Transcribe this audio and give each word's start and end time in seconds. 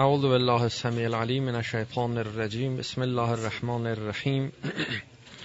اعوذ 0.00 0.22
بالله 0.22 0.62
السمیع 0.62 1.06
العلیم 1.06 1.42
من 1.42 1.54
الشیطان 1.54 2.18
الرجیم 2.18 2.76
بسم 2.76 3.02
الله 3.02 3.30
الرحمن 3.30 3.86
الرحیم 3.86 4.52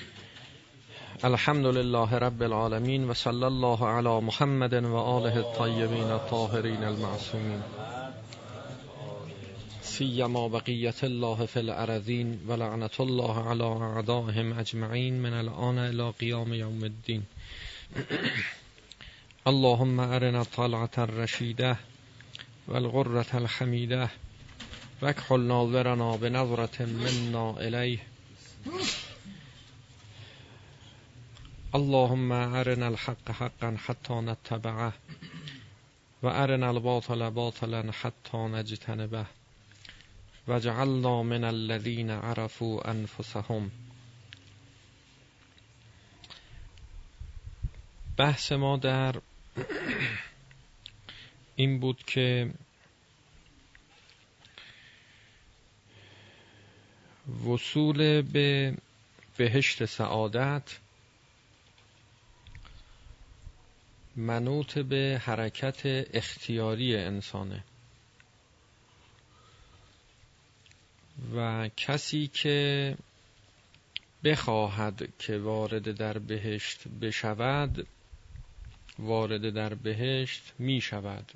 الحمد 1.30 1.66
لله 1.66 2.14
رب 2.14 2.44
العالمین 2.44 3.10
و 3.10 3.14
صلی 3.14 3.44
الله 3.44 3.88
علی 3.88 4.26
محمد 4.26 4.74
و 4.74 4.96
آله 4.96 5.36
الطیبین 5.36 6.04
الطاهرین 6.04 6.84
المعصومین 6.84 7.64
سیما 9.82 10.48
بقیت 10.48 11.04
الله 11.04 11.46
فی 11.46 11.60
الارضین 11.60 12.40
و 12.48 12.52
الله 13.00 13.50
علی 13.52 13.64
اعدائهم 13.64 14.60
اجمعین 14.60 15.14
من 15.14 15.34
الان 15.34 15.78
الى 15.78 16.12
قیام 16.20 16.54
یوم 16.54 16.84
الدین 16.84 17.24
اللهم 19.46 20.00
ارنا 20.00 20.40
الطلعة 20.40 21.00
الرشیده 21.00 21.78
والغرة 22.68 23.36
الحمیده 23.36 24.10
وکحل 25.04 25.40
ناظرنا 25.40 26.16
بنظرة 26.16 26.86
منا 26.86 27.56
الیه 27.60 28.00
اللهم 31.76 32.32
ارنا 32.32 32.88
الحق 32.88 33.32
حقا 33.32 33.76
حتى 33.86 34.14
نتبعه 34.14 34.94
و 36.24 36.28
ارنا 36.28 36.70
الباطل 36.70 37.30
باطلا 37.30 37.92
حتى 37.92 38.38
نجتنبه 38.38 39.26
وجعلنا 40.48 41.24
من 41.24 41.44
الذين 41.44 42.10
عرفوا 42.12 42.90
انفسهم 42.92 43.72
بحث 48.18 48.52
ما 48.52 48.78
در 48.78 49.16
این 51.56 51.80
بود 51.80 52.04
که 52.04 52.54
وصول 57.28 58.22
به 58.22 58.78
بهشت 59.38 59.86
سعادت 59.86 60.78
منوط 64.16 64.80
به 64.80 65.22
حرکت 65.26 65.82
اختیاری 66.14 66.96
انسانه. 66.98 67.64
و 71.36 71.70
کسی 71.78 72.28
که 72.28 72.98
بخواهد 74.24 75.14
که 75.20 75.38
وارد 75.38 75.92
در 75.92 76.18
بهشت 76.18 76.88
بشود 76.88 77.88
وارد 79.00 79.50
در 79.50 79.74
بهشت 79.74 80.54
می 80.60 80.82
شود 80.82 81.32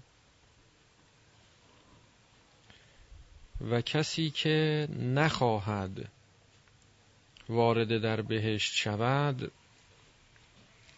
و 3.61 3.81
کسی 3.81 4.29
که 4.29 4.87
نخواهد 4.99 6.09
وارد 7.49 8.01
در 8.01 8.21
بهشت 8.21 8.73
شود 8.73 9.51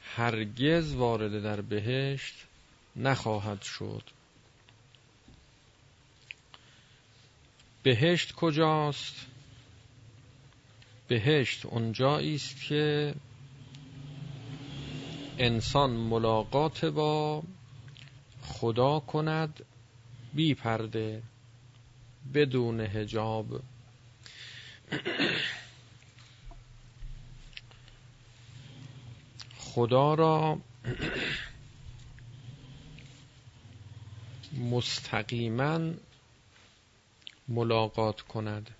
هرگز 0.01 0.93
وارد 0.93 1.43
در 1.43 1.61
بهشت 1.61 2.33
نخواهد 2.95 3.61
شد. 3.61 4.03
بهشت 7.83 8.31
کجاست؟ 8.31 9.25
بهشت 11.07 11.65
اونجایی 11.65 12.35
است 12.35 12.61
که 12.61 13.15
انسان 15.37 15.89
ملاقات 15.89 16.85
با 16.85 17.43
خدا 18.41 18.99
کند 18.99 19.65
بی 20.33 20.53
پرده 20.53 21.21
بدون 22.33 22.79
هجاب 22.79 23.61
خدا 29.57 30.13
را 30.13 30.61
مستقیما 34.53 35.93
ملاقات 37.47 38.21
کند. 38.21 38.75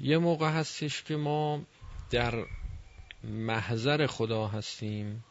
یه 0.00 0.18
موقع 0.18 0.50
هستش 0.50 1.02
که 1.02 1.16
ما 1.16 1.62
در 2.10 2.44
محضر 3.24 4.06
خدا 4.06 4.48
هستیم. 4.48 5.24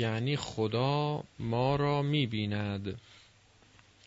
یعنی 0.00 0.36
خدا 0.36 1.24
ما 1.38 1.76
را 1.76 2.02
می‌بیند 2.02 3.00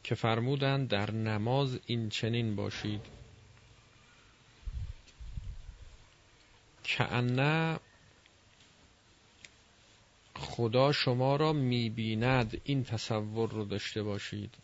که 0.03 0.15
فرمودند 0.15 0.87
در 0.87 1.11
نماز 1.11 1.79
این 1.85 2.09
چنین 2.09 2.55
باشید. 2.55 3.01
که 6.83 7.79
خدا 10.35 10.91
شما 10.91 11.35
را 11.35 11.53
می‌بیند 11.53 12.61
این 12.63 12.83
تصور 12.83 13.49
رو 13.49 13.65
داشته 13.65 14.03
باشید. 14.03 14.55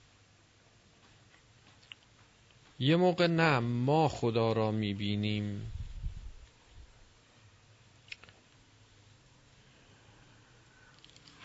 یه 2.79 2.96
موقع 2.96 3.28
نه 3.28 3.59
ما 3.59 4.07
خدا 4.07 4.53
را 4.53 4.72
می‌بینیم. 4.72 5.72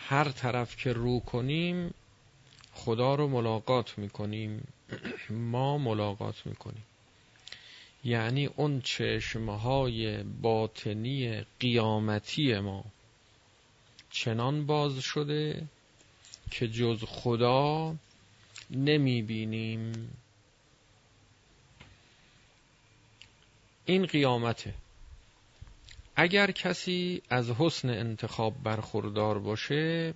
هر 0.09 0.28
طرف 0.28 0.76
که 0.76 0.92
رو 0.92 1.20
کنیم 1.20 1.94
خدا 2.72 3.15
رو 3.15 3.28
ملاقات 3.28 3.98
می‌کنیم. 3.98 4.69
ما 5.31 5.78
ملاقات 5.78 6.47
می‌کنیم. 6.47 6.84
یعنی 8.04 8.47
اون 8.47 8.81
چشمهای 8.81 10.22
باطنی 10.22 11.44
قیامتی 11.60 12.59
ما 12.59 12.84
چنان 14.10 14.66
باز 14.66 14.98
شده 14.98 15.62
که 16.50 16.69
جز 16.69 17.04
خدا 17.04 17.94
نمی 18.70 19.22
بینیم 19.22 20.10
این 23.87 24.06
قیامته. 24.06 24.75
اگر 26.16 26.50
کسی 26.50 27.22
از 27.30 27.50
حسن 27.50 27.88
انتخاب 27.91 28.62
برخوردار 28.62 29.38
باشه 29.38 30.14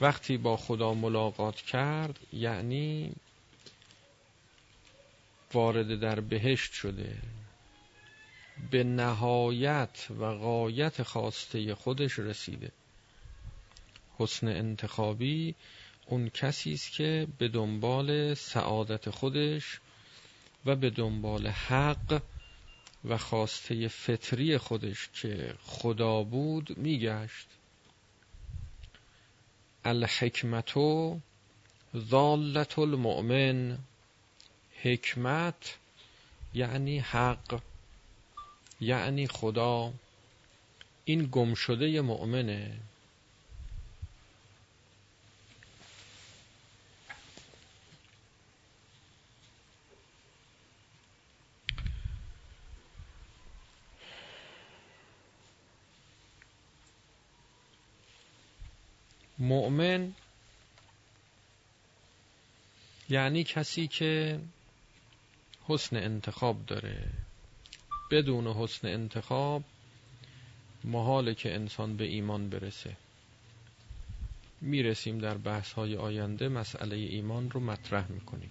وقتی 0.00 0.36
با 0.36 0.56
خدا 0.56 0.94
ملاقات 0.94 1.56
کرد 1.56 2.18
یعنی 2.32 3.12
وارد 5.54 6.00
در 6.00 6.20
بهشت 6.20 6.72
شده. 6.72 7.16
به 8.70 8.84
نهایت 8.84 10.06
و 10.18 10.34
غایت 10.34 11.02
خواسته 11.02 11.74
خودش 11.74 12.18
رسیده. 12.18 12.72
حسن 14.18 14.48
انتخابی 14.48 15.54
اون 16.06 16.28
کسی 16.28 16.72
است 16.72 16.92
که 16.92 17.26
به 17.38 17.48
دنبال 17.48 18.34
سعادت 18.34 19.10
خودش 19.10 19.80
و 20.66 20.76
به 20.76 20.90
دنبال 20.90 21.46
حق 21.46 22.22
و 23.08 23.18
خواسته 23.18 23.88
فطری 23.88 24.58
خودش 24.58 25.08
که 25.14 25.54
خدا 25.62 26.22
بود 26.22 26.78
میگشت. 26.78 27.46
الحکمتو 29.84 31.20
ضالت 31.96 32.78
المؤمن 32.78 33.78
حکمت 34.82 35.76
یعنی 36.54 36.98
حق 36.98 37.60
یعنی 38.80 39.26
خدا. 39.26 39.92
این 41.04 41.28
گمشده 41.32 42.00
مؤمنه. 42.00 42.76
مؤمن 59.48 60.12
یعنی 63.08 63.44
کسی 63.44 63.86
که 63.88 64.40
حسن 65.66 65.96
انتخاب 65.96 66.66
داره. 66.66 67.10
بدون 68.10 68.46
حسن 68.46 68.88
انتخاب 68.88 69.62
محاله 70.84 71.34
که 71.34 71.54
انسان 71.54 71.96
به 71.96 72.04
ایمان 72.04 72.48
برسه. 72.50 72.96
می‌رسیم 74.60 75.18
در 75.18 75.36
بحث 75.36 75.72
های 75.72 75.96
آینده 75.96 76.48
مسئله 76.48 76.96
ایمان 76.96 77.50
رو 77.50 77.60
مطرح 77.60 78.10
می‌کنیم. 78.10 78.50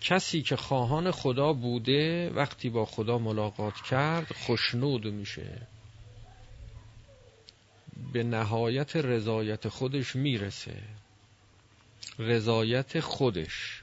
کسی 0.00 0.42
که 0.42 0.56
خواهان 0.56 1.10
خدا 1.10 1.52
بوده 1.52 2.30
وقتی 2.30 2.70
با 2.70 2.84
خدا 2.84 3.18
ملاقات 3.18 3.74
کرد 3.74 4.32
خوشنود 4.32 5.06
میشه. 5.06 5.66
به 8.12 8.22
نهایت 8.22 8.96
رضایت 8.96 9.68
خودش 9.68 10.16
می‌رسه. 10.16 10.82
رضایت 12.18 13.00
خودش. 13.00 13.82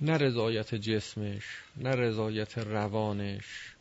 نه 0.00 0.16
رضایت 0.16 0.74
جسمش 0.74 1.44
نه 1.76 1.90
رضایت 1.90 2.58
روانش. 2.58 3.74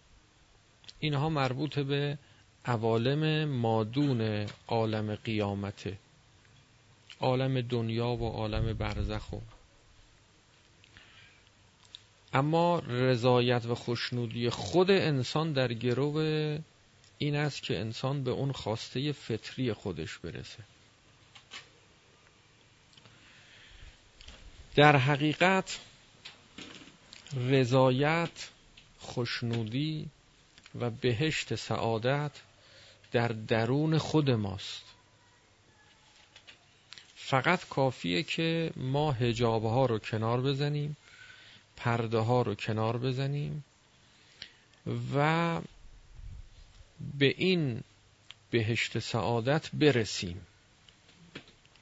اینها 1.00 1.29
مربوط 1.29 1.79
به 1.79 2.17
عوالم 2.65 3.50
مادون 3.50 4.47
عالم 4.67 5.15
قیامته 5.15 5.97
عالم 7.19 7.62
دنیا 7.62 8.07
و 8.07 8.29
عالم 8.29 8.73
برزخ. 8.73 9.33
و 9.33 9.39
اما 12.33 12.79
رضایت 12.79 13.65
و 13.65 13.75
خوشنودی 13.75 14.50
خود 14.50 14.91
انسان 14.91 15.53
در 15.53 15.73
گرو 15.73 16.13
این 17.17 17.35
است 17.35 17.63
که 17.63 17.79
انسان 17.79 18.23
به 18.23 18.31
اون 18.31 18.51
خواسته 18.51 19.12
فطری 19.12 19.73
خودش 19.73 20.17
برسه. 20.17 20.63
در 24.75 24.95
حقیقت 24.95 25.79
رضایت 27.35 28.50
خوشنودی 29.00 30.09
و 30.79 30.89
بهشت 30.89 31.56
سعادت 31.56 32.31
در 33.12 33.27
درون 33.27 33.97
خود 33.97 34.31
ماست. 34.31 34.83
فقط 37.15 37.69
کافیه 37.69 38.23
که 38.23 38.71
ما 38.75 39.12
هجاب 39.12 39.63
ها 39.63 39.85
رو 39.85 40.00
کنار 40.00 40.41
بزنیم 40.41 40.97
پرده 41.75 42.17
ها 42.19 42.41
رو 42.41 42.56
کنار 42.56 42.97
بزنیم 42.97 43.63
و 45.15 45.62
به 47.00 47.25
این 47.38 47.83
بهشت 48.51 49.00
سعادت 49.00 49.69
برسیم. 49.74 50.42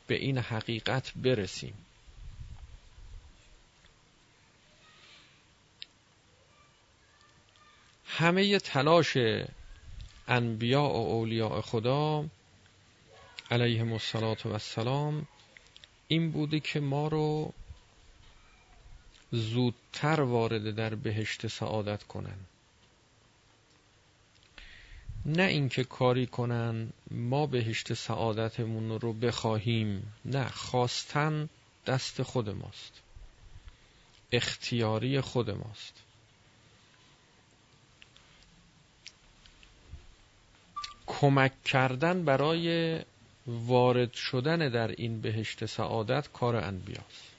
به 0.08 0.16
این 0.16 0.38
حقیقت 0.38 1.12
برسیم. 1.16 1.74
همه 8.06 8.60
تلاش 8.60 9.18
انبیاء 10.28 10.90
و 10.90 10.96
اولیاء 10.96 11.62
خدا 11.62 12.26
علیهم 13.52 13.94
السلام 14.46 15.28
این 16.08 16.32
بوده 16.32 16.60
که 16.60 16.80
ما 16.80 17.08
رو 17.08 17.54
زودتر 19.32 20.22
وارد 20.22 20.76
در 20.76 20.96
بهشت 20.96 21.48
سعادت 21.48 22.04
کنن. 22.04 22.38
نه 25.26 25.44
اینکه 25.44 25.84
کاری 25.84 26.28
کنن 26.28 26.90
ما 27.12 27.46
بهشت 27.46 27.94
سعادتمون 27.94 29.00
رو 29.00 29.14
بخواهیم 29.14 30.14
نه 30.26 30.50
خواستن 30.50 31.50
دست 31.86 32.24
خود 32.24 32.50
ماست. 32.50 33.02
اختیاری 34.32 35.22
خود 35.22 35.50
ماست. 35.50 35.94
کمک 41.06 41.64
کردن 41.64 42.26
برای 42.26 43.00
وارد 43.48 44.14
شدن 44.14 44.70
در 44.70 44.88
این 44.88 45.22
بهشت 45.22 45.66
سعادت 45.66 46.32
کار 46.34 46.56
انبیاست. 46.56 47.34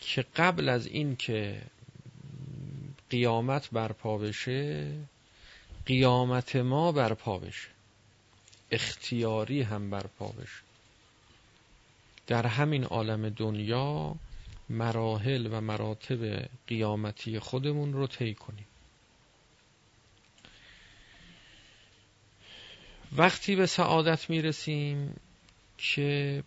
که 0.00 0.24
قبل 0.36 0.68
از 0.68 0.86
این 0.86 1.16
که 1.16 1.62
قیامت 3.10 3.70
برپا 3.70 4.18
بشه 4.18 4.92
قیامت 5.86 6.56
ما 6.56 6.92
برپا 6.92 7.38
بشه. 7.38 7.68
اختیاری 8.70 9.62
هم 9.62 9.90
برپا 9.90 10.28
بشه. 10.28 10.62
در 12.26 12.46
همین 12.46 12.84
عالم 12.84 13.28
دنیا 13.28 14.14
مراحل 14.68 15.48
و 15.52 15.60
مراتب 15.60 16.48
قیامتی 16.66 17.38
خودمون 17.38 17.92
رو 17.92 18.06
طی 18.06 18.34
کنیم. 18.34 18.66
وقتی 23.16 23.56
به 23.56 23.66
سعادت 23.66 24.30
می‌رسیم 24.30 25.16
که 25.78 26.42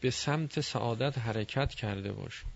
به 0.00 0.10
سمت 0.10 0.60
سعادت 0.60 1.18
حرکت 1.18 1.74
کرده 1.74 2.12
باشیم. 2.12 2.52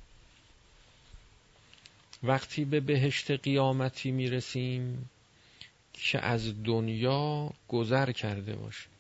وقتی 2.23 2.65
به 2.65 2.81
بهشت 2.81 3.31
قیامتی 3.31 4.11
می‌رسیم 4.11 5.11
که 6.03 6.19
از 6.19 6.63
دنیا 6.65 7.51
گذر 7.69 8.13
کرده 8.13 8.57
باشیم. 8.57 8.91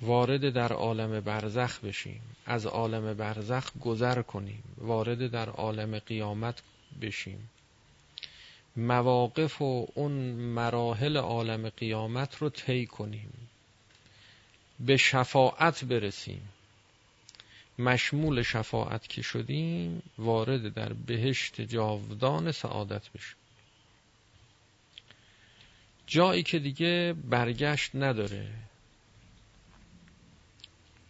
وارد 0.00 0.50
در 0.50 0.72
عالم 0.72 1.20
برزخ 1.20 1.80
بشیم. 1.80 2.20
از 2.46 2.66
عالم 2.66 3.14
برزخ 3.14 3.70
گذر 3.80 4.22
کنیم. 4.22 4.62
وارد 4.78 5.30
در 5.30 5.48
عالم 5.48 5.98
قیامت 5.98 6.62
بشیم. 7.00 7.50
مواقف 8.76 9.62
و 9.62 9.86
اون 9.94 10.12
مراحل 10.32 11.16
عالم 11.16 11.68
قیامت 11.68 12.36
رو 12.36 12.48
طی 12.48 12.86
کنیم. 12.86 13.32
به 14.80 14.96
شفاعت 14.96 15.84
برسیم. 15.84 16.48
مشمول 17.78 18.42
شفاعت 18.42 19.08
که 19.08 19.22
شدیم 19.22 20.02
وارد 20.18 20.74
در 20.74 20.92
بهشت 20.92 21.60
جاودان 21.60 22.52
سعادت 22.52 23.08
بشیم. 23.08 23.36
جایی 26.06 26.42
که 26.42 26.58
دیگه 26.58 27.14
برگشت 27.24 27.90
نداره. 27.94 28.48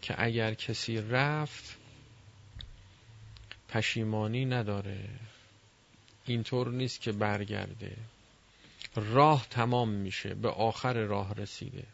که 0.03 0.15
اگر 0.19 0.55
کسی 0.55 0.99
رفت 0.99 1.77
پشیمانی 3.69 4.45
نداره. 4.45 5.09
اینطور 6.27 6.69
نیست 6.69 7.01
که 7.01 7.13
برگرده. 7.13 7.97
راه 8.97 9.47
تمام 9.51 9.89
میشه 9.89 10.35
به 10.35 10.49
آخر 10.49 10.93
راه 10.93 11.35
رسیده. 11.35 11.85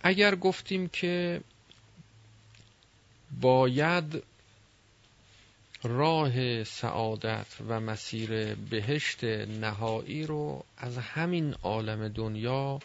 اگر 0.00 0.34
گفتیم 0.34 0.88
که 0.88 1.40
باید 3.40 4.22
راه 5.82 6.64
سعادت 6.64 7.46
و 7.68 7.80
مسیر 7.80 8.54
بهشت 8.54 9.24
نهایی 9.24 10.26
رو 10.26 10.64
از 10.76 10.98
همین 10.98 11.54
عالم 11.54 12.08
دنیا 12.08 12.80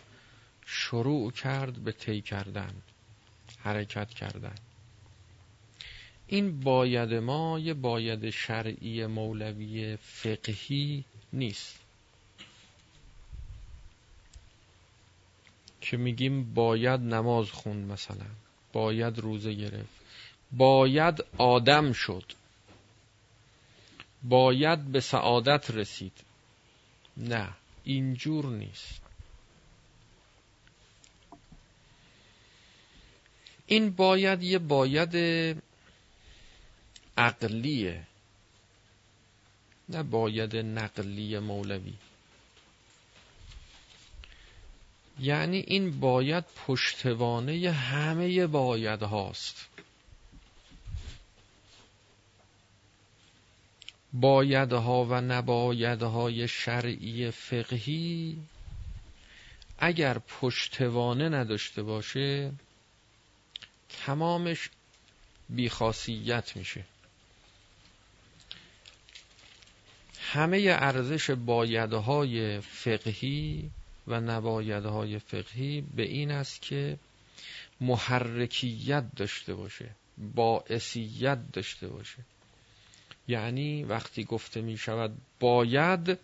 شروع 0.66 1.32
کرد 1.32 1.74
به 1.74 1.92
طی 1.92 2.22
کردن 2.22 2.74
حرکت 3.60 4.10
کردن. 4.10 4.56
این 6.28 6.60
باید 6.60 7.14
ما 7.14 7.60
یه 7.60 7.74
باید 7.74 8.30
شرعی 8.30 9.06
مولوی 9.06 9.96
فقهی 9.96 11.06
نیست. 11.34 11.80
که 15.82 15.98
میگیم 15.98 16.54
باید 16.54 17.00
نماز 17.02 17.52
خون 17.52 17.78
مثلا 17.78 18.26
باید 18.74 19.20
روزه 19.20 19.54
گرفت. 19.54 19.99
باید 20.52 21.24
آدم 21.38 21.94
شد. 21.94 22.24
باید 24.24 24.92
به 24.92 25.00
سعادت 25.00 25.72
رسید. 25.72 26.14
نه 27.18 27.50
اینجور 27.84 28.46
نیست. 28.46 29.02
این 33.66 33.92
باید 33.92 34.44
یه 34.44 34.60
باید 34.60 35.16
عقلیه. 37.18 38.08
نه 39.90 40.04
باید 40.04 40.56
نقلی 40.56 41.40
مولوی. 41.40 41.94
یعنی 45.20 45.58
این 45.58 46.00
باید 46.00 46.44
پشتوانه 46.68 47.72
همه 47.72 48.48
باید 48.48 49.02
هاست. 49.04 49.69
بایدها 54.14 55.06
و 55.06 55.14
نبایدهای 55.14 56.48
شرعی 56.48 57.32
فقهی 57.32 58.38
اگر 59.80 60.18
پشتوانه 60.20 61.30
نداشته 61.30 61.84
باشه 61.84 62.52
تمامش 63.90 64.70
بیخاصیت 65.50 66.58
میشه. 66.58 66.84
همه 70.20 70.78
ارزش 70.80 71.32
بایدهای 71.32 72.60
فقهی 72.60 73.70
و 74.08 74.22
نبایدهای 74.22 75.20
فقهی 75.20 75.82
به 75.82 76.04
این 76.04 76.32
است 76.32 76.62
که 76.62 76.98
محرکیت 77.82 79.04
داشته 79.16 79.54
باشه 79.54 79.90
باعثیت 80.18 81.52
داشته 81.54 81.88
باشه. 81.88 82.18
یعنی 83.30 83.84
وقتی 83.84 84.24
گفته 84.24 84.62
می 84.62 84.78
شود 84.78 85.18
باید 85.40 86.20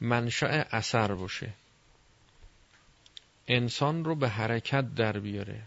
منشأ 0.00 0.64
اثر 0.70 1.14
باشه. 1.14 1.52
انسان 3.48 4.04
رو 4.04 4.14
به 4.14 4.28
حرکت 4.28 4.94
در 4.94 5.18
بیاره. 5.18 5.62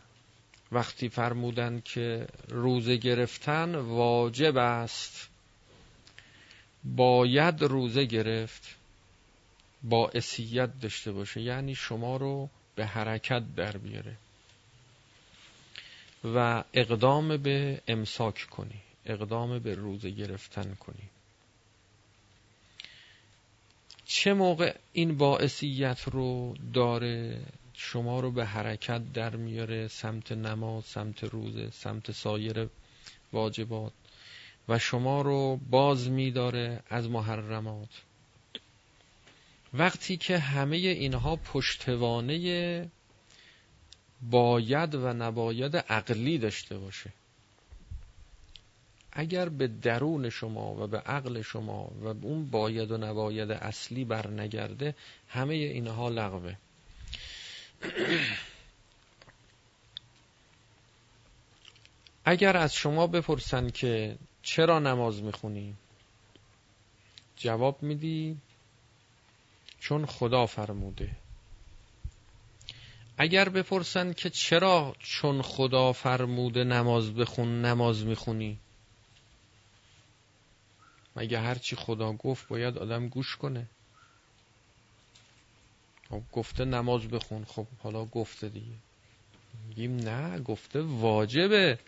وقتی 0.71 1.09
فرمودن 1.09 1.81
که 1.85 2.27
روزه 2.47 2.97
گرفتن 2.97 3.75
واجب 3.75 4.57
است. 4.57 5.29
باید 6.83 7.63
روزه 7.63 8.05
گرفت 8.05 8.75
باعثیت 9.83 10.79
داشته 10.79 11.11
باشه. 11.11 11.41
یعنی 11.41 11.75
شما 11.75 12.17
رو 12.17 12.49
به 12.75 12.85
حرکت 12.85 13.55
در 13.55 13.77
بیاره. 13.77 14.15
و 16.23 16.63
اقدام 16.73 17.37
به 17.37 17.81
امساک 17.87 18.47
کنی. 18.49 18.81
اقدام 19.05 19.59
به 19.59 19.75
روزه 19.75 20.09
گرفتن 20.09 20.75
کنی. 20.75 21.09
چه 24.05 24.33
موقع 24.33 24.75
این 24.93 25.17
باعثیت 25.17 26.01
رو 26.01 26.55
داره 26.73 27.41
شما 27.73 28.19
رو 28.19 28.31
به 28.31 28.45
حرکت 28.45 29.13
در 29.13 29.35
میاره 29.35 29.87
سمت 29.87 30.31
نماز 30.31 30.85
سمت 30.85 31.23
روزه 31.23 31.69
سمت 31.71 32.11
سایر 32.11 32.69
واجبات 33.33 33.93
و 34.67 34.79
شما 34.79 35.21
رو 35.21 35.59
باز 35.69 36.09
میداره 36.09 36.83
از 36.89 37.09
محرمات؟ 37.09 37.89
وقتی 39.73 40.17
که 40.17 40.37
همه 40.37 40.77
اینها 40.77 41.35
پشتوانه 41.35 42.89
باید 44.21 44.95
و 44.95 45.13
نباید 45.13 45.77
عقلی 45.77 46.37
داشته 46.37 46.77
باشه. 46.77 47.13
اگر 49.19 49.49
به 49.49 49.67
درون 49.67 50.29
شما 50.29 50.75
و 50.75 50.87
به 50.87 50.97
عقل 50.99 51.41
شما 51.41 51.91
و 52.01 52.07
اون 52.07 52.49
باید 52.49 52.91
و 52.91 52.97
نباید 52.97 53.51
اصلی 53.51 54.05
بر 54.05 54.27
نگرده 54.27 54.95
همه 55.29 55.53
اینها 55.53 56.09
لغوه. 56.09 56.55
اگر 62.25 62.57
از 62.57 62.73
شما 62.73 63.07
بپرسن 63.07 63.69
که 63.69 64.17
چرا 64.41 64.79
نماز 64.79 65.23
می‌خونی؟ 65.23 65.73
جواب 67.37 67.83
میدی 67.83 68.37
چون 69.79 70.05
خدا 70.05 70.45
فرموده. 70.45 71.09
اگر 73.17 73.49
بپرسن 73.49 74.13
که 74.13 74.29
چرا 74.29 74.95
چون 74.99 75.41
خدا 75.41 75.93
فرموده 75.93 76.63
نماز 76.63 77.13
بخون 77.13 77.65
نماز 77.65 78.05
می‌خونی؟ 78.05 78.59
مگه 81.19 81.39
هرچی 81.39 81.75
خدا 81.75 82.13
گفت 82.13 82.47
باید 82.47 82.77
آدم 82.77 83.07
گوش 83.07 83.35
کنه؟ 83.35 83.67
خب 86.09 86.21
گفته 86.31 86.65
نماز 86.65 87.07
بخون 87.07 87.45
خب 87.45 87.67
حالا 87.79 88.05
گفته 88.05 88.49
دیگه. 88.49 88.75
میگیم 89.67 89.95
نه 89.95 90.39
گفته 90.39 90.81
واجبه. 90.81 91.79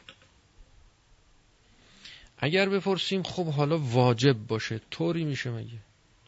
اگر 2.37 2.69
بپرسیم 2.69 3.23
خب 3.23 3.47
حالا 3.47 3.77
واجب 3.77 4.47
باشه 4.47 4.81
طوری 4.91 5.23
میشه 5.25 5.51
مگه؟ 5.51 5.79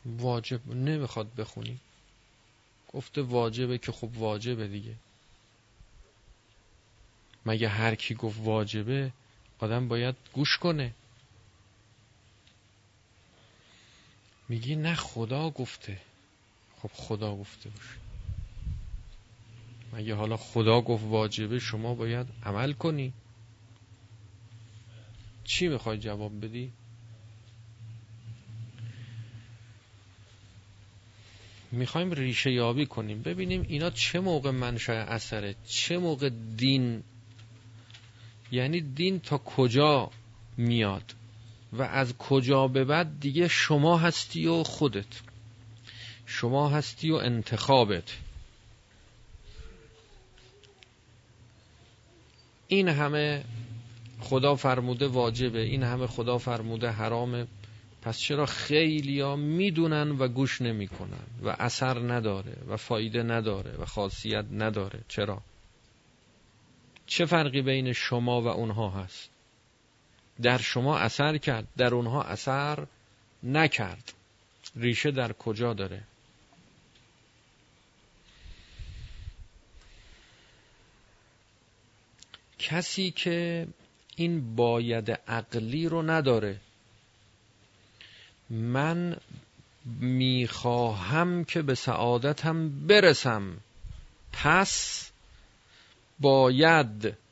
واجب 0.05 0.67
نمی‌خواد 0.67 1.35
بخونی. 1.35 1.79
گفته 2.93 3.21
واجبه 3.21 3.77
که 3.77 3.91
خب 3.91 4.17
واجبه 4.17 4.67
دیگه. 4.67 4.95
مگه 7.45 7.69
هر 7.69 7.95
کی 7.95 8.15
گفت 8.15 8.39
واجبه 8.39 9.11
آدم 9.59 9.87
باید 9.87 10.15
گوش 10.33 10.57
کنه. 10.57 10.93
میگی 14.49 14.75
نه 14.75 14.95
خدا 14.95 15.49
گفته. 15.49 15.97
خب 16.81 16.89
خدا 16.93 17.35
گفته 17.35 17.69
باشه. 17.69 18.03
مگه 19.93 20.15
حالا 20.15 20.37
خدا 20.37 20.81
گفت 20.81 21.03
واجبه؟ 21.03 21.59
شما 21.59 21.93
باید 21.95 22.27
عمل 22.43 22.73
کنی. 22.73 23.13
چی 25.43 25.67
می‌خوای 25.67 25.97
جواب 25.97 26.45
بدی؟ 26.45 26.71
می‌خوایم 31.71 32.11
ریشه 32.11 32.51
یابی 32.51 32.85
کنیم. 32.85 33.21
ببینیم 33.21 33.65
اینا 33.69 33.89
چه 33.89 34.19
موقع 34.19 34.51
منشأ 34.51 34.93
اثره؟ 34.93 35.55
چه 35.67 35.97
موقع 35.97 36.29
دین؟ 36.57 37.03
یعنی 38.51 38.81
دین 38.81 39.19
تا 39.19 39.37
کجا 39.37 40.11
میاد؟ 40.57 41.13
و 41.73 41.81
از 41.81 42.17
کجا 42.17 42.67
به 42.67 42.85
بعد 42.85 43.19
دیگه 43.19 43.47
شما 43.47 43.97
هستی 43.97 44.47
و 44.47 44.63
خودت. 44.63 45.21
شما 46.25 46.69
هستی 46.69 47.11
و 47.11 47.15
انتخابت. 47.15 48.17
این 52.67 52.89
همه 52.89 53.43
خدا 54.19 54.55
فرموده 54.55 55.07
واجبه 55.07 55.61
این 55.61 55.83
همه 55.83 56.07
خدا 56.07 56.37
فرموده 56.37 56.89
حرامه. 56.89 57.47
پس 58.01 58.19
چرا 58.19 58.45
خیلی 58.45 59.19
ها 59.19 59.35
می‌دونن 59.35 60.11
و 60.11 60.27
گوش 60.27 60.61
نمی‌کنن 60.61 61.25
و 61.43 61.55
اثر 61.59 61.99
نداره 61.99 62.57
و 62.67 62.77
فایده 62.77 63.23
نداره 63.23 63.71
و 63.71 63.85
خاصیت 63.85 64.45
نداره؟ 64.51 64.99
چرا؟ 65.07 65.41
چه 67.05 67.25
فرقی 67.25 67.61
بین 67.61 67.93
شما 67.93 68.41
و 68.41 68.47
اونها 68.47 68.89
هست؟ 68.89 69.32
در 70.43 70.57
شما 70.57 70.97
اثر 70.97 71.37
کرد 71.37 71.67
در 71.77 71.93
اونها 71.93 72.23
اثر 72.23 72.87
نکرد. 73.43 74.13
ریشه 74.75 75.11
در 75.11 75.33
کجا 75.33 75.73
داره؟ 75.73 76.03
کسی 82.59 83.11
که 83.11 83.67
این 84.15 84.55
باید 84.55 85.11
عقلی 85.11 85.87
رو 85.87 86.01
نداره 86.01 86.59
من 88.49 89.17
می‌خواهم 90.01 91.43
که 91.43 91.61
به 91.61 91.75
سعادتم 91.75 92.87
برسم. 92.87 93.57
پس 94.33 95.11
باید 96.19 97.22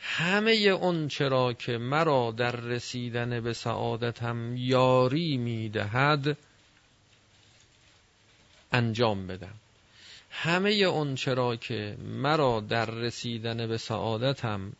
همه 0.00 0.52
اون 0.52 1.08
چرا 1.08 1.52
که 1.52 1.78
مرا 1.78 2.34
در 2.36 2.56
رسیدن 2.56 3.40
به 3.40 3.52
سعادتم 3.52 4.56
یاری 4.56 5.36
می‌دهد 5.36 6.36
انجام 8.72 9.26
بدم. 9.26 9.54
همه 10.30 10.70
اون 10.70 11.14
چرا 11.14 11.56
که 11.56 11.96
مرا 12.00 12.60
در 12.60 12.84
رسیدن 12.84 13.66
به 13.66 13.78
سعادتم 13.78 14.72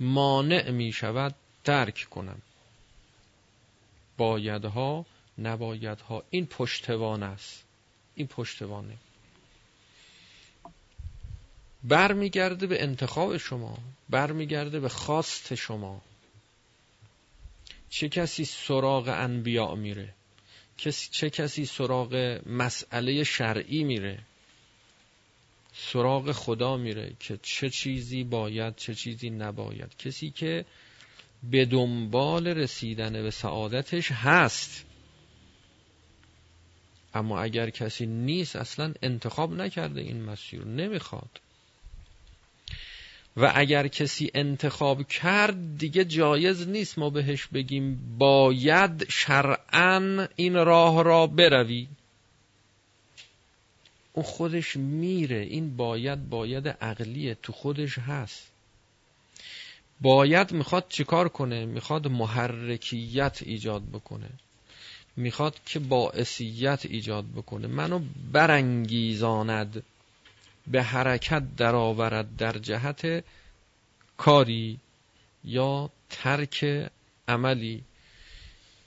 مانع 0.00 0.70
می 0.70 0.92
شود 0.92 1.34
ترک 1.64 2.06
کنم. 2.10 2.42
بایدها 4.16 5.06
نبایدها 5.38 6.22
این 6.30 6.46
پشتوان 6.46 7.22
است. 7.22 7.64
این 8.14 8.26
پشتوانه. 8.26 8.96
برمیگرده 11.88 12.66
به 12.66 12.82
انتخاب 12.82 13.36
شما 13.36 13.78
برمیگرده 14.10 14.80
به 14.80 14.88
خواست 14.88 15.54
شما. 15.54 16.02
چه 17.90 18.08
کسی 18.08 18.44
سراغ 18.44 19.08
انبیاء 19.08 19.74
میره؟ 19.74 20.14
چه 21.10 21.30
کسی 21.30 21.66
سراغ 21.66 22.40
مسئله 22.46 23.24
شرعی 23.24 23.84
میره؟ 23.84 24.18
سراغ 25.74 26.32
خدا 26.32 26.76
میره 26.76 27.12
که 27.20 27.38
چه 27.42 27.70
چیزی 27.70 28.24
باید 28.24 28.76
چه 28.76 28.94
چیزی 28.94 29.30
نباید. 29.30 29.96
کسی 29.96 30.30
که 30.30 30.64
به 31.50 31.64
دنبال 31.64 32.46
رسیدن 32.46 33.12
به 33.12 33.30
سعادتش 33.30 34.12
هست. 34.12 34.84
اما 37.14 37.40
اگر 37.40 37.70
کسی 37.70 38.06
نیست 38.06 38.56
اصلا 38.56 38.94
انتخاب 39.02 39.52
نکرده 39.52 40.00
این 40.00 40.22
مسیر 40.22 40.64
نمی‌خواد. 40.64 41.40
و 43.36 43.52
اگر 43.54 43.88
کسی 43.88 44.30
انتخاب 44.34 45.08
کرد 45.08 45.78
دیگه 45.78 46.04
جایز 46.04 46.68
نیست 46.68 46.98
ما 46.98 47.10
بهش 47.10 47.46
بگیم 47.46 48.16
باید 48.18 49.06
شرعا 49.08 50.26
این 50.36 50.54
راه 50.54 51.04
را 51.04 51.26
بروی. 51.26 51.88
اون 54.12 54.24
خودش 54.24 54.76
میره. 54.76 55.36
این 55.36 55.76
باید 55.76 56.28
باید 56.28 56.68
عقلیه. 56.68 57.36
تو 57.42 57.52
خودش 57.52 57.98
هست. 57.98 58.50
باید 60.00 60.52
می‌خواد 60.52 60.84
چیکار 60.88 61.28
کنه؟ 61.28 61.66
می‌خواد 61.66 62.08
محرکیت 62.08 63.38
ایجاد 63.46 63.82
بکنه. 63.92 64.28
می‌خواد 65.16 65.60
که 65.66 65.78
باعثیت 65.78 66.80
ایجاد 66.84 67.24
بکنه. 67.36 67.66
منو 67.66 68.00
برانگیزاند. 68.32 69.82
به 70.66 70.82
حرکت 70.82 71.56
درآورد 71.56 72.36
در 72.36 72.58
جهت 72.58 73.24
کاری 74.16 74.78
یا 75.44 75.90
ترک 76.10 76.88
عملی. 77.28 77.84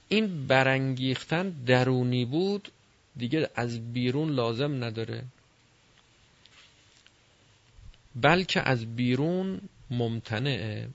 این 0.09 0.47
برانگیختن 0.47 1.49
درونی 1.49 2.25
بود 2.25 2.71
دیگه 3.17 3.49
از 3.55 3.93
بیرون 3.93 4.29
لازم 4.29 4.83
نداره. 4.83 5.23
بلکه 8.15 8.61
از 8.61 8.95
بیرون 8.95 9.61
ممتنع 9.89 10.85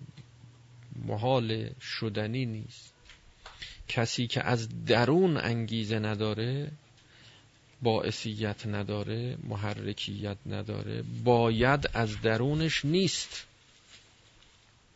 محال 1.07 1.71
شدنی 1.81 2.47
نیست. 2.47 2.95
کسی 3.89 4.27
که 4.27 4.43
از 4.43 4.85
درون 4.85 5.37
انگیزه 5.37 5.99
نداره 5.99 6.71
باعثیت 7.85 8.67
نداره 8.67 9.37
محرکیت 9.43 10.37
نداره 10.47 11.03
باید 11.25 11.91
از 11.95 12.21
درونش 12.21 12.85
نیست. 12.85 13.47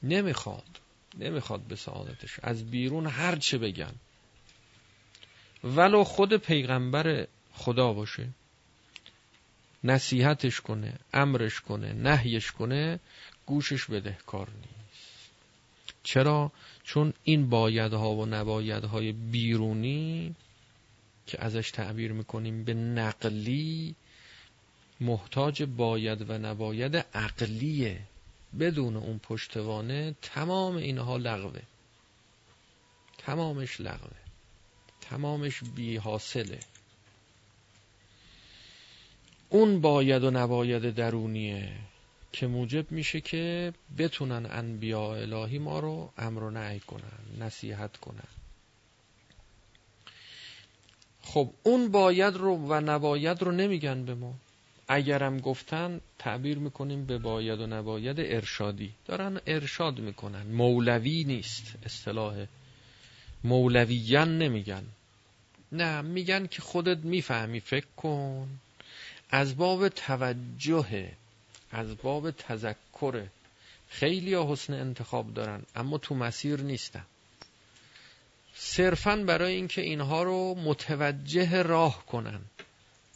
نمی‌خواد 0.02 0.80
نمی‌خواد 1.18 1.61
به 1.61 1.76
سعادتش. 1.76 2.40
از 2.42 2.71
بیرون 2.71 3.07
هر 3.07 3.37
چه 3.37 3.59
بگن. 3.59 3.95
ولو 5.64 6.04
خود 6.04 6.37
پیغمبر 6.37 7.26
خدا 7.52 7.92
باشه. 7.92 8.28
نصیحتش 9.85 10.61
کنه 10.61 10.92
امرش 11.12 11.61
کنه 11.61 11.92
نهیش 11.92 12.52
کنه 12.52 13.00
گوشش 13.47 13.85
بدهکار 13.85 14.49
نیست. 14.49 15.30
چرا؟ 16.02 16.52
چون 16.85 17.12
این 17.25 17.49
بایدها 17.49 18.14
و 18.14 18.26
نبایدهای 18.26 19.12
بیرونی 19.12 20.35
که 21.28 21.44
ازش 21.44 21.70
تعبیر 21.70 22.12
می‌کنیم 22.12 22.64
به 22.64 22.75
نقلی 22.75 23.94
محتاج 25.00 25.62
باید 25.62 26.30
و 26.30 26.38
نباید 26.38 26.97
عقلیه 26.97 28.00
بدون 28.61 28.97
اون 28.97 29.18
پشتوانه 29.18 30.14
تمام 30.23 30.76
اینها 30.76 31.16
لغوه. 31.16 31.62
تمامش 33.18 33.80
لغوه. 33.80 34.16
تمامش 35.00 35.61
بی 35.75 35.97
حاصله 35.97 36.58
اون 39.49 39.80
باید 39.80 40.25
و 40.25 40.30
نباید 40.30 40.94
درونیه 40.94 41.73
که 42.32 42.47
موجب 42.47 42.92
میشه 42.92 43.20
که 43.20 43.73
بتونن 43.99 44.47
انبیاء 44.50 45.11
الهی 45.11 45.58
ما 45.58 45.80
رو 45.80 46.12
امر 46.18 46.42
و 46.42 46.50
نهی 46.50 46.80
کنن 46.80 47.44
نصیحت 47.44 47.97
کنن. 47.97 48.38
خب 51.28 51.50
اون 51.62 51.90
باید 51.90 52.35
رو 52.37 52.56
و 52.56 52.80
نباید 52.80 53.42
رو 53.42 53.52
نمیگن 53.52 54.04
به 54.04 54.14
ما. 54.14 54.35
اگرم 54.88 55.38
گفتن 55.40 56.00
تعبیر 56.18 56.58
می‌کنیم 56.58 57.06
به 57.06 57.18
باید 57.18 57.61
و 57.61 57.66
نباید 57.66 58.20
ارشادی. 58.20 58.92
دارن 59.06 59.40
ارشاد 59.47 59.99
می‌کنن. 59.99 60.42
مولوی 60.42 61.25
نیست. 61.25 61.75
اصطلاح 61.87 62.47
مولویان 63.44 64.38
نمیگن. 64.38 64.85
نه 65.73 66.00
میگن 66.00 66.47
که 66.47 66.62
خودت 66.62 66.99
می‌فهمی 66.99 67.61
فکر 67.61 67.87
کن. 67.97 68.49
از 69.30 69.56
باب 69.56 69.88
توجه 69.88 71.08
از 71.70 71.97
باب 71.97 72.30
تذکر. 72.30 73.26
خیلی 73.88 74.35
حسن 74.35 74.75
انتخاب 74.75 75.35
دارن 75.35 75.62
اما 75.76 75.99
تو 75.99 76.14
مسیر 76.14 76.61
نیستن. 76.61 77.04
صرفا 78.61 79.17
برای 79.17 79.55
اینکه 79.55 79.81
اینها 79.81 80.23
رو 80.23 80.55
متوجه 80.55 81.62
راه 81.62 82.07
کنن 82.07 82.41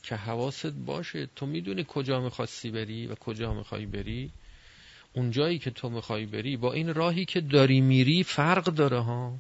که 0.03 0.17
حواست 0.17 0.67
باشه. 0.67 1.29
تو 1.37 1.47
می‌دونی 1.47 1.87
کجا 1.89 2.21
می‌خواستی 2.21 2.71
بری 2.71 3.07
و 3.07 3.15
کجا 3.15 3.55
می‌خوای 3.55 3.87
بری. 3.87 4.31
اون 5.13 5.31
جایی 5.31 5.59
که 5.59 5.71
تو 5.71 5.91
می‌خوای 5.91 6.27
بری 6.27 6.57
با 6.57 6.73
این 6.73 6.95
راهی 6.95 7.25
که 7.25 7.41
داری 7.41 7.81
میری 7.81 8.23
فرق 8.23 8.65
داره 8.65 8.99
ها. 8.99 9.39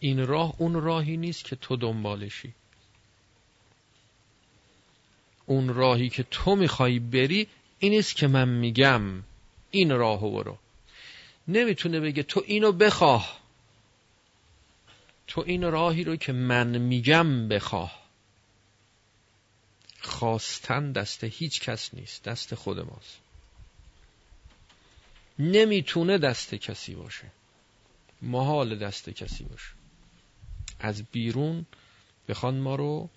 این 0.00 0.26
راه 0.26 0.54
اون 0.58 0.74
راهی 0.74 1.16
نیست 1.16 1.44
که 1.44 1.56
تو 1.56 1.76
دنبالشی. 1.76 2.52
اون 5.46 5.68
راهی 5.68 6.08
که 6.08 6.22
تو 6.22 6.56
می‌خوای 6.56 6.98
بری 6.98 7.46
این 7.78 8.02
که 8.02 8.26
من 8.26 8.48
میگم 8.48 9.02
این 9.70 9.90
راهو 9.90 10.30
برو. 10.30 10.58
نمی‌تونه 11.48 12.00
بگه 12.00 12.22
تو 12.22 12.42
اینو 12.46 12.72
بخواه. 12.72 13.41
تو 15.32 15.40
این 15.46 15.70
راهی 15.70 16.04
رو 16.04 16.16
که 16.16 16.32
من 16.32 16.78
میگم 16.78 17.48
بخواه. 17.48 18.02
خواستن 20.00 20.92
دست 20.92 21.24
هیچ 21.24 21.60
کس 21.60 21.94
نیست 21.94 22.22
دست 22.22 22.54
خود 22.54 22.78
ماست. 22.78 23.18
نمی‌تونه 25.38 26.18
دست 26.18 26.54
کسی 26.54 26.94
باشه. 26.94 27.30
محال 28.22 28.78
دست 28.78 29.10
کسی 29.10 29.44
باشه. 29.44 29.68
از 30.80 31.02
بیرون 31.02 31.66
بخوان 32.28 32.58
ما 32.58 32.74
رو 32.74 33.08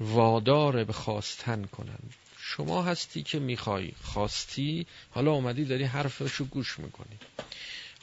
وادار 0.00 0.84
به 0.84 0.92
خواستن 0.92 1.64
کنن. 1.64 1.98
شما 2.38 2.82
هستی 2.82 3.22
که 3.22 3.38
می‌خوای 3.38 3.92
خواستی 4.02 4.86
حالا 5.10 5.32
اومدی 5.32 5.64
داری 5.64 5.84
حرفشو 5.84 6.44
گوش 6.44 6.78
می‌کنی. 6.78 7.18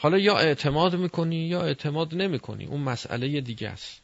حالا 0.01 0.17
یا 0.17 0.37
اعتماد 0.37 0.95
می‌کنی 0.95 1.35
یا 1.35 1.61
اعتماد 1.61 2.15
نمی‌کنی. 2.15 2.65
اون 2.65 2.81
مسئله 2.81 3.41
دیگه 3.41 3.69
است. 3.69 4.01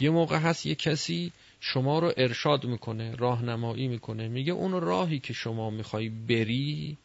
یه 0.00 0.10
موقع 0.10 0.38
هست 0.38 0.66
یه 0.66 0.74
کسی 0.74 1.32
شما 1.60 1.98
رو 1.98 2.12
ارشاد 2.16 2.64
می‌کنه 2.64 3.14
راهنمایی 3.14 3.88
می‌کنه. 3.88 4.28
میگه 4.28 4.52
اون 4.52 4.80
راهی 4.80 5.18
که 5.18 5.32
شما 5.32 5.70
می‌خوای 5.70 6.08
بری 6.08 6.96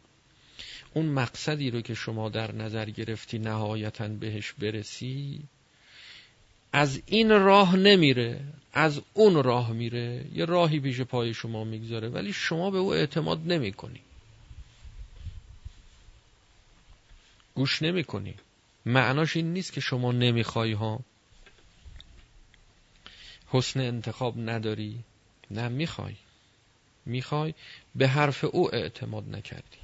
اون 0.94 1.06
مقصدی 1.06 1.72
رو 1.72 1.82
که 1.82 1.94
شما 1.94 2.30
در 2.30 2.52
نظر 2.52 2.90
گرفتی 2.90 3.40
نهایتا 3.40 4.08
بهش 4.08 4.52
برسی 4.52 5.42
از 6.74 7.02
این 7.06 7.30
راه 7.30 7.76
نمیره 7.76 8.42
از 8.74 9.02
اون 9.14 9.44
راه 9.44 9.72
میره. 9.72 10.26
یه 10.34 10.46
راهی 10.46 10.80
پیش 10.80 11.02
پای 11.02 11.34
شما 11.34 11.64
می‌گذاره 11.64 12.10
ولی 12.10 12.34
شما 12.34 12.72
به 12.72 12.78
او 12.78 12.94
اعتماد 12.94 13.42
نمی 13.46 13.72
کنی 13.72 14.02
گوش 17.56 17.82
نمی 17.82 18.04
کنی 18.04 18.36
معناش 18.86 19.36
این 19.36 19.54
نیست 19.54 19.74
که 19.74 19.82
شما 19.82 20.12
نمی‌خوای 20.12 20.74
ها. 20.74 21.00
حسن 23.48 23.80
انتخاب 23.80 24.34
نداری. 24.38 25.00
نه 25.52 25.68
می‌خوای. 25.68 26.15
می‌خوای 27.06 27.54
به 27.96 28.08
حرف 28.08 28.44
او 28.44 28.76
اعتماد 28.76 29.36
نکردی. 29.36 29.78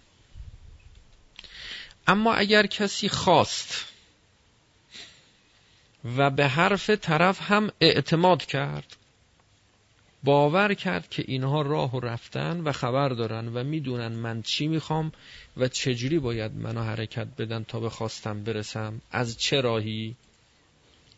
اما 2.08 2.34
اگر 2.34 2.66
کسی 2.66 3.10
خواست 3.10 3.86
و 6.18 6.30
به 6.30 6.48
حرف 6.48 6.90
طرف 6.90 7.42
هم 7.42 7.72
اعتماد 7.82 8.46
کرد 8.46 8.96
باور 10.24 10.74
کرد 10.74 11.10
که 11.10 11.24
اینها 11.28 11.62
راه 11.62 11.96
و 11.96 12.00
رفتن 12.00 12.62
و 12.62 12.72
خبر 12.72 13.10
دارن 13.10 13.48
و 13.48 13.64
می‌دونن 13.64 14.08
من 14.08 14.42
چی 14.42 14.68
می‌خوام 14.68 15.12
و 15.58 15.68
چجوری 15.68 16.20
باید 16.20 16.52
منو 16.56 16.84
حرکت 16.84 17.28
بدن 17.38 17.64
تا 17.64 17.80
به 17.80 17.90
خواستم 17.90 18.44
برسم. 18.44 19.02
از 19.12 19.38
چه 19.38 19.62
راهی؟ 19.62 20.16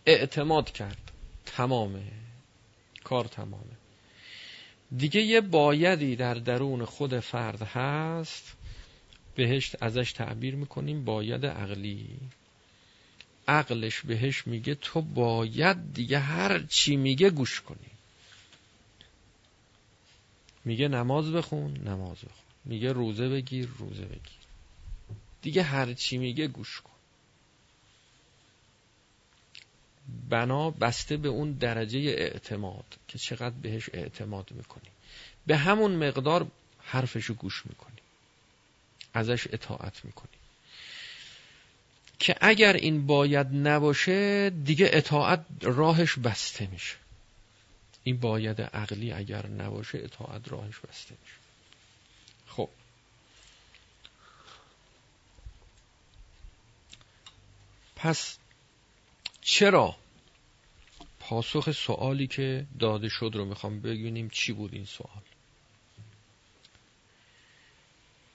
اعتماد 0.05 0.71
کرد. 0.71 1.11
تمامه. 1.45 2.03
کار 3.03 3.25
تمامه. 3.25 3.77
دیگه 4.97 5.21
یه 5.21 5.41
بایدی 5.41 6.15
در 6.15 6.33
درون 6.33 6.85
خود 6.85 7.19
فرد 7.19 7.61
هست. 7.61 8.55
بهش 9.35 9.75
ازش 9.81 10.11
تعبیر 10.11 10.55
می‌کنیم 10.55 11.05
باید 11.05 11.45
عقلی. 11.45 12.07
عقلش 13.47 14.01
بهش 14.01 14.47
میگه 14.47 14.75
تو 14.75 15.01
باید 15.01 15.93
دیگه 15.93 16.19
هر 16.19 16.59
چی 16.59 16.95
میگه 16.95 17.29
گوش 17.29 17.61
کنی. 17.61 17.92
میگه 20.65 20.87
نماز 20.87 21.31
بخون 21.31 21.73
نماز 21.73 22.17
بخون. 22.17 22.43
میگه 22.65 22.91
روزه 22.91 23.29
بگیر 23.29 23.69
روزه 23.77 24.05
بگیر. 24.05 24.43
دیگه 25.41 25.63
هر 25.63 25.93
چی 25.93 26.17
میگه 26.17 26.47
گوش 26.47 26.81
کن. 26.81 26.89
بنا 30.29 30.69
بسته 30.69 31.17
به 31.17 31.27
اون 31.27 31.51
درجه 31.51 31.99
اعتماد 31.99 32.85
که 33.07 33.17
چقدر 33.19 33.55
بهش 33.55 33.89
اعتماد 33.93 34.51
می‌کنی. 34.51 34.89
به 35.47 35.57
همون 35.57 36.07
مقدار 36.07 36.47
حرفشو 36.79 37.33
گوش 37.33 37.65
می‌کنی. 37.65 37.97
ازش 39.13 39.47
اطاعت 39.53 40.05
می‌کنی. 40.05 40.27
که 42.19 42.35
اگر 42.41 42.73
این 42.73 43.05
باید 43.05 43.47
نباشه 43.53 44.49
دیگه 44.49 44.89
اطاعت 44.93 45.45
راهش 45.61 46.19
بسته 46.19 46.67
میشه. 46.67 46.95
این 48.03 48.17
باید 48.17 48.61
عقلی 48.61 49.11
اگر 49.11 49.47
نباشه 49.47 49.97
اطاعت 49.97 50.51
راهش 50.51 50.79
بسته 50.79 51.15
میشه. 51.21 51.35
خب. 52.47 52.69
پس 57.95 58.37
چرا 59.41 59.95
پاسخ 61.19 61.71
سوالی 61.71 62.27
که 62.27 62.65
داده 62.79 63.09
شد 63.09 63.31
رو 63.33 63.45
می‌خوام 63.45 63.79
ببینیم 63.79 64.29
چی 64.29 64.53
بود 64.53 64.73
این 64.73 64.85
سوال؟ 64.85 65.23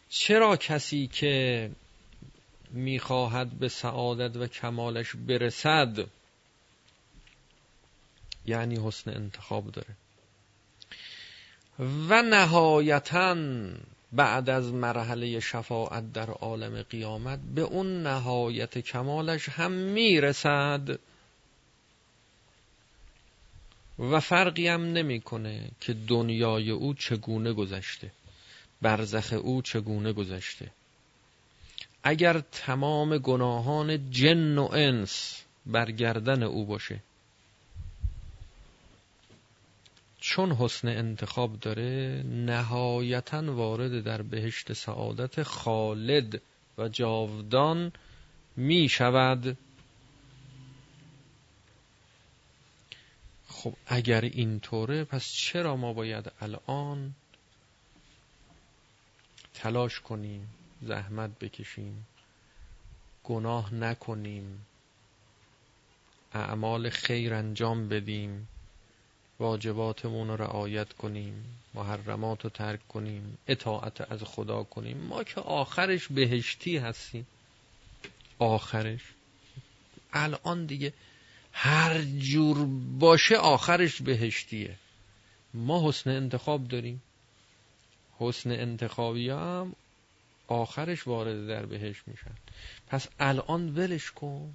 چرا 0.08 0.56
کسی 0.56 1.06
که 1.06 1.70
می‌خواهد 2.70 3.50
به 3.50 3.68
سعادت 3.68 4.36
و 4.36 4.46
کمالش 4.46 5.16
برسد 5.16 6.17
یعنی 8.48 8.76
حسن 8.86 9.10
انتخاب 9.10 9.70
داره. 9.70 9.94
و 12.08 12.22
نهایتا 12.22 13.36
بعد 14.12 14.50
از 14.50 14.72
مرحله 14.72 15.40
شفاعت 15.40 16.12
در 16.12 16.30
عالم 16.30 16.82
قیامت 16.82 17.38
به 17.54 17.60
اون 17.60 18.02
نهایت 18.02 18.78
کمالش 18.78 19.48
هم 19.48 19.72
می‌رسد 19.72 20.98
و 23.98 24.20
فرقی 24.20 24.68
هم 24.68 24.84
نمی‌کنه 24.92 25.70
که 25.80 25.94
دنیای 25.94 26.70
او 26.70 26.94
چگونه 26.94 27.52
گذشته 27.52 28.10
برزخ 28.82 29.32
او 29.32 29.62
چگونه 29.62 30.12
گذشته. 30.12 30.70
اگر 32.02 32.40
تمام 32.52 33.18
گناهان 33.18 34.10
جن 34.10 34.58
و 34.58 34.68
انس 34.72 35.42
برگردن 35.66 36.42
او 36.42 36.66
باشه 36.66 37.00
چون 40.20 40.52
حسن 40.52 40.88
انتخاب 40.88 41.60
داره 41.60 42.22
نهایتا 42.26 43.54
وارد 43.54 44.04
در 44.04 44.22
بهشت 44.22 44.72
سعادت 44.72 45.42
خالد 45.42 46.42
و 46.78 46.88
جاودان 46.88 47.92
می 48.56 48.88
شود 48.88 49.58
خب 53.46 53.74
اگر 53.86 54.20
اینطوره 54.20 55.04
پس 55.04 55.32
چرا 55.32 55.76
ما 55.76 55.92
باید 55.92 56.32
الان 56.40 57.14
تلاش 59.54 60.00
کنیم 60.00 60.48
زحمت 60.82 61.38
بکشیم 61.38 62.06
گناه 63.24 63.74
نکنیم 63.74 64.66
اعمال 66.32 66.90
خیر 66.90 67.34
انجام 67.34 67.88
بدیم؟ 67.88 68.48
واجباتمون 69.38 70.28
رو 70.28 70.36
رعایت 70.36 70.92
کنیم 70.92 71.44
محرمات 71.74 72.44
رو 72.44 72.50
ترک 72.50 72.88
کنیم 72.88 73.38
اطاعت 73.48 74.12
از 74.12 74.22
خدا 74.22 74.62
کنیم. 74.62 74.96
ما 74.98 75.24
که 75.24 75.40
آخرش 75.40 76.08
بهشتی 76.08 76.76
هستیم. 76.76 77.26
آخرش. 78.38 79.00
الان 80.12 80.66
دیگه 80.66 80.92
هر 81.52 82.02
جور 82.02 82.66
باشه 82.98 83.36
آخرش 83.36 84.02
بهشتیه. 84.02 84.76
ما 85.54 85.88
حسن 85.88 86.10
انتخاب 86.10 86.68
داریم. 86.68 87.02
حسن 88.18 88.50
انتخابی 88.50 89.30
هم 89.30 89.72
آخرش 90.48 91.06
وارد 91.06 91.48
در 91.48 91.66
بهشت 91.66 92.02
میشن. 92.06 92.34
پس 92.88 93.08
الان 93.20 93.68
ولش 93.68 94.10
کن. 94.10 94.52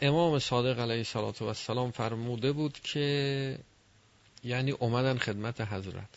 امام 0.00 0.38
صادق 0.38 0.78
علیه 0.78 1.06
و 1.40 1.44
السلام 1.44 1.90
فرموده 1.90 2.52
بود 2.52 2.80
که 2.80 3.58
یعنی 4.44 4.70
اومدن 4.70 5.18
خدمت 5.18 5.60
حضرت. 5.60 6.08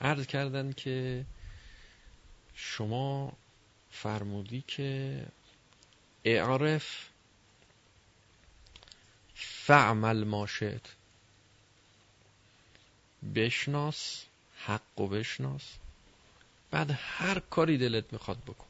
عرض 0.00 0.26
کردن 0.26 0.72
که 0.72 1.24
شما 2.54 3.32
فرمودی 3.90 4.64
که 4.66 5.22
اعرف 6.24 7.08
فعمل 9.34 10.24
ماشد 10.24 10.80
بشناس 13.34 14.24
حق 14.56 15.00
و 15.00 15.06
بشناس. 15.06 15.62
بعد 16.70 16.90
هر 16.90 17.38
کاری 17.38 17.78
دلت 17.78 18.12
می‌خواد 18.12 18.38
بکن. 18.46 18.69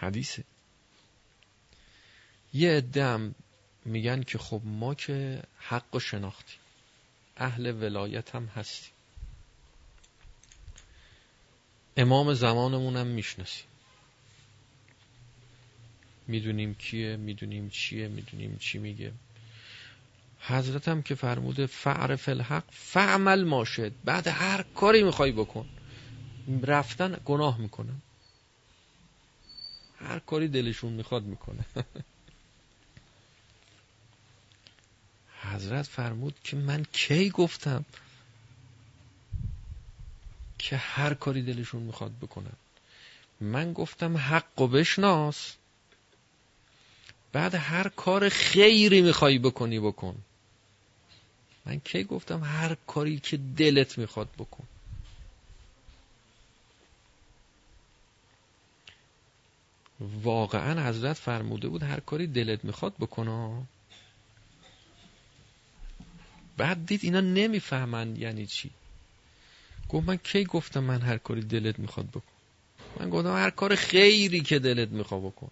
حدیثه. 0.00 0.44
یه 2.54 2.76
ادم 2.76 3.34
میگن 3.84 4.22
که 4.22 4.38
خب 4.38 4.62
ما 4.64 4.94
که 4.94 5.42
حق 5.58 5.94
و 5.94 6.00
شناختیم. 6.00 6.58
اهل 7.36 7.82
ولایت 7.82 8.34
هم 8.34 8.44
هستیم. 8.46 8.92
امام 11.96 12.34
زمانمون 12.34 12.96
هم 12.96 13.06
می‌شناسیم. 13.06 13.66
می‌دونیم 16.26 16.74
کیه 16.74 17.16
می‌دونیم 17.16 17.70
چیه 17.70 18.08
می‌دونیم 18.08 18.56
چی 18.60 18.78
میگه. 18.78 19.12
حضرت 20.40 20.88
هم 20.88 21.02
که 21.02 21.14
فرموده 21.14 21.66
فعرف 21.66 22.28
الحق 22.28 22.64
فعمل 22.70 23.44
ماشد 23.44 23.92
بعد 24.04 24.26
هر 24.26 24.62
کاری 24.62 25.02
می‌خوای 25.02 25.32
بکن. 25.32 25.68
رفتن 26.62 27.16
گناه 27.24 27.58
می‌کنن. 27.58 28.02
هر 30.00 30.18
کاری 30.18 30.48
دلشون 30.48 30.92
می‌خواد 30.92 31.22
می‌کنه. 31.24 31.64
حضرت 35.42 35.86
فرمود 35.86 36.34
که 36.44 36.56
من 36.56 36.86
کی 36.92 37.30
گفتم 37.30 37.84
که 40.58 40.76
هر 40.76 41.14
کاری 41.14 41.42
دلشون 41.42 41.82
می‌خواد 41.82 42.12
بکنن. 42.22 42.52
من 43.40 43.72
گفتم 43.72 44.16
حق 44.16 44.60
و 44.60 44.66
بشناس. 44.66 45.54
بعد 47.32 47.54
هر 47.54 47.88
کار 47.88 48.28
خیری 48.28 49.00
می‌خوای 49.00 49.38
بکنی 49.38 49.80
بکن. 49.80 50.16
من 51.66 51.80
کی 51.80 52.04
گفتم 52.04 52.44
هر 52.44 52.76
کاری 52.86 53.20
که 53.20 53.36
دلت 53.36 53.98
می‌خواد 53.98 54.28
بکن. 54.38 54.64
واقعا 60.00 60.88
حضرت 60.88 61.12
فرموده 61.16 61.68
بود 61.68 61.82
هر 61.82 62.00
کاری 62.00 62.26
دلت 62.26 62.64
می‌خواد 62.64 62.94
بکنه 63.00 63.62
بعد 66.56 66.86
دید 66.86 67.00
اینا 67.02 67.20
نمی‌فهمن 67.20 68.16
یعنی 68.16 68.46
چی. 68.46 68.70
گفت 69.88 70.08
من 70.08 70.16
کی 70.16 70.44
گفتم 70.44 70.84
من 70.84 71.00
هر 71.00 71.18
کاری 71.18 71.42
دلت 71.42 71.78
می‌خواد 71.78 72.06
بکن؟ 72.10 72.22
من 73.00 73.10
گفتم 73.10 73.32
هر 73.36 73.50
کار 73.50 73.74
خیری 73.74 74.40
که 74.40 74.58
دلت 74.58 74.88
می‌خواد 74.88 75.22
بکن. 75.22 75.50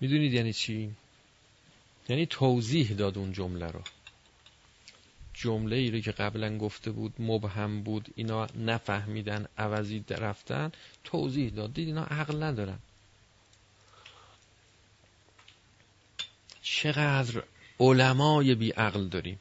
می‌دونید 0.00 0.32
یعنی 0.32 0.52
چی؟ 0.52 0.90
یعنی 2.08 2.26
توضیح 2.26 2.92
داد 2.92 3.18
اون 3.18 3.32
جمله 3.32 3.66
رو. 3.66 3.80
جمله 5.38 5.76
ای 5.76 5.90
رو 5.90 6.00
که 6.00 6.12
قبلا 6.12 6.58
گفته 6.58 6.90
بود 6.90 7.14
مبهم 7.18 7.82
بود 7.82 8.08
اینا 8.14 8.46
نفهمیدن 8.46 9.46
عوضی 9.58 10.04
رفتن 10.08 10.72
توضیح 11.04 11.50
داد. 11.50 11.74
دید 11.74 11.88
اینا 11.88 12.04
عقل 12.04 12.42
ندارن. 12.42 12.78
چقدر 16.62 17.42
علمای 17.80 18.54
بی 18.54 18.70
عقل 18.70 19.08
داریم. 19.08 19.38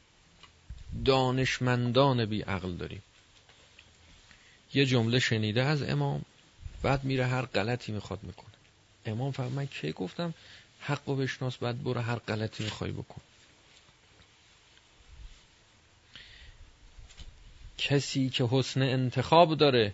دانشمندان 1.06 2.26
بی 2.26 2.42
عقل 2.42 2.76
داریم. 2.76 3.04
یه 4.74 4.86
جمله 4.86 5.20
شنیده 5.20 5.64
از 5.64 5.84
امام 5.84 6.26
بعد 6.84 7.04
میره 7.04 7.26
هر 7.26 7.46
غلطی 7.46 7.92
می‌خواد 7.92 8.24
می‌کنه. 8.24 8.56
امام 9.06 9.32
فرمود 9.32 9.54
من 9.54 9.66
کی 9.66 9.92
گفتم؟ 9.92 10.34
حق 10.80 11.10
و 11.10 11.16
بشناس 11.16 11.58
بعد 11.58 11.84
برو 11.84 12.02
هر 12.02 12.16
غلطی 12.16 12.64
می‌خوای 12.64 12.92
بکن. 12.92 13.22
کسی 17.78 18.30
که 18.30 18.48
حسن 18.52 18.82
انتخاب 18.82 19.58
داره 19.58 19.94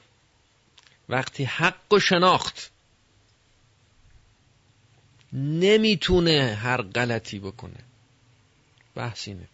وقتی 1.10 1.44
حق 1.44 1.94
و 1.94 2.00
شناخت 2.00 2.72
نمی‌تونه 5.34 6.58
هر 6.62 6.82
غلطی 6.82 7.40
بکنه. 7.40 7.80
بحثینه 8.96 9.48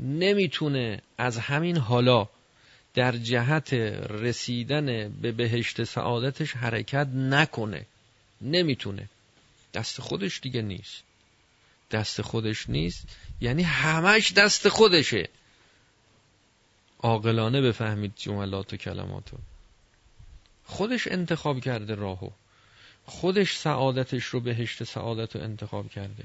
نمی‌تونه 0.00 1.02
از 1.18 1.38
همین 1.38 1.76
حالا 1.76 2.28
در 2.94 3.12
جهت 3.12 3.72
رسیدن 4.10 5.08
به 5.08 5.32
بهشت 5.32 5.84
سعادتش 5.84 6.52
حرکت 6.52 7.06
نکنه. 7.06 7.86
نمی‌تونه. 8.40 9.08
دست 9.74 10.00
خودش 10.00 10.40
دیگه 10.40 10.62
نیست. 10.62 11.02
دست 11.90 12.22
خودش 12.22 12.70
نیست 12.70 13.16
یعنی 13.40 13.62
همش 13.62 14.32
دست 14.32 14.68
خودشه. 14.68 15.28
عاقلانه 16.98 17.60
بفهمید 17.60 18.12
جملات 18.16 18.72
و 18.72 18.76
کلماتو 18.76 19.36
خودش 20.64 21.06
انتخاب 21.06 21.60
کرده 21.60 21.94
راهو. 21.94 22.30
خودش 23.06 23.56
سعادتش 23.56 24.24
رو 24.24 24.40
بهشت 24.40 24.84
سعادت 24.84 25.36
رو 25.36 25.42
انتخاب 25.42 25.90
کرده. 25.90 26.24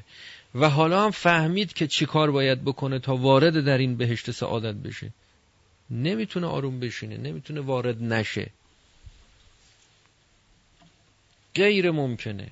و 0.56 0.70
حالا 0.70 1.04
هم 1.06 1.12
فهمید 1.12 1.74
که 1.74 1.88
چی 1.88 2.06
کار 2.06 2.32
باید 2.32 2.64
بکنه 2.64 3.00
تا 3.00 3.16
وارد 3.16 3.66
در 3.66 3.78
این 3.78 3.98
بهشت 3.98 4.32
سعادت 4.32 4.76
بشه. 4.76 5.12
نمی‌تونه 5.90 6.48
آروم 6.48 6.80
بشینه 6.80 7.18
نمی‌تونه 7.18 7.62
وارد 7.62 8.04
نشه. 8.04 8.50
غیر 11.56 11.92
ممکنه. 11.92 12.52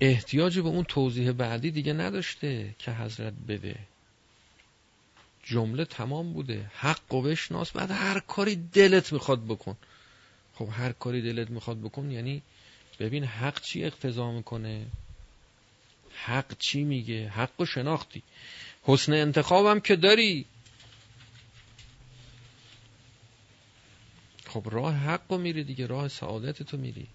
احتیاج 0.00 0.58
به 0.58 0.68
اون 0.68 0.84
توضیح 0.84 1.32
بعدی 1.32 1.70
دیگه 1.70 1.92
نداشته 1.92 2.74
که 2.78 2.92
حضرت 2.92 3.32
بده. 3.48 3.76
جمله 5.42 5.84
تمام 5.84 6.32
بوده. 6.32 6.70
حق 6.74 7.14
و 7.14 7.22
بشناس. 7.22 7.72
بعد 7.72 7.90
هر 7.90 8.20
کاری 8.20 8.56
دلت 8.56 9.12
می‌خواد 9.12 9.46
بکن. 9.46 9.76
خب 10.54 10.68
هر 10.72 10.92
کاری 10.92 11.22
دلت 11.22 11.50
می‌خواد 11.50 11.80
بکن 11.80 12.10
یعنی 12.10 12.42
ببین 12.98 13.24
حق 13.24 13.60
چی 13.60 13.84
اقتضا 13.84 14.32
می‌کنه؟ 14.32 14.86
حق 16.14 16.58
چی 16.58 16.84
میگه؟ 16.84 17.28
حق 17.28 17.60
و 17.60 17.66
شناختی. 17.66 18.22
حسن 18.82 19.12
انتخابم 19.12 19.80
که 19.80 19.96
داری. 19.96 20.46
خب 24.46 24.66
راه 24.70 24.94
حق 24.94 25.20
رو 25.28 25.38
میری 25.38 25.64
دیگه 25.64 25.86
راه 25.86 26.08
سعادت 26.08 26.62
تو 26.62 26.76
میری. 26.76 27.06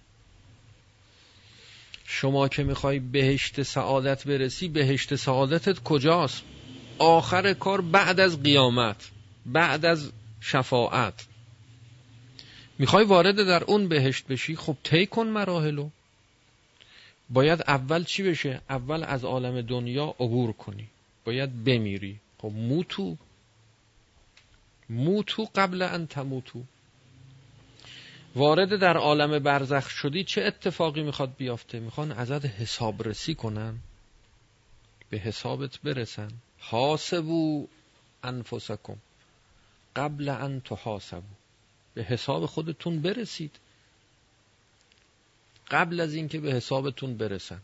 شما 2.07 2.47
که 2.47 2.63
می‌خوای 2.63 2.99
بهشت 2.99 3.63
سعادت 3.63 4.27
برسی 4.27 4.67
بهشت 4.67 5.15
سعادتت 5.15 5.83
کجاست؟ 5.83 6.43
آخر 6.99 7.53
کار 7.53 7.81
بعد 7.81 8.19
از 8.19 8.43
قیامت 8.43 9.11
بعد 9.45 9.85
از 9.85 10.11
شفاعت. 10.41 11.25
می‌خوای 12.79 13.05
وارد 13.05 13.35
در 13.35 13.63
اون 13.63 13.87
بهشت 13.87 14.27
بشی؟ 14.27 14.55
خب 14.55 14.77
طی 14.83 15.05
کن 15.05 15.27
مراحلو 15.27 15.89
باید 17.29 17.63
اول 17.67 18.03
چی 18.03 18.23
بشه؟ 18.23 18.61
اول 18.69 19.03
از 19.03 19.25
عالم 19.25 19.61
دنیا 19.61 20.15
عبور 20.19 20.51
کنی. 20.51 20.87
باید 21.25 21.63
بمیری. 21.63 22.19
خب 22.37 22.51
موتو. 22.51 23.17
موتو 24.89 25.47
قبل 25.55 25.81
ان 25.81 26.07
تموتو. 26.07 26.63
وارد 28.35 28.79
در 28.79 28.97
عالم 28.97 29.39
برزخ 29.39 29.89
شدی 29.89 30.23
چه 30.23 30.41
اتفاقی 30.43 31.03
می‌خواد 31.03 31.35
بیافته؟ 31.37 31.79
می‌خوان 31.79 32.11
ازت 32.11 32.45
حسابرسی 32.45 33.35
کنن 33.35 33.79
به 35.09 35.17
حسابت 35.17 35.79
برسن. 35.81 36.31
حاسبو 36.59 37.67
انفسکم. 38.23 38.97
قبل 39.95 40.29
ان 40.29 40.61
تحاسبو 40.61 41.27
به 41.93 42.03
حساب 42.03 42.45
خودتون 42.45 43.01
برسید. 43.01 43.59
قبل 45.71 45.99
از 45.99 46.13
اینکه 46.13 46.39
به 46.39 46.51
حسابتون 46.53 47.17
برسن. 47.17 47.61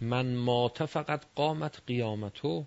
من 0.00 0.34
مات 0.34 0.84
فقط 0.86 1.22
قامت 1.34 1.82
قیامتو 1.86 2.64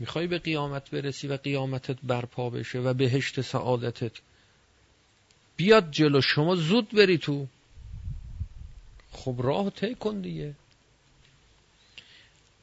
می‌خوای 0.00 0.26
به 0.26 0.38
قیامت 0.38 0.90
برسی 0.90 1.28
و 1.28 1.36
قیامتت 1.36 1.96
برپا 2.02 2.50
بشه 2.50 2.78
و 2.78 2.94
بهشت 2.94 3.40
سعادتت. 3.40 4.12
بیاد 5.56 5.90
جلو 5.90 6.20
شما 6.20 6.56
زود 6.56 6.90
بری 6.90 7.18
تو. 7.18 7.46
خب 9.12 9.34
راه 9.38 9.70
طی 9.70 9.94
کن 9.94 10.20
دیگه. 10.20 10.54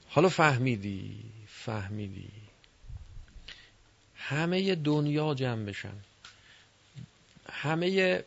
حالا 0.10 0.30
فهمیدی 0.30 1.24
فهمیدی. 1.48 2.30
همه 4.16 4.76
دنیا 4.76 5.34
جمع 5.34 5.66
بشن. 5.66 5.94
همه 7.50 8.24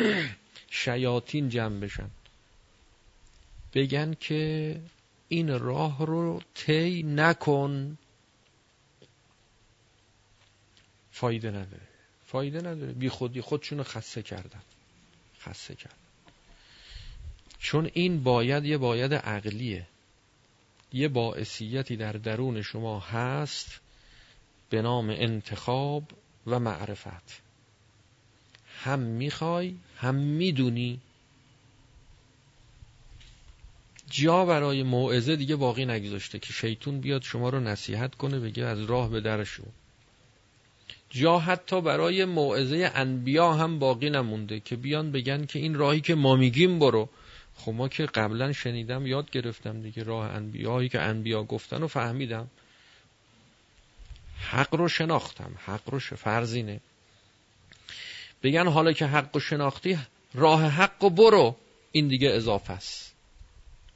شیاطین 0.70 1.48
جمع 1.48 1.80
بشن. 1.80 2.10
بگن 3.74 4.14
که 4.20 4.80
این 5.28 5.58
راه 5.58 6.06
رو 6.06 6.42
طی 6.54 7.02
نکن. 7.02 7.98
فایده 11.14 11.50
نداره. 11.50 11.88
فایده 12.26 12.58
نداره. 12.58 12.92
بی 12.92 13.08
خودی 13.08 13.40
خودشون 13.40 13.82
خسته 13.82 14.22
کردن. 14.22 14.62
خسته 15.40 15.74
کردن. 15.74 15.96
چون 17.58 17.90
این 17.94 18.22
باید 18.22 18.64
یه 18.64 18.78
باید 18.78 19.14
عقلیه. 19.14 19.86
یه 20.92 21.08
باعثیتی 21.08 21.96
در 21.96 22.12
درون 22.12 22.62
شما 22.62 23.00
هست 23.00 23.80
به 24.70 24.82
نام 24.82 25.10
انتخاب 25.10 26.04
و 26.46 26.58
معرفت. 26.58 27.42
هم 28.82 28.98
می‌خوای 28.98 29.74
هم 29.96 30.14
می‌دونی. 30.14 31.00
جا 34.10 34.44
برای 34.44 34.82
موعظه 34.82 35.36
دیگه 35.36 35.56
باقی 35.56 35.84
نگذاشته 35.84 36.38
که 36.38 36.52
شیطون 36.52 37.00
بیاد 37.00 37.22
شما 37.22 37.48
رو 37.48 37.60
نصیحت 37.60 38.14
کنه 38.14 38.40
بگه 38.40 38.64
از 38.64 38.84
راه 38.84 39.10
به 39.10 39.20
درشون. 39.20 39.72
جا 41.14 41.38
حتی 41.38 41.80
برای 41.80 42.24
موعظه 42.24 42.90
انبیا 42.94 43.52
هم 43.52 43.78
باقی 43.78 44.10
نمونده 44.10 44.60
که 44.60 44.76
بیان 44.76 45.12
بگن 45.12 45.46
که 45.46 45.58
این 45.58 45.74
راهی 45.74 46.00
که 46.00 46.14
ما 46.14 46.36
میگیم 46.36 46.78
برو. 46.78 47.08
خب 47.56 47.72
ما 47.72 47.88
که 47.88 48.06
قبلا 48.06 48.52
شنیدم 48.52 49.06
یاد 49.06 49.30
گرفتم 49.30 49.82
دیگه 49.82 50.02
راه 50.02 50.30
انبیایی 50.30 50.88
که 50.88 51.00
انبیا 51.00 51.42
گفتن 51.44 51.82
و 51.82 51.86
فهمیدم. 51.88 52.50
حق 54.38 54.74
رو 54.74 54.88
شناختم 54.88 55.52
حق 55.64 55.90
رو 55.90 55.98
فرزینه 55.98 56.80
بگن 58.42 58.68
حالا 58.68 58.92
که 58.92 59.06
حق 59.06 59.30
رو 59.34 59.40
شناختی 59.40 59.98
راه 60.34 60.64
حق 60.66 61.02
رو 61.02 61.10
برو. 61.10 61.56
این 61.92 62.08
دیگه 62.08 62.30
اضافه 62.30 62.72
است. 62.72 63.14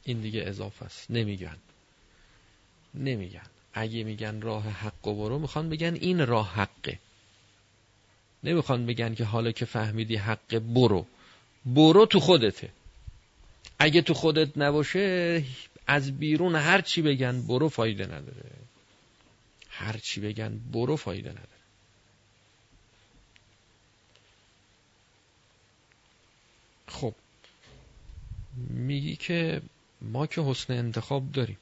این 0.04 0.20
دیگه 0.20 0.42
اضافه 0.46 0.84
است. 0.84 1.10
نمیگن. 1.10 1.56
نمیگن. 2.94 3.46
اگه 3.72 4.04
میگن 4.04 4.40
راه 4.40 4.64
حق 4.70 5.04
رو 5.04 5.14
برو 5.14 5.38
می‌خوان 5.38 5.68
بگن 5.68 5.94
این 5.94 6.26
راه 6.26 6.54
حقه. 6.54 6.98
نمی‌خوان 8.44 8.86
بگن 8.86 9.14
که 9.14 9.24
حالا 9.24 9.52
که 9.52 9.64
فهمیدی 9.64 10.16
حق 10.16 10.58
برو. 10.58 11.06
برو 11.66 12.06
تو 12.06 12.20
خودته. 12.20 12.68
اگه 13.78 14.02
تو 14.02 14.14
خودت 14.14 14.58
نباشه 14.58 15.44
از 15.86 16.18
بیرون 16.18 16.56
هر 16.56 16.80
چی 16.80 17.02
بگن 17.02 17.42
برو 17.42 17.68
فایده 17.68 18.06
نداره. 18.06 18.50
هر 19.70 19.96
چی 19.96 20.20
بگن 20.20 20.60
برو 20.72 20.96
فایده 20.96 21.30
نداره. 21.30 21.48
خب 26.88 27.14
میگی 28.70 29.16
که 29.16 29.62
ما 30.02 30.26
که 30.26 30.40
حسن 30.40 30.72
انتخاب 30.72 31.32
داریم 31.32 31.58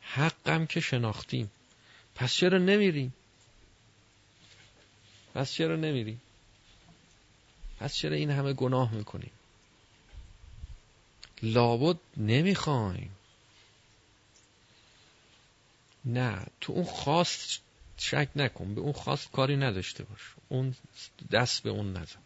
حقم 0.00 0.66
که 0.66 0.80
شناختیم 0.80 1.50
پس 2.14 2.34
چرا 2.34 2.58
نمیریم؟ 2.58 3.14
پس 5.34 5.52
چرا 5.52 5.76
نمیریم 5.76 6.20
پس 7.80 7.94
چرا 7.94 8.16
این 8.16 8.30
همه 8.30 8.52
گناه 8.52 8.94
می‌کنیم 8.94 9.30
لابد 11.42 11.98
نمی‌خوایم 12.16 13.10
نه 16.04 16.46
تو 16.60 16.72
اون 16.72 16.84
خواست 16.84 17.60
شک 17.96 18.28
نکن 18.36 18.74
به 18.74 18.80
اون 18.80 18.92
خواست 18.92 19.30
کاری 19.32 19.56
نداشته 19.56 20.04
باش. 20.04 20.20
اون 20.48 20.74
دست 21.32 21.62
به 21.62 21.70
اون 21.70 21.92
نزن. 21.92 22.18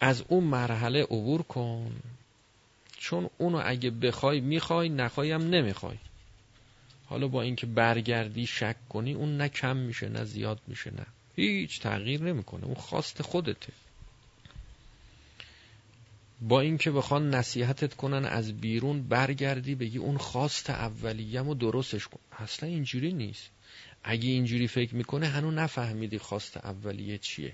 از 0.00 0.24
اون 0.28 0.44
مرحله 0.44 1.02
عبور 1.02 1.42
کن. 1.42 2.00
چون 2.98 3.30
اونو 3.38 3.62
اگه 3.64 3.90
بخوای 3.90 4.40
می‌خوای 4.40 4.88
نخوایم 4.88 5.42
نمی‌خوای. 5.42 5.98
حالا 7.08 7.28
با 7.28 7.42
اینکه 7.42 7.66
برگردی 7.66 8.46
شک 8.46 8.76
کنی 8.88 9.14
اون 9.14 9.36
نه 9.36 9.48
کم 9.48 9.76
میشه 9.76 10.08
نه 10.08 10.24
زیاد 10.24 10.60
میشه 10.66 10.90
نه. 10.90 11.06
هیچ 11.36 11.80
تغییر 11.80 12.22
نمی‌کنه. 12.22 12.64
اون 12.64 12.74
خواست 12.74 13.22
خودته. 13.22 13.72
با 16.40 16.60
اینکه 16.60 16.90
بخوان 16.90 17.34
نصیحتت 17.34 17.94
کنن 17.94 18.24
از 18.24 18.52
بیرون 18.60 19.02
برگردی 19.02 19.74
بگی 19.74 19.98
اون 19.98 20.18
خواست 20.18 20.70
اولیه‌مو 20.70 21.54
درستش 21.54 22.08
کن. 22.08 22.20
اصلا 22.38 22.68
اینجوری 22.68 23.12
نیست. 23.12 23.50
اگه 24.04 24.28
اینجوری 24.28 24.68
فکر 24.68 24.94
می‌کنه 24.94 25.26
هنو 25.26 25.50
نفهمیدی 25.50 26.18
خواست 26.18 26.56
اولیه 26.56 27.18
چیه. 27.18 27.52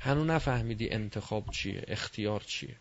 هنو 0.00 0.24
نفهمیدی 0.24 0.90
انتخاب 0.90 1.50
چیه 1.50 1.84
اختیار 1.88 2.40
چیه. 2.40 2.76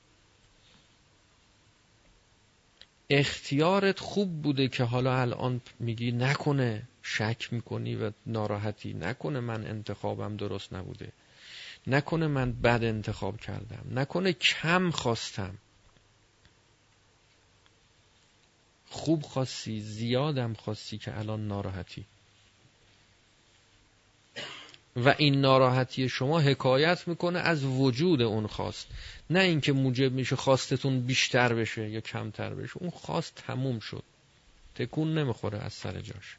اختیارت 3.19 3.99
خوب 3.99 4.41
بوده 4.41 4.67
که 4.67 4.83
حالا 4.83 5.21
الان 5.21 5.61
میگی 5.79 6.11
نکنه 6.11 6.83
شک 7.01 7.53
می‌کنی 7.53 7.95
و 7.95 8.11
ناراحتی 8.25 8.93
نکنه 8.93 9.39
من 9.39 9.67
انتخابم 9.67 10.37
درست 10.37 10.73
نبوده. 10.73 11.11
نکنه 11.87 12.27
من 12.27 12.51
بد 12.51 12.83
انتخاب 12.83 13.37
کردم. 13.37 13.99
نکنه 13.99 14.33
کم 14.33 14.91
خواستم. 14.91 15.57
خوب 18.89 19.21
خواستی 19.21 19.81
زیادم 19.81 20.53
خواستی 20.53 20.97
که 20.97 21.19
الان 21.19 21.47
ناراحتی. 21.47 22.05
و 24.95 25.15
این 25.17 25.41
ناراحتی 25.41 26.09
شما 26.09 26.39
حکایت 26.39 27.07
می‌کنه 27.07 27.39
از 27.39 27.63
وجود 27.63 28.21
اون 28.21 28.47
خواست. 28.47 28.87
نه 29.29 29.39
اینکه 29.39 29.73
موجب 29.73 30.11
میشه 30.11 30.35
خواستتون 30.35 31.01
بیشتر 31.01 31.53
بشه 31.53 31.89
یا 31.89 32.01
کمتر 32.01 32.53
بشه. 32.53 32.77
اون 32.77 32.89
خواست 32.89 33.35
تموم 33.35 33.79
شد. 33.79 34.03
تکون 34.75 35.17
نمی‌خوره 35.17 35.59
از 35.59 35.73
سر 35.73 36.01
جاش. 36.01 36.37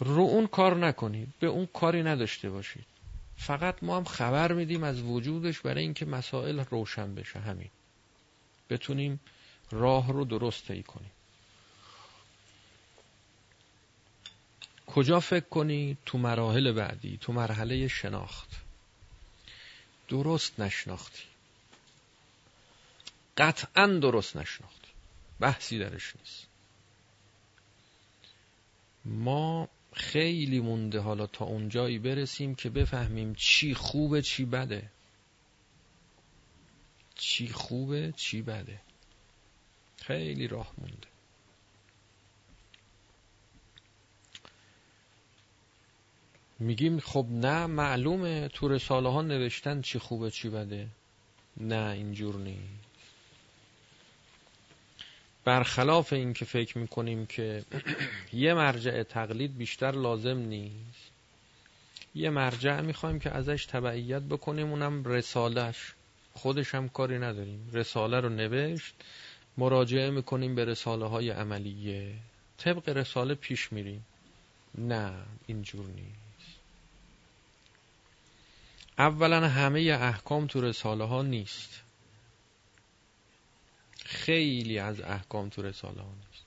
رو 0.00 0.22
اون 0.22 0.46
کار 0.46 0.76
نکنید. 0.76 1.28
به 1.40 1.46
اون 1.46 1.66
کاری 1.66 2.02
نداشته 2.02 2.50
باشید. 2.50 2.86
فقط 3.36 3.82
ما 3.82 3.96
هم 3.96 4.04
خبر 4.04 4.52
میدیم 4.52 4.84
از 4.84 5.02
وجودش 5.02 5.60
برای 5.60 5.82
اینکه 5.82 6.06
مسائل 6.06 6.64
روشن 6.70 7.14
بشه. 7.14 7.38
همین. 7.38 7.70
بتونیم 8.70 9.20
راه 9.70 10.12
رو 10.12 10.24
درست 10.24 10.68
طی 10.68 10.82
کنیم. 10.82 11.10
کجا 14.88 15.20
فکر 15.20 15.48
کنی 15.48 15.96
تو 16.06 16.18
مراحل 16.18 16.72
بعدی 16.72 17.18
تو 17.20 17.32
مرحله 17.32 17.88
شناخت؟ 17.88 18.48
درست 20.08 20.60
نشناختی. 20.60 21.22
قطعا 23.36 23.86
درست 23.86 24.36
نشناختی. 24.36 24.88
بحثی 25.40 25.78
درش 25.78 26.16
نیست. 26.16 26.46
ما 29.04 29.68
خیلی 29.92 30.60
مونده 30.60 31.00
حالا 31.00 31.26
تا 31.26 31.44
اونجایی 31.44 31.98
برسیم 31.98 32.54
که 32.54 32.70
بفهمیم 32.70 33.34
چی 33.34 33.74
خوبه 33.74 34.22
چی 34.22 34.44
بده. 34.44 34.90
چی 37.14 37.48
خوبه 37.48 38.14
چی 38.16 38.42
بده. 38.42 38.80
خیلی 39.96 40.48
راه 40.48 40.72
مونده. 40.78 41.07
میگیم 46.58 47.00
خب 47.00 47.26
نه 47.30 47.66
معلومه 47.66 48.48
تو 48.48 48.68
رساله 48.68 49.08
ها 49.08 49.22
نوشتن 49.22 49.80
چی 49.82 49.98
خوبه 49.98 50.30
چی 50.30 50.48
بده. 50.48 50.88
نه 51.56 51.90
اینجور 51.90 52.36
نیست. 52.36 52.88
برخلاف 55.44 56.12
این 56.12 56.32
که 56.32 56.44
فکر 56.44 56.78
می‌کنیم 56.78 57.26
که 57.26 57.64
یه 58.32 58.54
مرجع 58.54 59.02
تقلید 59.02 59.58
بیشتر 59.58 59.90
لازم 59.90 60.38
نیست 60.38 61.10
یه 62.14 62.30
مرجع 62.30 62.80
می‌خوایم 62.80 63.18
که 63.18 63.30
ازش 63.30 63.66
تبعیت 63.66 64.22
بکنیم 64.22 64.70
اونم 64.70 65.04
رسالش 65.04 65.94
خودش 66.34 66.74
هم 66.74 66.88
کاری 66.88 67.18
نداریم. 67.18 67.70
رساله 67.72 68.20
رو 68.20 68.28
نوشت 68.28 68.94
مراجعه 69.58 70.10
می‌کنیم 70.10 70.54
به 70.54 70.64
رساله 70.64 71.06
های 71.06 71.30
عملیه. 71.30 72.14
طبق 72.58 72.88
رساله 72.88 73.34
پیش 73.34 73.72
میریم. 73.72 74.04
نه 74.78 75.12
اینجور 75.46 75.86
نیست. 75.86 76.27
اولا 78.98 79.48
همه 79.48 79.80
احکام 80.00 80.46
تو 80.46 80.60
رساله 80.60 81.04
ها 81.04 81.22
نیست. 81.22 81.82
خیلی 84.04 84.78
از 84.78 85.00
احکام 85.00 85.48
تو 85.48 85.62
رساله 85.62 86.02
ها 86.02 86.12
نیست. 86.14 86.44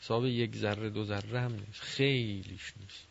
حساب 0.00 0.26
یک 0.26 0.56
ذره 0.56 0.90
دو 0.90 1.04
ذره 1.04 1.40
هم 1.40 1.52
نیست. 1.52 1.80
خیلیش 1.80 2.72
نیست. 2.80 3.06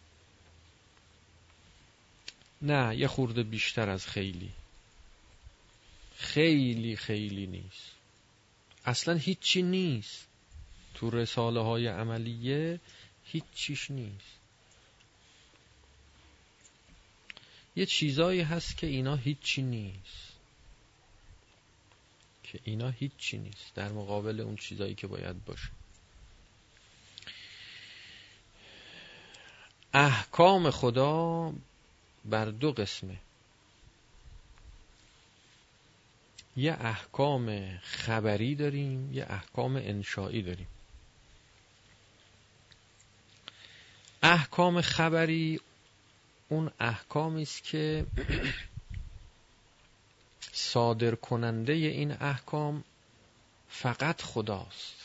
نه 2.61 2.95
یه 2.95 3.07
خورده 3.07 3.43
بیشتر 3.43 3.89
از 3.89 4.07
خیلی. 4.07 4.51
خیلی 6.15 6.95
خیلی 6.95 7.47
نیست. 7.47 7.91
اصلا 8.85 9.13
هیچی 9.13 9.61
نیست. 9.61 10.27
تو 10.93 11.09
رساله 11.09 11.59
های 11.59 11.87
عملیه 11.87 12.79
هیچیش 13.25 13.91
نیست. 13.91 14.40
یه 17.75 17.85
چیزایی 17.85 18.41
هست 18.41 18.77
که 18.77 18.87
اینا 18.87 19.15
هیچی 19.15 19.61
نیست. 19.61 20.31
که 22.43 22.59
اینا 22.63 22.89
هیچی 22.89 23.37
نیست. 23.37 23.75
در 23.75 23.91
مقابل 23.91 24.39
اون 24.39 24.55
چیزایی 24.55 24.95
که 24.95 25.07
باید 25.07 25.45
باشه. 25.45 25.69
احکام 29.93 30.71
خدا 30.71 31.53
بر 32.25 32.45
دو 32.45 32.71
قسمه. 32.71 33.17
یه 36.57 36.77
احکام 36.79 37.77
خبری 37.77 38.55
داریم 38.55 39.13
یه 39.13 39.25
احکام 39.29 39.75
انشایی 39.75 40.41
داریم. 40.41 40.67
احکام 44.23 44.81
خبری 44.81 45.59
اون 46.51 46.71
احکامی 46.79 47.41
است 47.41 47.63
که 47.63 48.05
صادر 50.51 51.15
کننده 51.15 51.73
این 51.73 52.11
احکام 52.11 52.83
فقط 53.69 54.21
خداست. 54.21 54.95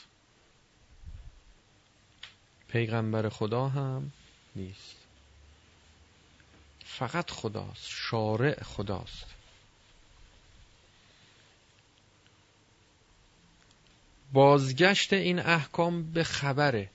پیغمبر 2.69 3.29
خدا 3.29 3.69
هم 3.69 4.13
نیست. 4.57 4.97
فقط 6.85 7.31
خداست 7.31 7.89
شارع 7.89 8.63
خداست. 8.63 9.27
بازگشت 14.33 15.13
این 15.13 15.39
احکام 15.39 16.13
به 16.13 16.25
خبره. 16.25 16.91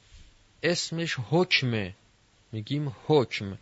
اسمش 0.63 1.17
حکمه. 1.29 1.93
میگیم 2.51 2.95
حکم. 3.07 3.57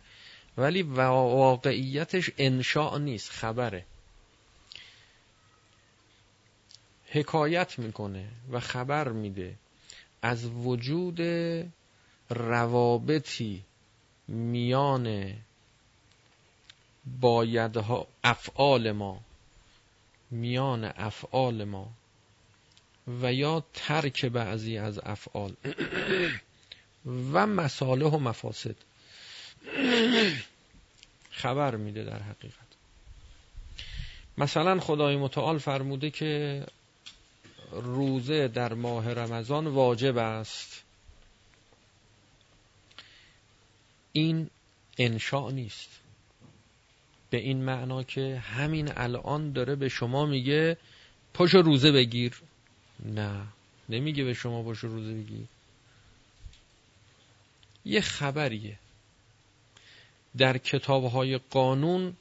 ولی 0.56 0.82
واقعیتش 0.82 2.30
انشاء 2.38 2.98
نیست 2.98 3.30
خبره. 3.30 3.84
حکایت 7.06 7.78
می‌کنه 7.78 8.28
و 8.50 8.60
خبر 8.60 9.08
میده. 9.08 9.54
از 10.22 10.46
وجود 10.46 11.20
روابطی 12.30 13.62
میان 14.28 15.34
بایدها 17.20 18.06
افعال 18.24 18.92
ما 18.92 19.20
میان 20.30 20.84
افعال 20.84 21.64
ما 21.64 21.90
و 23.22 23.32
یا 23.32 23.64
ترک 23.74 24.24
بعضی 24.26 24.78
از 24.78 25.00
افعال 25.02 25.56
و 27.32 27.46
مصالح 27.46 28.06
و 28.06 28.18
مفاسد. 28.18 28.76
خبر 31.30 31.76
میده 31.76 32.04
در 32.04 32.22
حقیقت. 32.22 32.70
مثلا 34.38 34.80
خدای 34.80 35.16
متعال 35.16 35.58
فرموده 35.58 36.10
که 36.10 36.66
روزه 37.72 38.48
در 38.48 38.74
ماه 38.74 39.12
رمضان 39.12 39.66
واجب 39.66 40.18
است. 40.18 40.82
این 44.12 44.50
انشاء 44.98 45.50
نیست. 45.50 46.00
به 47.30 47.38
این 47.38 47.64
معنا 47.64 48.02
که 48.02 48.38
همین 48.38 48.92
الان 48.96 49.52
داره 49.52 49.76
به 49.76 49.88
شما 49.88 50.26
میگه 50.26 50.76
پشو 51.34 51.58
روزه 51.58 51.92
بگیر. 51.92 52.42
نه 53.04 53.46
نمیگه 53.88 54.24
به 54.24 54.34
شما 54.34 54.62
پشو 54.62 54.88
روزه 54.88 55.14
بگیر. 55.14 55.46
یه 57.84 58.00
خبریه. 58.00 58.78
در 60.38 60.58
کتابهای 60.58 61.38
قانون 61.38 62.16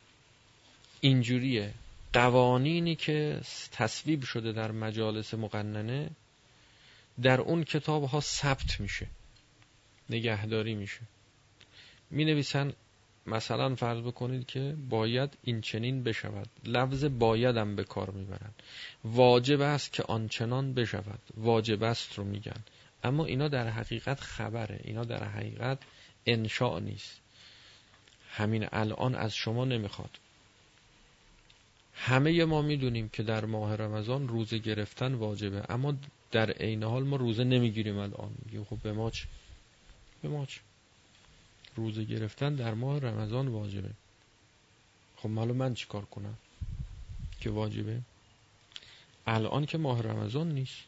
اینجوریه. 1.01 1.73
قوانینی 2.13 2.95
که 2.95 3.41
تصویب 3.71 4.23
شده 4.23 4.51
در 4.51 4.71
مجالس 4.71 5.33
مقننه 5.33 6.09
در 7.21 7.41
اون 7.41 7.63
کتاب 7.63 8.03
ها 8.03 8.19
ثبت 8.19 8.79
میشه. 8.79 9.07
نگهداری 10.09 10.75
میشه. 10.75 11.01
می 12.11 12.25
نویسن 12.25 12.73
مثلا 13.25 13.75
فرض 13.75 14.01
بکنید 14.01 14.45
که 14.45 14.75
باید 14.89 15.37
این 15.43 15.61
چنین 15.61 16.03
بشود. 16.03 16.49
لفظ 16.65 17.03
بایدم 17.05 17.75
به 17.75 17.83
کار 17.83 18.11
می‌برن. 18.11 18.51
واجب 19.03 19.61
است 19.61 19.93
که 19.93 20.03
آنچنان 20.03 20.73
بشود. 20.73 21.19
واجب 21.37 21.83
است 21.83 22.13
رو 22.13 22.23
میگن. 22.23 22.63
اما 23.03 23.25
اینا 23.25 23.47
در 23.47 23.67
حقیقت 23.69 24.19
خبره. 24.19 24.79
اینا 24.83 25.03
در 25.03 25.23
حقیقت 25.23 25.77
انشاء 26.25 26.79
نیست. 26.79 27.21
همین 28.39 28.67
الان 28.71 29.15
از 29.15 29.35
شما 29.35 29.65
نمی‌خواد. 29.65 30.19
همه 31.93 32.45
ما 32.45 32.61
می‌دونیم 32.61 33.09
که 33.09 33.23
در 33.23 33.45
ماه 33.45 33.75
رمضان 33.75 34.27
روزه 34.27 34.57
گرفتن 34.57 35.13
واجبه 35.13 35.65
اما 35.69 35.93
در 36.31 36.51
عین 36.51 36.83
حال 36.83 37.03
ما 37.03 37.15
روزه 37.15 37.43
نمی‌گیریم 37.43 37.97
الان. 37.97 38.31
میگیم 38.45 38.63
خب 38.63 38.77
به 38.77 38.93
ما 38.93 39.09
چه 39.11 39.27
به 40.21 40.29
ما 40.29 40.47
روزه 41.75 42.03
گرفتن 42.03 42.55
در 42.55 42.73
ماه 42.73 42.99
رمضان 42.99 43.47
واجبه. 43.47 43.89
خب 45.15 45.29
حالا 45.29 45.53
من 45.53 45.73
چیکار 45.73 46.05
کنم 46.05 46.37
که 47.39 47.49
واجبه؟ 47.49 48.01
الان 49.27 49.65
که 49.65 49.77
ماه 49.77 50.01
رمضان 50.01 50.51
نیست. 50.51 50.83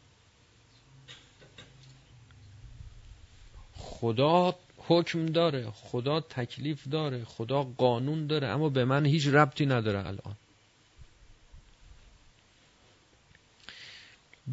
خدا 3.75 4.55
حکم 4.87 5.25
داره 5.25 5.71
خدا 5.71 6.19
تکلیف 6.19 6.87
داره 6.87 7.23
خدا 7.25 7.63
قانون 7.63 8.27
داره 8.27 8.47
اما 8.47 8.69
به 8.69 8.85
من 8.85 9.05
هیچ 9.05 9.27
ربطی 9.27 9.65
نداره 9.65 9.99
الان. 9.99 10.35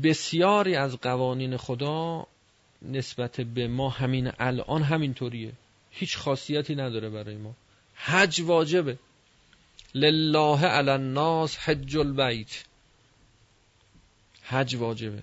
بسیاری 0.03 0.77
از 0.77 0.97
قوانین 0.97 1.57
خدا 1.57 2.27
نسبت 2.83 3.41
به 3.41 3.69
ما 3.69 3.89
همین 3.89 4.33
الان 4.39 4.83
همینطوریه. 4.83 5.53
هیچ 5.91 6.17
خاصیتی 6.17 6.75
نداره 6.75 7.11
برای 7.11 7.37
ما. 7.37 7.55
حج 7.95 8.41
واجبه. 8.41 8.99
لله 9.95 10.67
علی 10.67 10.91
الناس 10.91 11.57
حج 11.57 11.97
البیت. 11.97 12.65
حج 14.43 14.75
واجبه. 14.75 15.23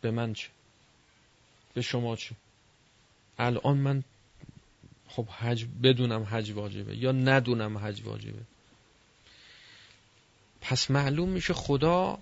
به 0.00 0.10
من 0.10 0.32
چه؟ 0.34 0.48
به 1.74 1.82
شما 1.82 2.16
چه؟ 2.16 2.34
الان 3.38 3.76
من 3.76 4.04
خب 5.16 5.26
حج 5.28 5.66
بدونم 5.82 6.22
حج 6.30 6.50
واجبه 6.50 6.96
یا 6.96 7.12
ندونم 7.12 7.78
حج 7.78 8.02
واجبه. 8.04 8.40
پس 10.60 10.90
معلوم 10.90 11.28
میشه 11.28 11.54
خدا 11.54 12.18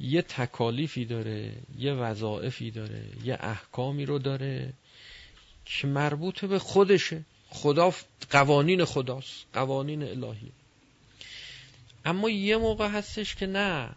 یه 0.00 0.22
تکالیفی 0.22 1.04
داره 1.04 1.52
یه 1.78 1.92
وظائفی 1.92 2.70
داره 2.70 3.02
یه 3.24 3.38
احکامی 3.40 4.06
رو 4.06 4.18
داره 4.18 4.72
که 5.64 5.86
مربوط 5.86 6.44
به 6.44 6.58
خودشه. 6.58 7.22
خدا 7.50 7.94
قوانین 8.30 8.84
خداست 8.84 9.46
قوانین 9.52 10.02
الهی 10.02 10.52
اما 12.04 12.30
یه 12.30 12.56
موقع 12.56 12.88
هستش 12.88 13.34
که 13.34 13.46
نه 13.46 13.90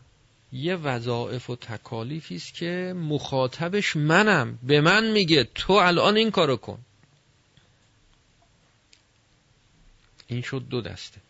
یه 0.53 0.75
وظائف 0.75 1.49
و 1.49 1.55
تکالیفی 1.55 2.35
است 2.35 2.53
که 2.53 2.93
مخاطبش 2.97 3.95
منم 3.95 4.59
به 4.63 4.81
من 4.81 5.11
میگه 5.11 5.43
تو 5.55 5.73
الان 5.73 6.17
این 6.17 6.31
کارو 6.31 6.57
کن. 6.57 6.79
این 10.27 10.41
شد 10.41 10.67
دو 10.69 10.81
دسته. 10.81 11.21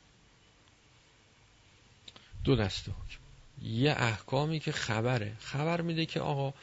دو 2.43 2.55
دسته 2.55 2.91
حکم. 2.91 3.19
یه 3.63 3.91
احکامی 3.97 4.59
که 4.59 4.71
خبره. 4.71 5.35
خبر 5.39 5.81
میده 5.81 6.05
که 6.05 6.19
آقا 6.19 6.53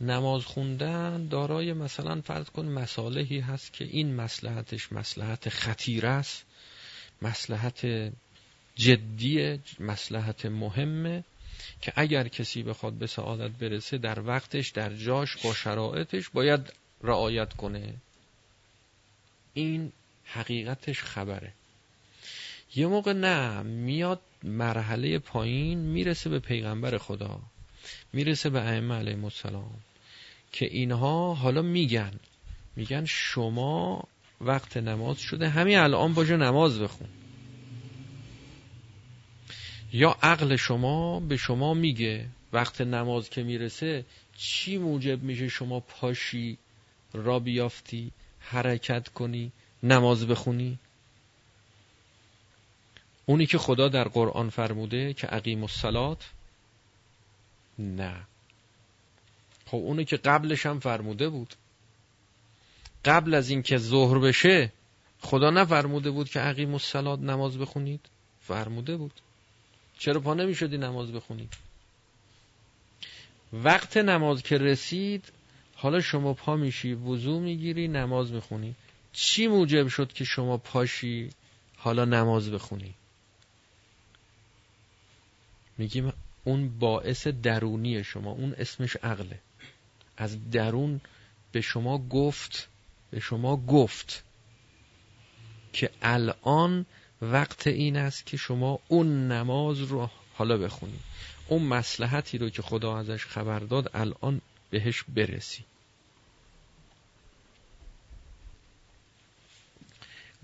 نماز 0.00 0.44
خوندن 0.44 1.28
دارای 1.28 1.72
مثلا 1.72 2.20
فرض 2.20 2.46
کن 2.46 2.66
مصالحی 2.66 3.40
هست 3.40 3.72
که 3.72 3.84
این 3.84 4.14
مسلحتش 4.14 4.92
مسلحت 4.92 5.48
خطیر 5.48 6.06
است 6.06 6.44
مسلحت 7.22 7.86
جدی 8.74 9.60
مسلحت 9.80 10.46
مهمه 10.46 11.24
که 11.80 11.92
اگر 11.96 12.28
کسی 12.28 12.62
بخواد 12.62 12.92
به 12.92 13.06
سعادت 13.06 13.50
برسه 13.50 13.98
در 13.98 14.20
وقتش 14.20 14.70
در 14.70 14.94
جاش 14.94 15.36
با 15.36 15.54
شرایطش 15.54 16.28
باید 16.28 16.72
رعایت 17.02 17.52
کنه. 17.52 17.94
این 19.54 19.92
حقیقتش 20.24 21.02
خبره. 21.02 21.52
یه 22.76 22.86
موقع 22.86 23.12
نه 23.12 23.62
میاد 23.62 24.20
مرحله 24.42 25.18
پایین 25.18 25.78
می‌رسه 25.78 26.30
به 26.30 26.38
پیغمبر 26.38 26.98
خدا 26.98 27.40
می‌رسه 28.12 28.50
به 28.50 28.60
ائمه 28.60 28.94
علیهم 28.94 29.24
السلام 29.24 29.80
که 30.52 30.66
اینها 30.66 31.34
حالا 31.34 31.62
میگن. 31.62 32.12
میگن 32.76 33.04
شما 33.04 34.04
وقت 34.40 34.76
نماز 34.76 35.18
شده 35.18 35.48
همین 35.48 35.78
الان 35.78 36.14
باشه 36.14 36.36
نماز 36.36 36.80
بخون. 36.80 37.08
یا 39.92 40.16
عقل 40.22 40.56
شما 40.56 41.20
به 41.20 41.36
شما 41.36 41.74
میگه 41.74 42.26
وقت 42.52 42.80
نماز 42.80 43.30
که 43.30 43.42
می‌رسه 43.42 44.04
چی 44.36 44.78
موجب 44.78 45.22
میشه 45.22 45.48
شما 45.48 45.80
پاشی 45.80 46.58
را 47.12 47.38
بیافتی 47.38 48.10
حرکت 48.38 49.08
کنی 49.08 49.52
نماز 49.82 50.26
بخونی؟ 50.26 50.78
اونی 53.26 53.46
که 53.46 53.58
خدا 53.58 53.88
در 53.88 54.08
قرآن 54.08 54.50
فرموده 54.50 55.14
که 55.14 55.26
عقیم 55.26 55.62
الصلات؟ 55.62 56.24
نه. 57.78 58.26
خب 59.66 59.76
اونی 59.76 60.04
که 60.04 60.16
قبلش 60.16 60.66
هم 60.66 60.80
فرموده 60.80 61.28
بود. 61.28 61.54
قبل 63.04 63.34
از 63.34 63.50
اینکه 63.50 63.78
ظهر 63.78 64.18
بشه 64.18 64.72
خدا 65.20 65.50
نفرموده 65.50 66.10
بود 66.10 66.28
که 66.28 66.40
عقیم 66.40 66.72
الصلات 66.72 67.20
نماز 67.20 67.58
بخونید؟ 67.58 68.00
فرموده 68.40 68.96
بود. 68.96 69.20
چرا 69.98 70.20
پا 70.20 70.34
نمی 70.34 70.54
شدی 70.54 70.78
نماز 70.78 71.12
بخونید 71.12 71.56
وقت 73.52 73.96
نماز 73.96 74.42
که 74.42 74.58
رسید 74.58 75.32
حالا 75.74 76.00
شما 76.00 76.34
پا 76.34 76.56
میشی 76.56 76.94
وضو 76.94 77.40
می‌گیری 77.40 77.88
نماز 77.88 78.32
می‌خونی. 78.32 78.74
چی 79.12 79.46
موجب 79.46 79.88
شد 79.88 80.12
که 80.12 80.24
شما 80.24 80.56
پاشی 80.56 81.30
حالا 81.76 82.04
نماز 82.04 82.50
بخونی؟ 82.50 82.94
میگیم 85.78 86.12
اون 86.44 86.78
باعث 86.78 87.26
درونی 87.26 88.04
شما 88.04 88.30
اون 88.30 88.52
اسمش 88.52 88.96
عقله. 88.96 89.38
از 90.16 90.50
درون 90.50 91.00
به 91.52 91.60
شما 91.60 91.98
گفت 91.98 92.68
به 93.10 93.20
شما 93.20 93.56
گفت 93.56 94.24
که 95.72 95.90
الان 96.02 96.86
وقت 97.22 97.66
این 97.66 97.96
است 97.96 98.26
که 98.26 98.36
شما 98.36 98.78
اون 98.88 99.32
نماز 99.32 99.80
رو 99.80 100.10
حالا 100.34 100.56
بخونید 100.56 101.00
اون 101.48 101.62
مسلحتی 101.62 102.38
رو 102.38 102.50
که 102.50 102.62
خدا 102.62 102.98
ازش 102.98 103.24
خبر 103.24 103.58
داد 103.58 103.90
الان 103.94 104.40
بهش 104.70 105.04
برسی. 105.08 105.64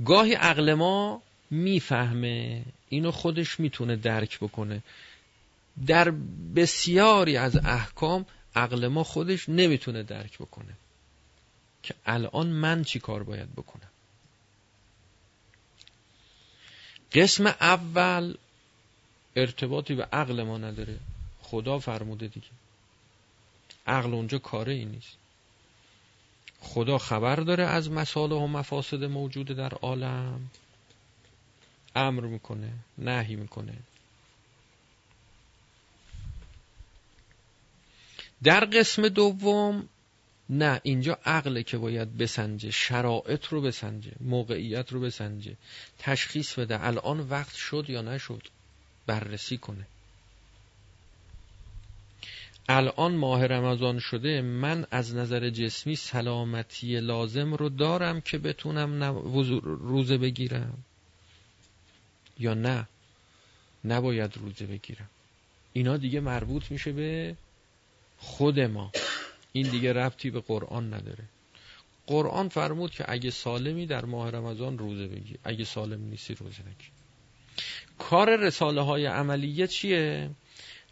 گاهی 0.05 0.35
عقل 0.35 0.75
ما 0.75 1.23
می‌فهمه 1.51 2.63
اینو 2.89 3.11
خودش 3.11 3.61
می‌تونه 3.61 3.97
درک 3.97 4.39
بکنه. 4.39 4.83
در 5.87 6.11
بسیاری 6.57 7.37
از 7.37 7.57
احکام 7.57 8.27
عقل 8.55 8.89
ما 8.89 9.05
خودش 9.05 9.49
نمی‌تونه 9.49 10.03
درک 10.03 10.39
بکنه. 10.39 10.73
که 11.83 11.95
الان 12.07 12.47
من 12.47 12.85
چی 12.85 12.99
کار 12.99 13.23
باید 13.23 13.53
بکنم؟ 13.53 13.89
قسم 17.13 17.47
اول 17.47 18.35
ارتباطی 19.37 19.95
به 19.95 20.05
عقل 20.05 20.43
ما 20.43 20.59
نداره. 20.59 20.99
خدا 21.43 21.79
فرموده 21.79 22.27
دیگه. 22.27 22.47
عقل 23.87 24.15
اونجا 24.15 24.39
کاره 24.39 24.73
ای 24.73 24.85
نیست. 24.85 25.17
خدا 26.61 26.99
خبر 26.99 27.37
داره 27.37 27.65
از 27.65 27.91
مساله 27.91 28.35
و 28.35 28.47
مفاسد 28.47 29.05
موجود 29.05 29.47
در 29.47 29.75
عالم. 29.75 30.51
امر 31.97 32.21
می‌کنه 32.21 32.73
نهی 32.99 33.37
می‌کنه. 33.37 33.75
در 38.45 38.65
قسم 38.65 39.09
دوم 39.09 39.89
نه 40.51 40.81
اینجا 40.83 41.19
عقل 41.25 41.63
که 41.63 41.79
باید 41.79 42.19
بسنجه 42.19 42.71
شرایط 42.71 43.47
رو 43.47 43.61
بسنجه 43.61 44.13
موقعیت 44.21 44.93
رو 44.93 45.01
بسنجه. 45.01 45.57
تشخیص 45.99 46.59
بده 46.59 46.87
الان 46.87 47.21
وقت 47.21 47.55
شد 47.55 47.85
یا 47.89 48.03
نشد 48.03 48.43
بررسی 49.07 49.57
کنه. 49.57 49.87
الان 52.69 53.15
ماه 53.15 53.47
رمضان 53.47 53.99
شده 53.99 54.43
من 54.43 54.87
از 54.91 55.15
نظر 55.15 55.51
جسمی 55.51 55.97
سلامتی 55.97 57.01
لازم 57.01 57.55
رو 57.55 57.69
دارم 57.69 58.21
که 58.21 58.39
بتونم 58.39 59.19
روزه 59.63 60.19
بگیرم. 60.19 60.85
یا 62.39 62.55
نه 62.55 62.89
نباید 63.85 64.37
روزه 64.37 64.67
بگیرم. 64.67 65.09
اینا 65.73 65.97
دیگه 65.97 66.21
مربوط 66.21 66.71
میشه 66.71 66.93
به 66.93 67.37
خود 68.23 68.61
ما. 68.61 68.93
این 69.53 69.71
دیگه 69.71 69.93
ربطی 69.93 70.31
به 70.31 70.41
قرآن 70.41 70.95
نداره. 70.95 71.25
قرآن 72.07 72.49
فرمود 72.49 72.91
که 72.91 73.05
اگه 73.09 73.31
سالمی 73.31 73.87
در 73.87 74.05
ماه 74.05 74.31
رمضان 74.31 74.79
روزه 74.79 75.07
بگی. 75.07 75.37
اگه 75.45 75.65
سالم 75.65 76.01
نیستی 76.05 76.35
روزه 76.35 76.61
نگی. 76.61 76.89
کار 77.99 78.37
رساله 78.37 78.81
های 78.81 79.07
عملیه 79.07 79.67
چیه؟ 79.67 80.31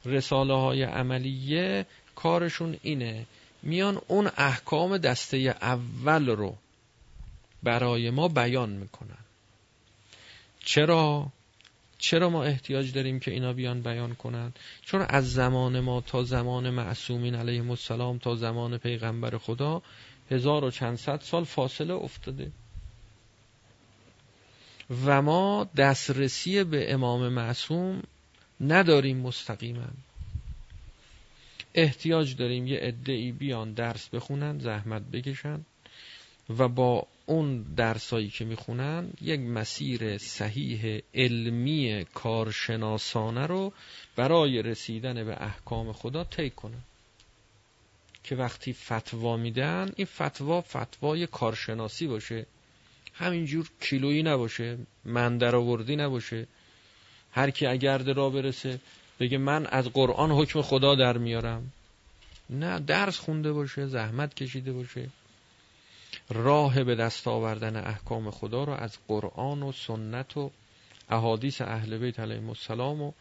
رساله 0.05 0.55
های 0.55 0.83
عملیه 0.83 1.87
کارشون 2.15 2.77
اینه. 2.83 3.27
میان 3.63 4.01
اون 4.09 4.31
احکام 4.37 4.99
دسته 4.99 5.37
اول 5.63 6.29
رو 6.29 6.57
برای 7.63 8.11
ما 8.11 8.29
بیان 8.29 8.71
می‌کنن. 8.71 9.25
چرا؟ 10.65 11.33
چرا 12.01 12.31
ما 12.31 12.45
احتیاج 12.45 12.93
داریم 12.93 13.21
که 13.21 13.31
اینا 13.31 13.53
بیان 13.53 13.83
بیان 13.83 14.15
کنند 14.15 14.59
چون 14.83 15.07
از 15.09 15.33
زمان 15.33 15.81
ما 15.81 16.01
تا 16.01 16.23
زمان 16.23 16.71
معصومین 16.71 17.35
علیهم 17.35 17.71
السلام 17.71 18.19
تا 18.19 18.37
زمان 18.37 18.79
پیغمبر 18.79 19.39
خدا 19.39 19.83
هزار 20.31 20.65
و 20.65 20.71
چند 20.71 20.97
صد 20.99 21.21
سال 21.21 21.45
فاصله 21.45 21.95
افتاده. 21.95 22.51
و 25.05 25.23
ما 25.23 25.69
دسترسی 25.77 26.65
به 26.65 26.93
امام 26.93 27.29
معصوم 27.29 28.03
نداریم 28.61 29.17
مستقیما. 29.17 29.87
احتیاج 31.75 32.37
داریم 32.37 32.67
یه 32.67 32.79
عده 32.79 33.33
بیان 33.33 33.73
درس 33.73 34.09
بخونن 34.09 34.59
زحمت 34.59 35.03
بکشن. 35.03 35.61
و 36.59 36.69
با 36.69 37.07
اون 37.27 37.63
درسایی 37.63 38.29
که 38.29 38.45
می‌خونن 38.45 39.11
یک 39.21 39.41
مسیر 39.41 40.19
صحیح 40.19 41.03
علمی 41.15 42.05
کارشناسانه 42.15 43.47
رو 43.47 43.73
برای 44.17 44.63
رسیدن 44.63 45.25
به 45.25 45.43
احکام 45.43 45.93
خدا 45.93 46.25
طی 46.25 46.51
کنن. 46.51 46.83
که 48.25 48.37
وقتی 48.37 48.73
فتوا 48.73 49.37
میدن 49.37 49.93
این 49.97 50.07
فتوا 50.07 50.61
فتوای 50.61 51.27
کارشناسی 51.27 52.07
باشه. 52.07 52.47
همینجور 53.15 53.71
کیلویی 53.81 54.23
نباشه 54.23 54.79
من 55.05 55.39
در 55.39 55.57
آوردی 55.57 55.97
نباشه. 55.97 56.47
هر 57.33 57.51
کی 57.51 57.67
اگر 57.67 57.99
را 57.99 58.31
برسه 58.31 58.81
بگه 59.21 59.39
من 59.39 59.67
از 59.67 59.89
قرآن 59.89 60.31
حکم 60.31 60.63
خدا 60.63 60.95
در 60.95 61.19
میارم. 61.19 61.73
نه 62.51 62.79
درس 62.79 63.19
خونده 63.19 63.53
باشه 63.53 63.87
زحمت 63.87 64.35
کشیده 64.35 64.73
باشه. 64.73 65.09
راه 66.31 66.85
به 66.85 66.95
دست 66.95 67.29
آوردن 67.29 67.77
احکام 67.77 68.31
خدا 68.31 68.65
رو 68.65 68.73
از 68.73 68.99
قرآن 69.09 69.63
و 69.63 69.73
سنت 69.73 70.37
و 70.37 70.51
احادیث 71.11 71.61
اهل 71.61 71.99
بیت 71.99 72.21
علیهم 72.21 72.49
السلام 72.49 73.03
و 73.03 73.13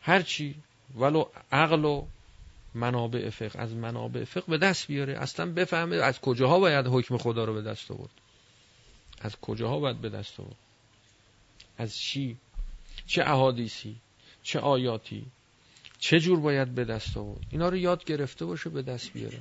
هرچی 0.00 0.54
ولو 0.96 1.24
عقل 1.52 1.84
و 1.84 2.06
منابع 2.74 3.30
فقه. 3.30 3.60
از 3.60 3.72
منابع 3.72 4.24
فقه 4.24 4.46
به 4.46 4.58
دست 4.58 4.86
بیاره. 4.86 5.18
اصلا 5.18 5.52
بفهمه 5.52 5.96
از 5.96 6.20
کجاها 6.20 6.58
باید 6.58 6.86
حکم 6.86 7.16
خدا 7.16 7.44
رو 7.44 7.54
به 7.54 7.62
دست 7.62 7.90
آورد. 7.90 8.10
از 9.20 9.36
کجاها 9.36 9.78
باید 9.78 10.00
به 10.00 10.08
دست 10.08 10.40
آورد؟ 10.40 10.56
از 11.78 11.96
چی؟ 11.96 12.36
چه 13.06 13.22
احادیثی؟ 13.22 13.96
چه 14.42 14.58
آیاتی؟ 14.58 15.26
چه 15.98 16.20
جور 16.20 16.40
باید 16.40 16.74
به 16.74 16.84
دست 16.84 17.16
آورد؟ 17.16 17.40
اینا 17.50 17.68
رو 17.68 17.76
یاد 17.76 18.04
گرفته 18.04 18.44
باشه 18.44 18.70
به 18.70 18.82
دست 18.82 19.12
بیاره. 19.12 19.38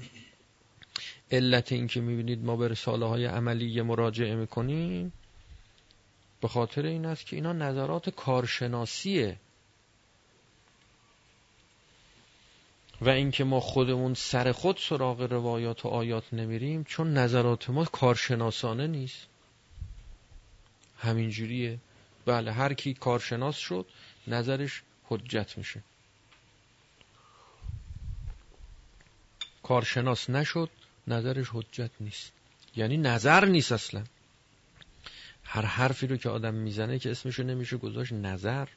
علت 1.31 1.71
این 1.71 1.87
که 1.87 2.01
می‌بینید 2.01 2.45
ما 2.45 2.55
به 2.55 2.67
رساله 2.67 3.05
های 3.05 3.25
عملی 3.25 3.81
مراجعه 3.81 4.35
می‌کنیم 4.35 5.13
به 6.41 6.47
خاطر 6.47 6.85
این 6.85 7.05
است 7.05 7.25
که 7.25 7.35
اینا 7.35 7.53
نظرات 7.53 8.09
کارشناسیه. 8.09 9.37
و 13.01 13.09
اینکه 13.09 13.43
ما 13.43 13.59
خودمون 13.59 14.13
سر 14.13 14.51
خود 14.51 14.77
سراغ 14.77 15.21
روایات 15.21 15.85
و 15.85 15.87
آیات 15.87 16.33
نمیریم 16.33 16.83
چون 16.83 17.13
نظرات 17.13 17.69
ما 17.69 17.85
کارشناسانه 17.85 18.87
نیست. 18.87 19.27
همینجوریه. 20.97 21.79
بله 22.25 22.51
هر 22.51 22.73
کی 22.73 22.93
کارشناس 22.93 23.55
شد 23.55 23.85
نظرش 24.27 24.81
حجت 25.03 25.57
میشه. 25.57 25.83
کارشناس 29.63 30.29
نشد 30.29 30.69
نظرش 31.09 31.47
حجت 31.53 31.91
نیست. 31.99 32.31
یعنی 32.75 32.97
نظر 32.97 33.45
نیست 33.45 33.71
اصلا. 33.71 34.03
هر 35.43 35.65
حرفی 35.65 36.07
رو 36.07 36.17
که 36.17 36.29
آدم 36.29 36.53
می‌زنه 36.53 36.99
که 36.99 37.11
اسمشو 37.11 37.43
نمیشه 37.43 37.77
گذاشت 37.77 38.13
نظر. 38.13 38.67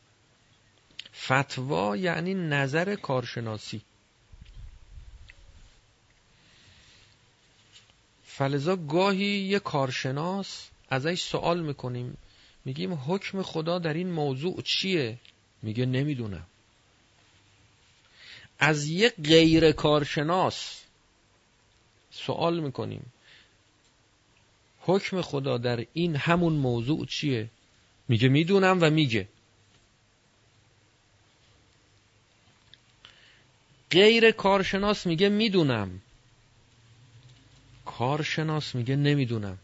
فتوا 1.14 1.96
یعنی 1.96 2.34
نظر 2.34 2.94
کارشناسی. 2.94 3.82
فلزا 8.24 8.76
گاهی 8.76 9.24
یه 9.24 9.58
کارشناس 9.58 10.68
ازش 10.90 11.22
سوال 11.22 11.60
می‌کنیم. 11.60 12.16
میگیم 12.64 12.92
حکم 12.92 13.42
خدا 13.42 13.78
در 13.78 13.94
این 13.94 14.10
موضوع 14.10 14.62
چیه؟ 14.62 15.18
میگه 15.62 15.86
نمی‌دونم. 15.86 16.46
از 18.58 18.86
یه 18.86 19.12
غیر 19.24 19.72
کارشناس 19.72 20.81
سوال 22.12 22.60
می‌کنیم. 22.60 23.12
حکم 24.80 25.20
خدا 25.20 25.58
در 25.58 25.86
این 25.92 26.16
همون 26.16 26.52
موضوع 26.52 27.06
چیه؟ 27.06 27.50
میگه 28.08 28.28
می‌دونم 28.28 28.78
و 28.80 28.90
میگه. 28.90 29.28
غیر 33.90 34.30
کارشناس 34.30 35.06
میگه 35.06 35.28
می‌دونم. 35.28 36.00
کارشناس 37.84 38.74
میگه 38.74 38.96
نمی‌دونم. 38.96 39.58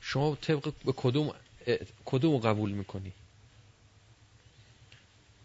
شما 0.00 0.34
طبق 0.34 0.72
به 0.84 0.92
کدوم 0.96 1.34
کدوم 2.04 2.38
قبول 2.38 2.70
می‌کنی؟ 2.70 3.12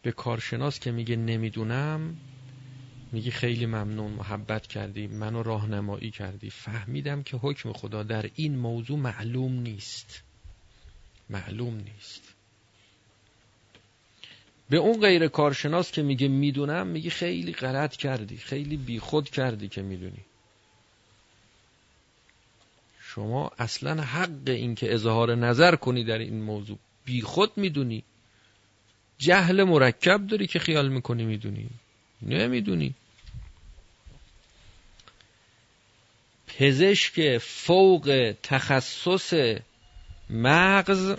به 0.01 0.11
کارشناس 0.11 0.79
که 0.79 0.91
میگه 0.91 1.15
نمی‌دونم 1.15 2.17
میگی 3.11 3.31
خیلی 3.31 3.65
ممنون 3.65 4.11
محبت 4.11 4.67
کردی 4.67 5.07
منو 5.07 5.43
راهنمایی 5.43 6.11
کردی. 6.11 6.49
فهمیدم 6.49 7.23
که 7.23 7.37
حکم 7.37 7.73
خدا 7.73 8.03
در 8.03 8.29
این 8.35 8.55
موضوع 8.55 8.99
معلوم 8.99 9.53
نیست. 9.53 10.23
معلوم 11.29 11.75
نیست. 11.75 12.33
به 14.69 14.77
اون 14.77 15.01
غیر 15.01 15.27
کارشناس 15.27 15.91
که 15.91 16.01
میگه 16.01 16.27
می‌دونم 16.27 16.87
میگی 16.87 17.09
خیلی 17.09 17.53
غلط 17.53 17.95
کردی 17.95 18.37
خیلی 18.37 18.77
بیخود 18.77 19.29
کردی 19.29 19.67
که 19.67 19.81
می‌دونی. 19.81 20.25
شما 23.01 23.51
اصلا 23.59 24.03
حق 24.03 24.41
این 24.45 24.75
که 24.75 24.93
اظهار 24.93 25.35
نظر 25.35 25.75
کنی 25.75 26.03
در 26.03 26.17
این 26.17 26.41
موضوع. 26.41 26.77
بیخود 27.05 27.51
می‌دونی. 27.55 28.03
جهل 29.17 29.63
مرکب 29.63 30.27
داری 30.27 30.47
که 30.47 30.59
خیال 30.59 30.89
می‌کنی 30.89 31.25
می‌دونی. 31.25 31.69
نمی‌دونی. 32.21 32.93
پزشک 36.47 37.37
فوق 37.37 38.35
تخصص 38.43 39.33
مغز 40.29 41.15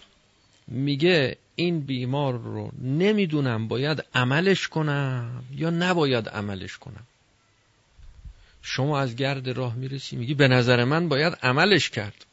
میگه 0.68 1.36
این 1.56 1.80
بیمار 1.80 2.38
رو 2.38 2.72
نمی‌دونم 2.82 3.68
باید 3.68 4.04
عملش 4.14 4.68
کنم 4.68 5.44
یا 5.56 5.70
نباید 5.70 6.28
عملش 6.28 6.78
کنم. 6.78 7.06
شما 8.62 9.00
از 9.00 9.16
گرد 9.16 9.48
راه 9.48 9.74
می‌رسی 9.74 10.16
میگی 10.16 10.34
به 10.34 10.48
نظر 10.48 10.84
من 10.84 11.08
باید 11.08 11.38
عملش 11.42 11.90
کرد. 11.90 12.24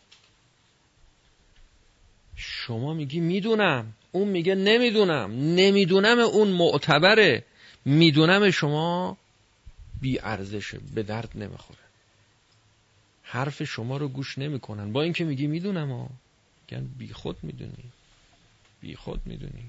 شما 2.36 2.94
میگی 2.94 3.20
می‌دونم 3.20 3.94
اون 4.12 4.28
میگه 4.28 4.56
نمی‌دونم 4.56 5.32
نمی‌دونم 5.32 6.20
اون 6.20 6.48
معتبره. 6.48 7.44
می‌دونم 7.86 8.52
شما 8.52 9.18
بی 10.02 10.20
ارزشه 10.20 10.80
به 10.96 11.04
درد 11.04 11.32
نمی‌خوره. 11.36 11.80
حرف 13.24 13.64
شما 13.64 13.98
رو 13.98 14.08
گوش 14.08 14.38
نمی‌کنن. 14.38 14.94
با 14.94 15.02
اینکه 15.02 15.24
میگی 15.24 15.48
می‌دونم 15.48 15.92
ها 15.92 16.10
میگن 16.72 16.88
بی 16.98 17.14
خود 17.14 17.38
می‌دونی. 17.44 17.92
بی 18.82 18.96
خود 18.96 19.22
می‌دونی. 19.26 19.66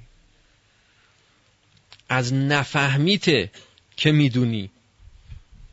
از 2.09 2.35
نفهمیته 2.35 3.51
که 3.97 4.13
می‌دونی. 4.13 4.71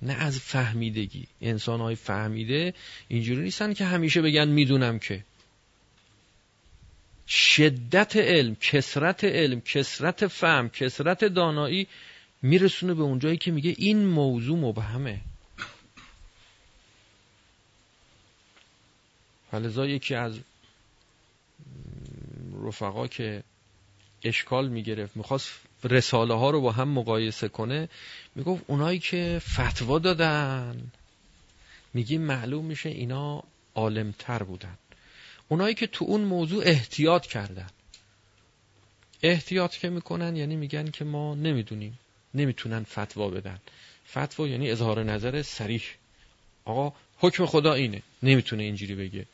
نه 0.01 0.13
از 0.13 0.39
فهمیدگی. 0.39 1.27
انسان 1.41 1.79
های 1.79 1.95
فهمیده 1.95 2.73
اینجوری 3.07 3.41
نیستن 3.41 3.73
که 3.73 3.85
همیشه 3.85 4.21
بگن 4.21 4.47
می‌دونم 4.47 4.99
که. 4.99 5.23
شدت 7.27 8.15
علم 8.15 8.55
کسرت 8.55 9.23
علم 9.23 9.61
کسرت 9.61 10.27
فهم 10.27 10.69
کسرت 10.69 11.25
دانایی 11.25 11.87
میرسونه 12.43 12.93
به 12.93 13.03
اونجایی 13.03 13.37
که 13.37 13.51
میگه 13.51 13.75
این 13.77 14.05
موضوع 14.05 14.57
مبهمه. 14.57 15.21
فلزا 19.51 19.85
یکی 19.87 20.15
از 20.15 20.39
رفقا 22.63 23.07
که 23.07 23.43
اشکال 24.23 24.69
می‌گرفت 24.69 25.17
می‌خواست 25.17 25.51
رساله 25.83 26.33
ها 26.33 26.49
رو 26.49 26.61
با 26.61 26.71
هم 26.71 26.89
مقایسه 26.89 27.47
کنه 27.47 27.89
می‌گفت 28.35 28.63
اونایی 28.67 28.99
که 28.99 29.41
فتوا 29.49 29.99
دادن 29.99 30.91
میگیم 31.93 32.21
معلوم 32.21 32.65
میشه 32.65 32.89
اینا 32.89 33.43
عالمتر 33.75 34.43
بودن. 34.43 34.77
اونایی 35.49 35.75
که 35.75 35.87
تو 35.87 36.05
اون 36.05 36.21
موضوع 36.21 36.63
احتیاط 36.65 37.25
کردن. 37.25 37.69
احتیاط 39.21 39.75
که 39.75 39.89
می‌کنن 39.89 40.35
یعنی 40.35 40.55
میگن 40.55 40.91
که 40.91 41.05
ما 41.05 41.35
نمی‌دونیم. 41.35 41.99
نمی‌تونن 42.33 42.83
فتوا 42.83 43.29
بدن. 43.29 43.59
فتوا 44.11 44.47
یعنی 44.47 44.71
اظهار 44.71 45.03
نظر 45.03 45.41
سریح 45.41 45.83
آقا 46.65 46.93
حکم 47.17 47.45
خدا 47.45 47.73
اینه. 47.73 48.01
نمی‌تونه 48.23 48.63
اینجوری 48.63 48.95
بگه. 48.95 49.25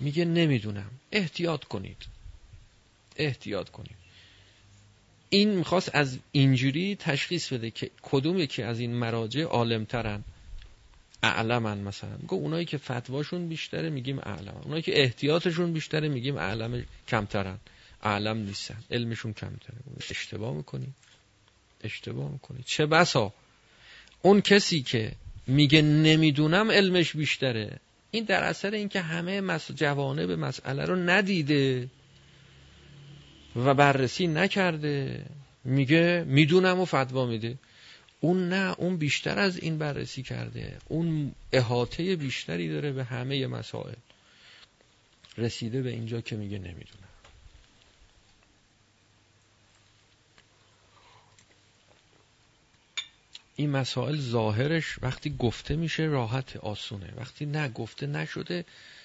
میگه 0.00 0.24
نمی‌دونم. 0.24 0.90
احتیاط 1.12 1.64
کنید. 1.64 1.96
احتیاط 3.16 3.68
کنید. 3.68 3.96
این 5.28 5.50
می‌خواست 5.50 5.94
از 5.94 6.18
اینجوری 6.32 6.96
تشخیص 6.96 7.52
بده 7.52 7.70
که 7.70 7.90
کدوم 8.02 8.38
یکی 8.38 8.62
از 8.62 8.80
این 8.80 8.94
مراجع 8.94 9.42
عالمترن. 9.42 10.24
اعلمن 11.22 11.78
مثلا. 11.78 12.16
گو 12.26 12.36
اونایی 12.36 12.64
که 12.64 12.78
فتواشون 12.78 13.48
بیشتره 13.48 13.90
میگیم 13.90 14.18
اعلم 14.18 14.60
اونایی 14.64 14.82
که 14.82 15.02
احتیاطشون 15.02 15.72
بیشتره 15.72 16.08
میگیم 16.08 16.36
اعلم 16.36 16.84
کمترن. 17.08 17.58
اعلم 18.02 18.36
نیستن. 18.36 18.84
علمشون 18.90 19.32
کمتره. 19.32 19.76
اشتباه 20.10 20.54
می‌کنی. 20.54 20.86
اشتباه 21.84 22.32
می‌کنی. 22.32 22.62
چه 22.66 22.86
بسا؟ 22.86 23.32
اون 24.22 24.40
کسی 24.40 24.82
که 24.82 25.12
میگه 25.46 25.82
نمی‌دونم 25.82 26.70
علمش 26.70 27.16
بیشتره 27.16 27.78
این 28.10 28.24
در 28.24 28.44
اثر 28.44 28.70
اینکه 28.70 29.00
همه 29.00 29.40
مس... 29.40 29.70
به 29.70 30.36
مسئله 30.36 30.84
رو 30.84 30.96
ندیده 30.96 31.88
و 33.56 33.74
بررسی 33.74 34.26
نکرده 34.26 35.24
میگه 35.64 36.24
می‌دونم 36.26 36.80
و 36.80 36.84
فتوا 36.84 37.26
میده. 37.26 37.54
اون 38.20 38.48
نه 38.48 38.74
اون 38.78 38.96
بیشتر 38.96 39.38
از 39.38 39.58
این 39.58 39.78
بررسی 39.78 40.22
کرده. 40.22 40.78
اون 40.88 41.32
احاطه 41.52 42.16
بیشتری 42.16 42.68
داره 42.68 42.92
به 42.92 43.04
همه 43.04 43.46
مسائل. 43.46 43.94
رسیده 45.38 45.82
به 45.82 45.90
اینجا 45.90 46.20
که 46.20 46.36
میگه 46.36 46.58
نمی‌دونم. 46.58 47.03
این 53.56 53.70
مسائل 53.70 54.16
ظاهرش 54.16 54.98
وقتی 55.02 55.36
گفته 55.38 55.76
میشه 55.76 56.02
راحت 56.02 56.56
آسونه. 56.56 57.12
وقتی 57.16 57.46
نه 57.46 57.68
گفته 57.68 58.06
نشده 58.06 58.64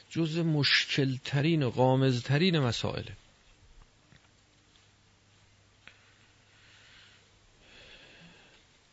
جز 0.10 0.38
مشکلترین 0.38 1.64
و 1.64 1.70
قامزترین 1.70 2.60
مسائله. 2.60 3.12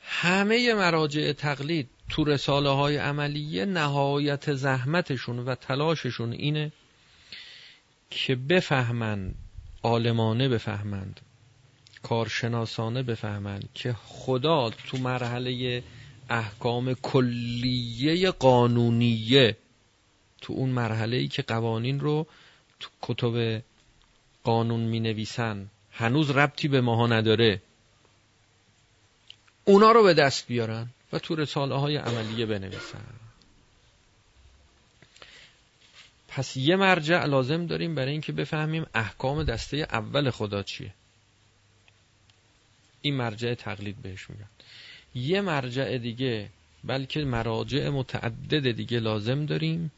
همه 0.02 0.74
مراجع 0.74 1.32
تقلید 1.32 1.88
تو 2.08 2.24
رساله 2.24 2.70
های 2.70 2.96
عملیه 2.96 3.64
نهایت 3.64 4.54
زحمتشون 4.54 5.38
و 5.38 5.54
تلاششون 5.54 6.32
اینه 6.32 6.72
که 8.10 8.34
بفهمند 8.34 9.34
عالمانه 9.82 10.48
بفهمند 10.48 11.20
کارشناسانه 12.08 13.02
بفهمند 13.02 13.68
که 13.74 13.92
خدا 13.92 14.70
تو 14.70 14.98
مرحله 14.98 15.82
احکام 16.30 16.94
کلیه 16.94 18.30
قانونیه 18.30 19.56
تو 20.40 20.52
اون 20.52 20.70
مرحله 20.70 21.16
ای 21.16 21.28
که 21.28 21.42
قوانین 21.42 22.00
رو 22.00 22.26
تو 22.80 22.88
کتب 23.02 23.62
قانون 24.44 24.80
می 24.80 25.00
نویسن 25.00 25.66
هنوز 25.92 26.30
ربطی 26.30 26.68
به 26.68 26.80
ماها 26.80 27.06
نداره. 27.06 27.62
اونا 29.64 29.92
رو 29.92 30.02
به 30.02 30.14
دست 30.14 30.46
بیارن 30.46 30.88
و 31.12 31.18
تو 31.18 31.34
رساله 31.34 31.74
های 31.74 31.96
عملیه 31.96 32.46
بنویسن. 32.46 33.04
پس 36.28 36.56
یه 36.56 36.76
مرجع 36.76 37.24
لازم 37.24 37.66
داریم 37.66 37.94
برای 37.94 38.12
اینکه 38.12 38.32
بفهمیم 38.32 38.86
احکام 38.94 39.44
دسته 39.44 39.76
اول 39.76 40.30
خدا 40.30 40.62
چیه. 40.62 40.92
این 43.06 43.14
مرجع 43.14 43.54
تقلید 43.54 44.02
بهش 44.02 44.30
میگن. 44.30 44.48
یه 45.14 45.40
مرجع 45.40 45.98
دیگه 45.98 46.48
بلکه 46.84 47.24
مراجع 47.24 47.88
متعدد 47.88 48.70
دیگه 48.70 49.00
لازم 49.00 49.46
داریم 49.46 49.92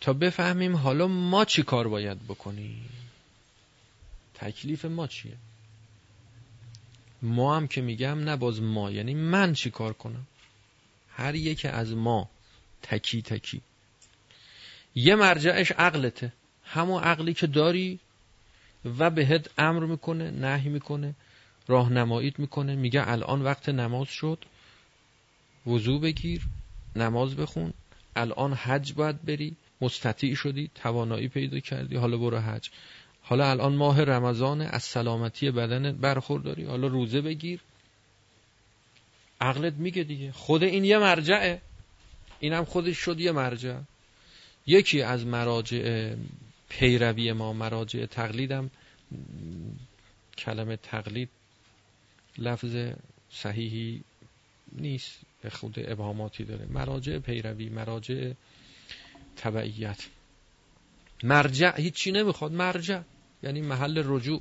تا 0.00 0.12
بفهمیم 0.12 0.76
حالا 0.76 1.06
ما 1.06 1.44
چی 1.44 1.62
کار 1.62 1.88
باید 1.88 2.26
بکنیم. 2.26 2.88
تکلیف 4.34 4.84
ما 4.84 5.06
چیه؟ 5.06 5.36
ما 7.22 7.56
هم 7.56 7.68
که 7.68 7.80
میگم 7.80 8.18
نه 8.18 8.36
باز 8.36 8.62
ما 8.62 8.90
یعنی 8.90 9.14
من 9.14 9.52
چی 9.52 9.70
کار 9.70 9.92
کنم؟ 9.92 10.26
هر 11.10 11.34
یک 11.34 11.66
از 11.66 11.92
ما 11.92 12.30
تکی 12.82 13.22
تکی. 13.22 13.60
یه 14.94 15.14
مرجعش 15.14 15.72
عقلته. 15.72 16.32
همون 16.64 17.02
عقلی 17.02 17.34
که 17.34 17.46
داری 17.46 17.98
و 18.98 19.10
بهت 19.10 19.50
امر 19.58 19.86
می‌کنه 19.86 20.30
نهی 20.30 20.68
می‌کنه. 20.68 21.14
راهنماییت 21.68 22.38
می‌کنه. 22.38 22.74
میگه 22.74 23.08
الان 23.08 23.42
وقت 23.42 23.68
نماز 23.68 24.08
شد. 24.08 24.44
وضو 25.66 25.98
بگیر 25.98 26.42
نماز 26.96 27.36
بخون. 27.36 27.72
الان 28.16 28.52
حج 28.52 28.92
باید 28.92 29.22
بری. 29.22 29.56
مستطیع 29.80 30.34
شدی 30.34 30.70
توانایی 30.74 31.28
پیدا 31.28 31.58
کردی. 31.58 31.96
حالا 31.96 32.16
برو 32.16 32.38
حج. 32.38 32.70
حالا 33.22 33.50
الان 33.50 33.74
ماه 33.74 34.04
رمضان 34.04 34.60
از 34.60 34.82
سلامتی 34.82 35.50
بدن 35.50 35.92
برخورداری. 35.92 36.64
حالا 36.64 36.86
روزه 36.86 37.20
بگیر. 37.20 37.60
عقلت 39.40 39.74
میگه 39.74 40.02
دیگه. 40.02 40.32
خود 40.32 40.62
این 40.62 40.84
یه 40.84 40.98
مرجعه. 40.98 41.60
اینم 42.40 42.64
خودش 42.64 42.98
شد 42.98 43.20
یه 43.20 43.32
مرجع. 43.32 43.78
یکی 44.66 45.02
از 45.02 45.26
مراجع 45.26 46.14
پیروی 46.68 47.32
ما 47.32 47.52
مراجع 47.52 48.06
تقلیدم. 48.06 48.70
کلمه 50.38 50.76
تقلید 50.76 51.28
لفظ 52.38 52.92
صحیحی 53.30 54.04
نیست 54.72 55.20
خود 55.50 55.74
ابهاماتی 55.78 56.44
داره. 56.44 56.66
مراجع 56.66 57.18
پیروی 57.18 57.68
مراجع 57.68 58.32
تبعیت. 59.36 60.06
مرجع 61.22 61.80
هیچی 61.80 62.12
نمی‌خواد. 62.12 62.52
مرجع 62.52 63.00
یعنی 63.42 63.60
محل 63.60 64.02
رجوع. 64.06 64.40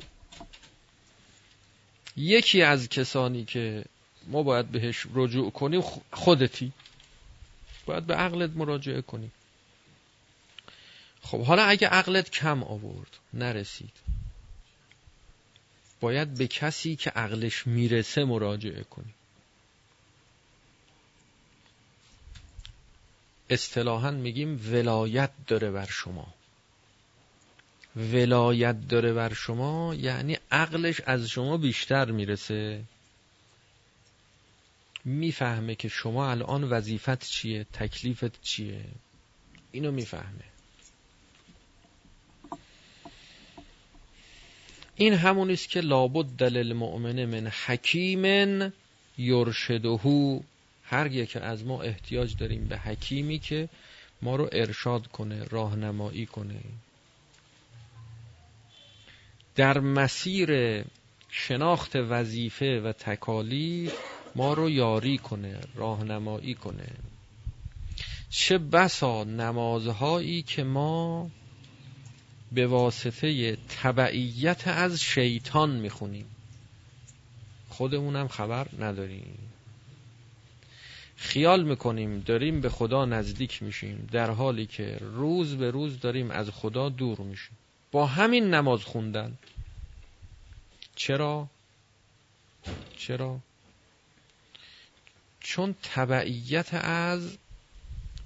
یکی 2.18 2.62
از 2.62 2.90
کسانی 2.90 3.46
که 3.46 3.86
ما 4.28 4.44
باید 4.44 4.68
بهش 4.68 5.08
رجوع 5.14 5.52
کنیم 5.52 5.82
خودتی. 6.12 6.72
باید 7.86 8.06
به 8.06 8.16
عقلت 8.16 8.50
مراجعه 8.56 9.02
کنی. 9.02 9.32
خب 11.22 11.44
حالا 11.44 11.64
اگه 11.64 11.88
عقلت 11.88 12.30
کم 12.30 12.64
آورد 12.64 13.18
نرسید. 13.34 13.94
باید 16.00 16.34
به 16.34 16.48
کسی 16.48 16.96
که 16.96 17.10
عقلش 17.10 17.68
می‌رسه 17.68 18.26
مراجعه 18.26 18.84
کنی. 18.84 19.14
اصطلاحا 23.50 24.12
میگیم 24.12 24.62
ولایت 24.72 25.32
داره 25.48 25.72
بر 25.72 25.86
شما. 25.86 26.34
ولایت 27.96 28.88
داره 28.88 29.14
بر 29.14 29.34
شما 29.34 29.96
یعنی 29.96 30.38
عقلش 30.52 31.02
از 31.06 31.30
شما 31.30 31.58
بیشتر 31.58 32.12
می‌رسه. 32.12 32.84
می‌فهمه 35.06 35.76
که 35.76 35.88
شما 35.88 36.32
الان 36.32 36.64
وظیفت 36.64 37.26
چیه 37.26 37.64
تکلیفت 37.64 38.42
چیه. 38.42 38.86
اینو 39.72 39.92
می‌فهمه. 39.92 40.55
این 44.96 45.14
همون 45.14 45.52
است 45.52 45.70
که 45.70 45.82
لابد 45.82 46.26
دل 46.26 46.74
مؤمن 46.74 47.26
من 47.26 47.52
حکیم 47.66 48.74
یرشدهو. 49.18 50.40
هر 50.84 51.12
یک 51.12 51.38
از 51.38 51.66
ما 51.66 51.82
احتیاج 51.82 52.38
داریم 52.38 52.66
به 52.68 52.78
حکیمی 52.78 53.40
که 53.40 53.70
ما 54.22 54.36
رو 54.36 54.50
ارشاد 54.52 55.08
کنه 55.08 55.44
راهنمایی 55.44 56.26
کنه. 56.26 56.60
در 59.56 59.80
مسیر 59.80 60.84
شناخت 61.30 61.96
وظیفه 61.96 62.82
و 62.82 62.92
تکالیف 62.92 63.94
ما 64.36 64.54
رو 64.54 64.70
یاری 64.70 65.18
کنه 65.18 65.60
راهنمایی 65.76 66.54
کنه. 66.54 66.88
چه 68.30 68.58
بسا 68.58 69.24
نمازهایی 69.24 70.42
که 70.42 70.64
ما 70.64 71.30
به 72.52 72.68
واسطه 72.68 73.58
تبعیت 73.70 74.68
از 74.68 75.02
شیطان 75.02 75.72
می‌خونیم. 75.72 76.26
خودمونم 77.70 78.28
خبر 78.28 78.68
نداریم. 78.80 79.38
خیال 81.16 81.64
می‌کنیم 81.64 82.20
داریم 82.20 82.62
به 82.62 82.70
خدا 82.70 83.06
نزدیک 83.06 83.64
میشیم 83.64 84.10
در 84.12 84.30
حالی 84.30 84.66
که 84.66 84.98
روز 85.02 85.56
به 85.56 85.72
روز 85.72 86.00
داریم 86.00 86.32
از 86.32 86.50
خدا 86.50 86.90
دور 86.90 87.20
میشیم. 87.20 87.58
با 87.92 88.06
همین 88.06 88.54
نماز 88.54 88.84
خوندن. 88.84 89.38
چرا؟ 90.96 91.48
چرا؟ 92.98 93.40
چون 95.40 95.76
تبعیت 95.84 96.74
از 96.74 97.38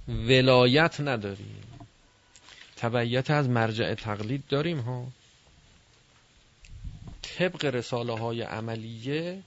ولایت 0.08 1.00
نداریم. 1.00 1.69
تبعیت 2.80 3.30
از 3.30 3.48
مرجع 3.48 3.94
تقلید 3.94 4.46
داریم 4.48 4.80
ها. 4.80 5.06
طبق 7.22 7.64
رساله 7.64 8.18
های 8.18 8.42
عملیه 8.42 9.42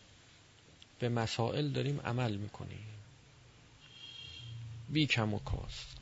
به 0.99 1.09
مسائل 1.09 1.69
داریم 1.69 2.01
عمل 2.01 2.35
می‌کنیم. 2.35 2.85
بی 4.89 5.05
کم 5.05 5.33
و 5.33 5.39
کاست. 5.39 5.97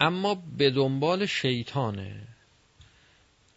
اما 0.00 0.34
به 0.34 0.70
دنبال 0.70 1.26
شیطانه. 1.26 2.26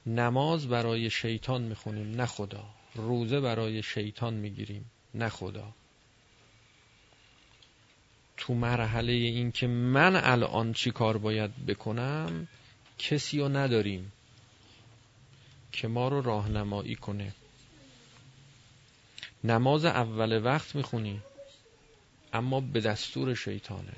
نماز 0.06 0.68
برای 0.68 1.10
شیطان 1.10 1.62
می‌خونیم 1.62 2.16
نه 2.16 2.26
خدا. 2.26 2.66
روزه 2.96 3.40
برای 3.40 3.84
شیطان 3.84 4.34
می‌گیریم 4.34 4.92
نه 5.14 5.30
خدا. 5.30 5.74
تو 8.40 8.54
مرحله 8.54 9.12
این 9.12 9.52
که 9.52 9.68
من 9.68 10.16
الان 10.16 10.74
چی 10.74 10.92
کار 10.92 11.18
باید 11.18 11.66
بکنم 11.66 12.48
کسی 13.00 13.40
رو 13.40 13.50
نداریم 13.50 14.12
که 15.72 15.88
ما 15.88 16.08
رو 16.08 16.22
راهنمایی 16.22 16.96
کنه. 16.96 17.34
نماز 19.44 19.86
اول 19.86 20.46
وقت 20.46 20.76
می‌خونی 20.76 21.22
اما 22.34 22.60
به 22.60 22.80
دستور 22.82 23.36
شیطانه. 23.36 23.94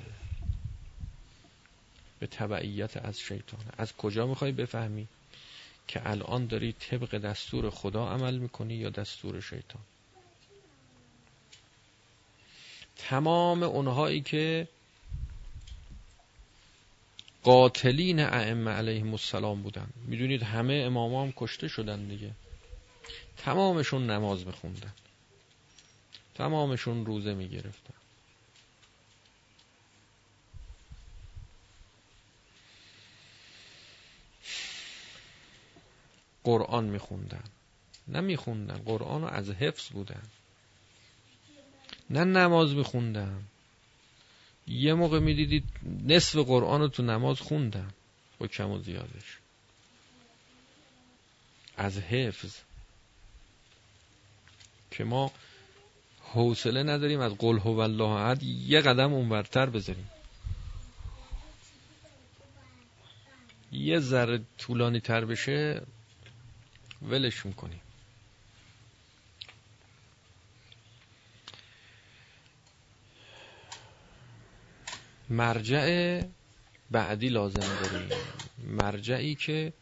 به 2.18 2.26
تبعیت 2.26 2.96
از 2.96 3.20
شیطانه. 3.20 3.70
از 3.78 3.96
کجا 3.96 4.26
می‌خوای 4.26 4.52
بفهمی 4.52 5.08
که 5.88 6.10
الان 6.10 6.46
داری 6.46 6.72
طبق 6.72 7.18
دستور 7.18 7.70
خدا 7.70 8.08
عمل 8.08 8.38
می‌کنی 8.38 8.74
یا 8.74 8.90
دستور 8.90 9.40
شیطان؟ 9.40 9.82
تمام 13.08 13.62
اونهایی 13.62 14.20
که 14.20 14.68
قاتلین 17.42 18.20
ائمه 18.20 18.70
علیهم 18.70 19.10
السلام 19.10 19.62
بودن. 19.62 19.86
می‌دونید 20.06 20.42
همه 20.42 20.74
امام 20.74 21.14
هم 21.14 21.32
کشته 21.36 21.68
شدن 21.68 22.04
دیگه. 22.08 22.30
تمامشون 23.36 24.10
نماز 24.10 24.46
میخوندن. 24.46 24.92
تمامشون 26.34 27.06
روزه 27.06 27.34
می‌گرفتن. 27.34 27.94
قرآن 36.44 36.84
میخوندن. 36.84 37.44
نه 38.08 38.20
قرآن 38.84 39.22
رو 39.22 39.28
از 39.28 39.50
حفظ 39.50 39.88
بودن. 39.88 40.22
نه 42.12 42.24
نماز 42.24 42.74
میخوندن 42.74 43.44
یه 44.66 44.94
موقع 44.94 45.18
می‌دیدید 45.18 45.64
نصف 46.06 46.38
قرآن 46.38 46.80
رو 46.80 46.88
تو 46.88 47.02
نماز 47.02 47.40
خوندن 47.40 47.90
با 48.38 48.46
کم 48.46 48.70
و 48.70 48.78
زیادش. 48.78 49.38
از 51.76 51.98
حفظ. 51.98 52.56
که 54.90 55.04
ما 55.04 55.32
حوصله 56.20 56.82
نداریم 56.82 57.20
از 57.20 57.32
قل 57.32 57.58
هو 57.58 57.78
الله 57.78 58.10
احد 58.10 58.42
یه 58.42 58.80
قدم 58.80 59.12
اونورتر 59.12 59.66
بذاریم. 59.66 60.10
یه 63.72 63.98
ذره 64.00 64.40
طولانی 64.58 65.00
تر 65.00 65.24
بشه 65.24 65.82
ولش 67.02 67.46
می‌کنیم. 67.46 67.80
مرجع 75.32 76.20
بعدی 76.90 77.28
لازم 77.28 77.60
داریم. 77.60 78.08
مرجعی 78.66 79.34
که 79.34 79.72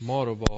ما 0.00 0.24
رو 0.24 0.34
با 0.34 0.56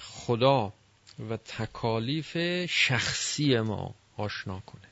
خدا 0.00 0.72
و 1.30 1.36
تکالیف 1.36 2.36
شخصی 2.66 3.60
ما 3.60 3.94
آشنا 4.16 4.60
کنه. 4.60 4.88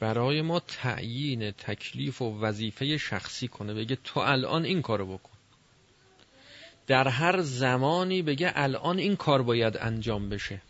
برای 0.00 0.42
ما 0.42 0.60
تعیین 0.60 1.50
تکلیف 1.50 2.22
و 2.22 2.40
وظیفه 2.40 2.98
شخصی 2.98 3.48
کنه. 3.48 3.74
بگه 3.74 3.96
تو 3.96 4.20
الان 4.20 4.64
این 4.64 4.82
کارو 4.82 5.06
بکن. 5.18 5.31
در 6.86 7.08
هر 7.08 7.40
زمانی 7.40 8.22
بگه 8.22 8.52
الان 8.54 8.98
این 8.98 9.16
کار 9.16 9.42
باید 9.42 9.76
انجام 9.76 10.28
بشه. 10.28 10.60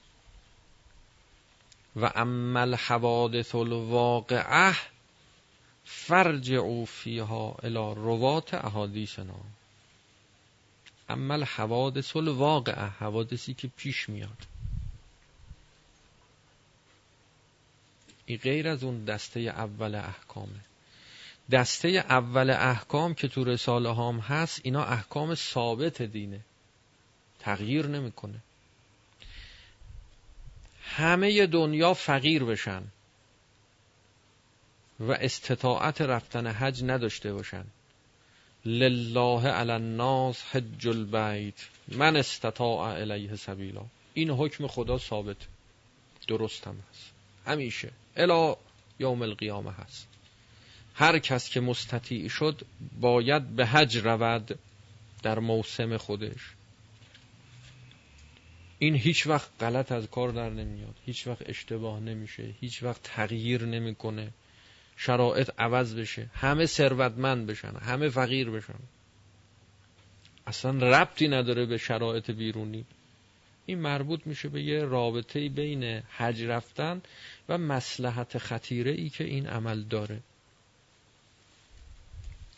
و 1.96 2.06
عمل 2.06 2.74
حوادث 2.74 3.54
الواقعه 3.54 4.76
فرجعوا 5.84 6.84
فیها 6.84 7.56
الى 7.62 7.94
روات 7.94 8.54
احادیثنا. 8.54 9.40
عمل 11.08 11.44
حوادث 11.44 12.16
الواقعه 12.16 12.84
حوادثی 12.84 13.54
که 13.54 13.68
پیش 13.68 14.08
میاد. 14.08 14.46
این 18.26 18.38
غیر 18.38 18.68
از 18.68 18.84
اون 18.84 19.04
دسته 19.04 19.40
اول 19.40 19.94
احکامه. 19.94 20.71
دسته 21.51 21.88
اول 21.88 22.51
احکام 22.51 23.14
که 23.14 23.28
تو 23.28 23.45
رساله 23.45 23.88
هام 23.88 24.18
هست 24.18 24.61
اینا 24.64 24.84
احکام 24.84 25.34
ثابت 25.34 26.03
دینه. 26.03 26.40
تغییر 27.38 27.86
نمی‌کنه. 27.86 28.38
همه 30.84 31.47
دنیا 31.47 31.95
فقیر 31.95 32.45
بشن 32.45 32.82
و 35.01 35.12
استطاعت 35.12 36.01
رفتن 36.01 36.47
حج 36.47 36.84
نداشته 36.84 37.32
باشن. 37.32 37.64
لله 38.64 39.49
علی 39.49 39.72
الناس 39.72 40.43
حج 40.43 40.88
البیت 40.88 41.55
من 41.88 42.16
استطاع 42.16 42.78
الیه 42.78 43.36
سبیلا. 43.36 43.84
این 44.14 44.30
حکم 44.30 44.66
خدا 44.66 44.99
ثابت. 44.99 45.36
درست 46.28 46.66
هم 46.66 46.76
هست. 46.90 47.11
همیشه. 47.47 47.90
الا 48.16 48.57
یوم 48.99 49.22
القیامه 49.22 49.72
هست. 49.72 50.07
هر 50.95 51.18
کس 51.18 51.51
که 51.51 51.61
مستطیع 51.61 52.28
شد 52.28 52.62
باید 53.01 53.57
به 53.57 53.66
حج 53.66 53.99
رود 53.99 54.59
در 55.22 55.38
موسم 55.38 55.97
خودش. 55.97 56.55
این 58.78 58.95
هیچ 58.95 59.26
وقت 59.26 59.51
غلط 59.61 59.93
از 59.93 60.11
کار 60.11 60.32
در 60.32 60.51
نمیاد 60.51 60.95
هیچ 61.07 61.26
وقت 61.26 61.49
اشتباه 61.49 62.01
نمیشه 62.01 62.55
هیچ 62.61 62.82
وقت 62.82 63.01
تغییر 63.03 63.64
نمی‌کنه. 63.64 64.30
شرایط 64.97 65.51
عوض 65.59 65.95
بشه 65.95 66.30
همه 66.34 66.66
ثروتمند 66.66 67.47
بشن 67.47 67.76
همه 67.76 68.09
فقیر 68.09 68.51
بشن. 68.51 68.78
اصلا 70.47 70.70
ربطی 70.70 71.28
نداره 71.28 71.66
به 71.66 71.78
شرایط 71.78 72.30
بیرونی. 72.30 72.84
این 73.66 73.78
مربوط 73.78 74.26
میشه 74.26 74.49
به 74.49 74.62
یه 74.62 74.84
رابطه 74.84 75.49
بین 75.49 75.84
حج 76.16 76.43
رفتن 76.43 77.03
و 77.49 77.59
مسلحت 77.59 78.38
خطیره 78.38 78.90
ای 78.90 79.09
که 79.09 79.24
این 79.24 79.47
عمل 79.47 79.82
داره. 79.82 80.20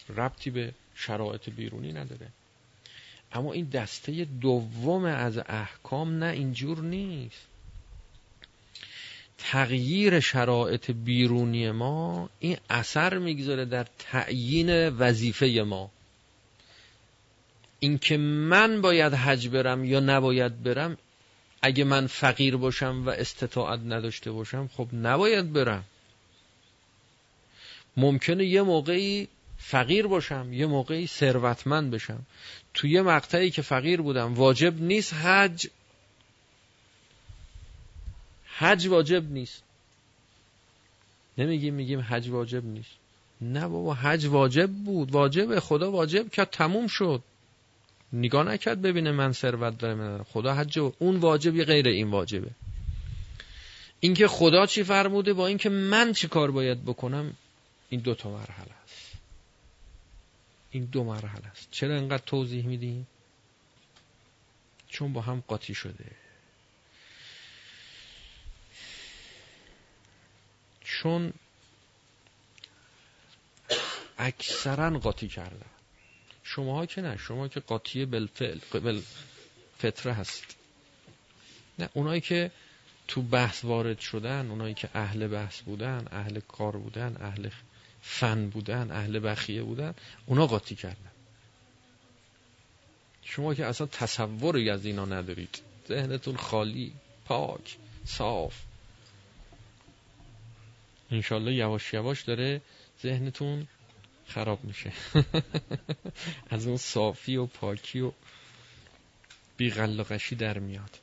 ربطی 0.09 0.51
به 0.51 0.73
شرایط 0.95 1.51
بیرونی 1.51 1.93
نداره. 1.93 2.29
اما 3.33 3.53
این 3.53 3.69
دسته 3.69 4.25
دوم 4.25 5.05
از 5.05 5.39
احکام 5.39 6.19
نه 6.19 6.27
اینجور 6.27 6.81
نیست. 6.81 7.47
تغییر 9.39 10.21
شرایط 10.21 10.91
بیرونی 10.91 11.71
ما 11.71 12.31
این 12.41 12.57
اثر 12.71 13.19
می‌گذاره 13.19 13.65
در 13.65 13.87
تعیین 13.99 14.89
وظیفه 14.89 15.47
ما. 15.47 15.91
اینکه 17.81 18.17
من 18.17 18.81
باید 18.81 19.15
حج 19.15 19.49
برم 19.49 19.85
یا 19.85 20.01
نباید 20.01 20.63
برم 20.63 20.97
اگه 21.63 21.85
من 21.85 22.07
فقیر 22.07 22.57
باشم 22.57 23.03
و 23.07 23.11
استطاعت 23.11 23.81
نداشته 23.81 24.31
باشم 24.31 24.71
خب 24.77 24.89
نباید 24.93 25.53
برم. 25.53 25.85
ممکنه 27.97 28.45
یه 28.45 28.63
موقعی 28.63 29.29
فقیر 29.67 30.07
باشم 30.07 30.53
یه 30.53 30.67
موقعی 30.67 31.07
ثروتمند 31.07 31.91
بشم. 31.91 32.27
تو 32.75 32.87
یه 32.87 33.03
مقطعی 33.03 33.51
که 33.51 33.63
فقیر 33.63 34.03
بودم 34.03 34.35
واجب 34.35 34.83
نیست 34.83 35.15
حج. 35.15 35.67
حج 38.45 38.87
واجب 38.87 39.33
نیست. 39.33 39.63
نمیگیم 41.39 41.75
میگیم 41.75 42.01
حج 42.01 42.29
واجب 42.29 42.65
نیست. 42.65 42.91
نه 43.41 43.69
بابا 43.69 43.95
حج 43.95 44.27
واجب 44.27 44.71
بود. 44.71 45.11
واجب 45.11 45.59
خدا 45.59 45.91
واجب 45.91 46.31
کرد 46.31 46.51
تموم 46.51 46.87
شد. 46.87 47.23
نگاه 48.13 48.45
نکرد 48.45 48.83
ببینه 48.83 49.13
من 49.13 49.33
ثروت 49.33 49.79
دارم 49.79 50.23
خدا 50.23 50.55
حج 50.55 50.79
اون 50.99 51.17
واجبی 51.17 51.65
غیر 51.65 51.89
این 51.89 52.11
واجبه. 52.11 52.51
اینکه 54.01 54.29
خدا 54.29 54.67
چی 54.67 54.83
فرموده 54.83 55.33
با 55.33 55.47
اینکه 55.47 55.69
من 55.69 56.13
چی 56.13 56.29
کار 56.29 56.51
باید 56.51 56.85
بکنم 56.85 57.33
این 57.89 58.01
دو 58.01 58.15
تا 58.15 58.31
مرحله. 58.31 58.84
این 60.75 60.85
دو 60.85 61.05
مرحله 61.05 61.47
است. 61.47 61.69
چرا 61.71 61.97
انقدر 61.97 62.23
توضیح 62.27 62.67
میدیم 62.67 63.07
چون 64.89 65.13
با 65.13 65.21
هم 65.21 65.45
قاطی 65.47 65.75
شده. 65.75 66.05
چون 70.81 71.33
اکثرا 74.19 74.99
قاطی 74.99 75.29
کردن. 75.29 75.67
شماها 76.43 76.87
که 76.87 77.01
نه 77.03 77.17
شما 77.17 77.49
که 77.49 77.61
قاطی 77.61 78.05
بالفعل 78.05 79.01
فطره 79.79 80.13
هست 80.13 80.57
نه 81.79 81.89
اونایی 81.95 82.21
که 82.21 82.51
تو 83.09 83.23
بحث 83.23 83.65
وارد 83.65 84.01
شدن 84.01 84.51
اونایی 84.51 84.75
که 84.75 84.89
اهل 84.95 85.29
بحث 85.29 85.61
بودن 85.61 86.09
اهل 86.11 86.41
کار 86.41 86.77
بودن 86.77 87.17
اهل 87.21 87.49
فن 88.07 88.49
بودن 88.49 88.91
اهل 88.91 89.19
بخیه 89.19 89.63
بودن 89.63 89.95
اونا 90.27 90.47
قاطی 90.47 90.75
کردن. 90.75 91.11
شما 93.23 93.55
که 93.55 93.67
اصلا 93.67 93.87
تصوری 93.87 94.71
از 94.71 94.85
اینا 94.85 95.05
ندارید. 95.05 95.63
ذهنتون 95.89 96.37
خالی 96.37 96.93
پاک 97.25 97.77
صاف. 98.05 98.55
انشالله 101.11 101.55
یواش 101.55 101.95
یواش 101.95 102.23
داره 102.23 102.61
ذهنتون 103.03 103.67
خراب 104.27 104.65
میشه. 104.65 104.93
از 106.51 106.67
اون 106.67 106.77
صافی 106.77 107.37
و 107.37 107.47
پاکی 107.47 108.01
و 108.01 108.13
بیغل 109.57 110.01
و 110.01 110.19
در 110.39 110.59
میاد. 110.59 110.99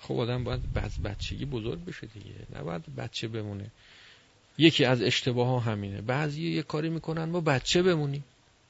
خب 0.00 0.18
آدم 0.18 0.44
باید 0.44 0.72
بچگی 1.02 1.44
بزرگ 1.44 1.84
بشه 1.84 2.06
دیگه. 2.06 2.34
نباید 2.54 2.96
بچه 2.96 3.28
بمونه. 3.28 3.70
یکی 4.58 4.84
از 4.84 5.02
اشتباه 5.02 5.48
ها 5.48 5.58
همینه. 5.60 6.00
بعضی 6.00 6.50
یه 6.50 6.62
کاری 6.62 6.88
می‌کنن 6.88 7.24
ما 7.24 7.40
بچه 7.40 7.82
بمونیم. 7.82 8.24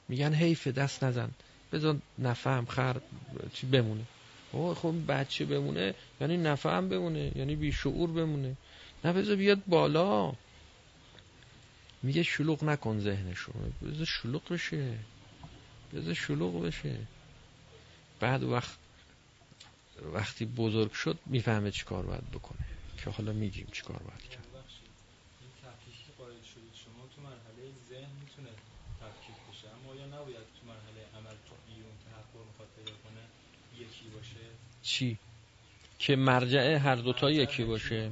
میگن 0.07 0.33
حیف 0.33 0.67
دست 0.67 1.03
نزن. 1.03 1.29
بذار 1.71 1.97
نفهم 2.19 2.65
خر 2.65 3.01
چی 3.53 3.67
بمونه. 3.67 4.03
خب 4.51 4.93
بچه 5.07 5.45
بمونه 5.45 5.93
یعنی 6.21 6.37
نفهم 6.37 6.89
بمونه 6.89 7.31
یعنی 7.35 7.55
بی 7.55 7.71
شعور 7.71 8.09
بمونه. 8.11 8.55
نه 9.05 9.13
بذار 9.13 9.35
بیاد 9.35 9.61
بالا. 9.67 10.33
میگه 12.03 12.23
شلوغ 12.23 12.63
نکن 12.63 12.99
ذهنشو. 12.99 13.51
بذار 13.87 14.05
شلوغ 14.05 14.41
بشه. 14.49 14.93
بذار 15.93 16.13
شلوغ 16.13 16.65
بشه. 16.65 16.97
بعد 18.19 18.43
وقت 18.43 18.77
وقتی 20.13 20.45
بزرگ 20.45 20.91
شد 20.91 21.19
می‌فهمه 21.25 21.71
چی 21.71 21.85
کار 21.85 22.05
باید 22.05 22.31
بکنه. 22.31 22.65
که 22.97 23.09
حالا 23.09 23.33
میگیم 23.33 23.67
چی 23.71 23.81
کار 23.81 23.97
باید 23.97 24.29
کرد 24.29 24.49
شما 26.83 27.03
تو 27.15 27.21
مرحله 27.21 27.61
ذهن 27.89 28.11
می‌تونه 28.21 28.51
تفکیک 29.01 29.37
بشه 29.47 29.67
اما 29.75 29.95
یا 29.99 30.05
نباید 30.15 30.47
تو 30.55 30.61
مرحله 30.71 31.01
عمل 31.17 31.37
تو 31.47 31.55
بیرون 31.67 31.95
تحقق 32.05 32.43
می‌خواد 32.49 32.69
پیدا 32.77 32.95
کنه 33.03 33.23
یکی 33.83 34.05
باشه 34.15 34.45
چی؟ 34.81 35.17
که 35.99 36.15
مرجع 36.15 36.75
هر 36.75 36.95
دوتا 36.95 37.31
یکی 37.31 37.63
باشه. 37.63 38.11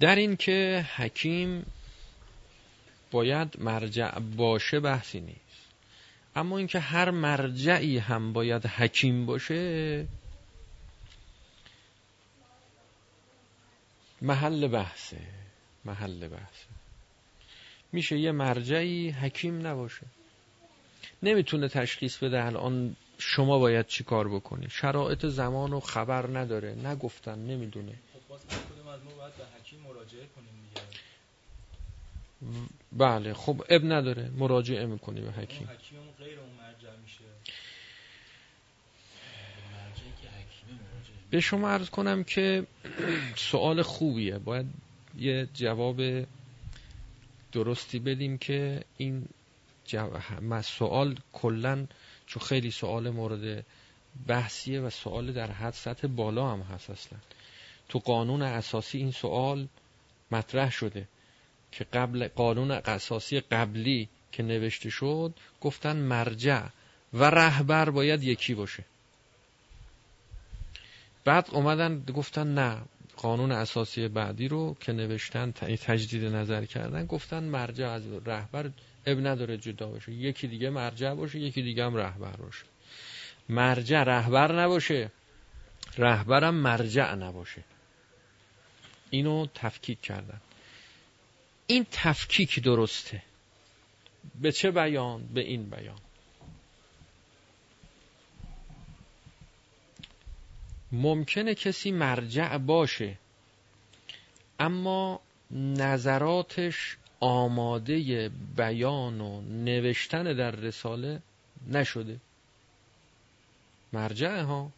در 0.00 0.16
این 0.16 0.36
که 0.36 0.86
حکیم 0.96 1.66
باید 3.10 3.60
مرجع 3.60 4.18
باشه 4.18 4.80
بحثی 4.80 5.20
نیست. 5.20 5.38
اما 6.36 6.58
اینکه 6.58 6.78
هر 6.78 7.10
مرجعی 7.10 7.98
هم 7.98 8.32
باید 8.32 8.66
حکیم 8.66 9.26
باشه 9.26 10.06
محل 14.22 14.68
بحثه. 14.68 15.20
محل 15.84 16.28
بحثه. 16.28 16.66
میشه 17.92 18.18
یه 18.18 18.32
مرجعی 18.32 19.10
حکیم 19.10 19.66
نباشه. 19.66 20.06
نمی‌تونه 21.22 21.68
تشخیص 21.68 22.18
بده 22.18 22.44
الان 22.44 22.96
شما 23.18 23.58
باید 23.58 23.86
چی 23.86 24.04
کار 24.04 24.28
بکنی. 24.28 24.66
شرایط 24.70 25.26
زمان 25.26 25.72
و 25.72 25.80
خبر 25.80 26.38
نداره. 26.38 26.74
نگفتن 26.74 27.38
نمی‌دونه. 27.38 27.92
خب 28.12 28.36
بله 32.92 33.34
خب 33.34 33.64
اب 33.68 33.84
نداره. 33.84 34.30
مراجعه 34.36 34.86
می‌کنی 34.86 35.20
به 35.20 35.30
حکیم. 35.30 35.68
غیر 36.18 36.40
اون 36.40 36.48
مرجع 36.50 36.96
میشه. 37.02 37.24
به 41.30 41.40
شما 41.40 41.70
عرض 41.70 41.90
کنم 41.90 42.24
که 42.24 42.66
سوال 43.36 43.82
خوبیه. 43.82 44.38
باید 44.38 44.66
یه 45.18 45.48
جواب 45.54 46.00
درستی 47.52 47.98
بدیم 47.98 48.38
که 48.38 48.84
این. 48.96 49.28
سوال 50.62 51.18
کلا 51.32 51.86
چون 52.26 52.42
خیلی 52.42 52.70
سوال 52.70 53.10
مورد 53.10 53.64
بحثیه 54.26 54.80
و 54.80 54.90
سوال 54.90 55.32
در 55.32 55.50
حد 55.50 55.72
سطح 55.72 56.06
بالا 56.06 56.50
هم 56.50 56.60
هست 56.60 56.90
اصلا. 56.90 57.18
تو 57.88 57.98
قانون 57.98 58.42
اساسی 58.42 58.98
این 58.98 59.10
سوال 59.12 59.68
مطرح 60.30 60.70
شده 60.70 61.08
که 61.72 61.84
قبل 61.84 62.28
قانون 62.28 62.70
اساسی 62.70 63.40
قبلی 63.40 64.08
که 64.32 64.42
نوشته 64.42 64.90
شد 64.90 65.34
گفتن 65.60 65.96
مرجع 65.96 66.62
و 67.14 67.24
رهبر 67.24 67.90
باید 67.90 68.22
یکی 68.22 68.54
باشه. 68.54 68.84
بعد 71.24 71.48
اومدن 71.52 72.04
گفتن 72.14 72.54
نه 72.54 72.82
قانون 73.16 73.52
اساسی 73.52 74.08
بعدی 74.08 74.48
رو 74.48 74.76
که 74.80 74.92
نوشتن 74.92 75.50
تجدید 75.50 76.24
نظر 76.24 76.64
کردن 76.64 77.06
گفتن 77.06 77.44
مرجع 77.44 77.88
از 77.88 78.02
رهبر 78.26 78.70
اب 79.08 79.26
نداره 79.26 79.56
جدا 79.56 79.86
باشه. 79.86 80.12
یکی 80.12 80.48
دیگه 80.48 80.70
مرجع 80.70 81.14
باشه 81.14 81.38
یکی 81.38 81.62
دیگه 81.62 81.84
هم 81.84 81.96
رهبر 81.96 82.36
باشه. 82.36 82.64
مرجع 83.48 84.02
رهبر 84.02 84.62
نباشه 84.62 85.10
رهبرم 85.98 86.54
مرجع 86.54 87.14
نباشه. 87.14 87.64
اینو 89.10 89.46
تفکیک 89.54 90.00
کردن. 90.00 90.40
این 91.66 91.86
تفکیک 91.92 92.62
درسته. 92.62 93.22
به 94.40 94.52
چه 94.52 94.70
بیان؟ 94.70 95.26
به 95.26 95.40
این 95.40 95.70
بیان. 95.70 95.98
ممکنه 100.92 101.54
کسی 101.54 101.90
مرجع 101.92 102.58
باشه 102.58 103.18
اما 104.58 105.20
نظراتش 105.50 106.96
آماده 107.20 108.30
بیان 108.56 109.20
و 109.20 109.40
نوشتن 109.40 110.22
در 110.22 110.50
رساله 110.50 111.22
نشده. 111.66 112.20
مرجع 113.92 114.40
ها 114.40 114.72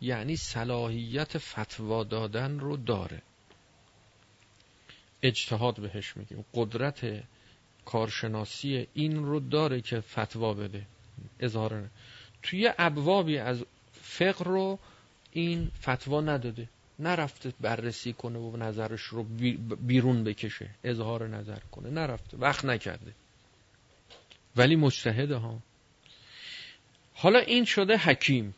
یعنی 0.00 0.36
صلاحیت 0.36 1.38
فتوا 1.38 2.04
دادن 2.04 2.58
رو 2.58 2.76
داره. 2.76 3.22
اجتهاد 5.22 5.80
بهش 5.80 6.16
میگیم. 6.16 6.44
قدرت 6.54 7.22
کارشناسی 7.84 8.86
این 8.94 9.24
رو 9.24 9.40
داره 9.40 9.80
که 9.80 10.00
فتوا 10.00 10.54
بده. 10.54 10.86
اظهار 11.40 11.90
توی 12.42 12.72
ابوابی 12.78 13.38
از 13.38 13.64
فقر 13.92 14.44
رو 14.44 14.78
این 15.32 15.70
فتوا 15.80 16.20
نداده. 16.20 16.68
نرفته 16.98 17.52
بررسی 17.60 18.12
کنه 18.12 18.38
و 18.38 18.56
نظرش 18.56 19.02
رو 19.02 19.22
بیرون 19.76 20.24
بکشه 20.24 20.70
اظهار 20.84 21.28
نظر 21.28 21.58
کنه. 21.72 21.90
نرفته 21.90 22.36
وقت 22.36 22.64
نکرده. 22.64 23.12
ولی 24.56 24.76
مجتهده 24.76 25.36
ها. 25.36 25.58
حالا 27.14 27.38
این 27.38 27.64
شده 27.64 27.96
حکیم. 27.96 28.54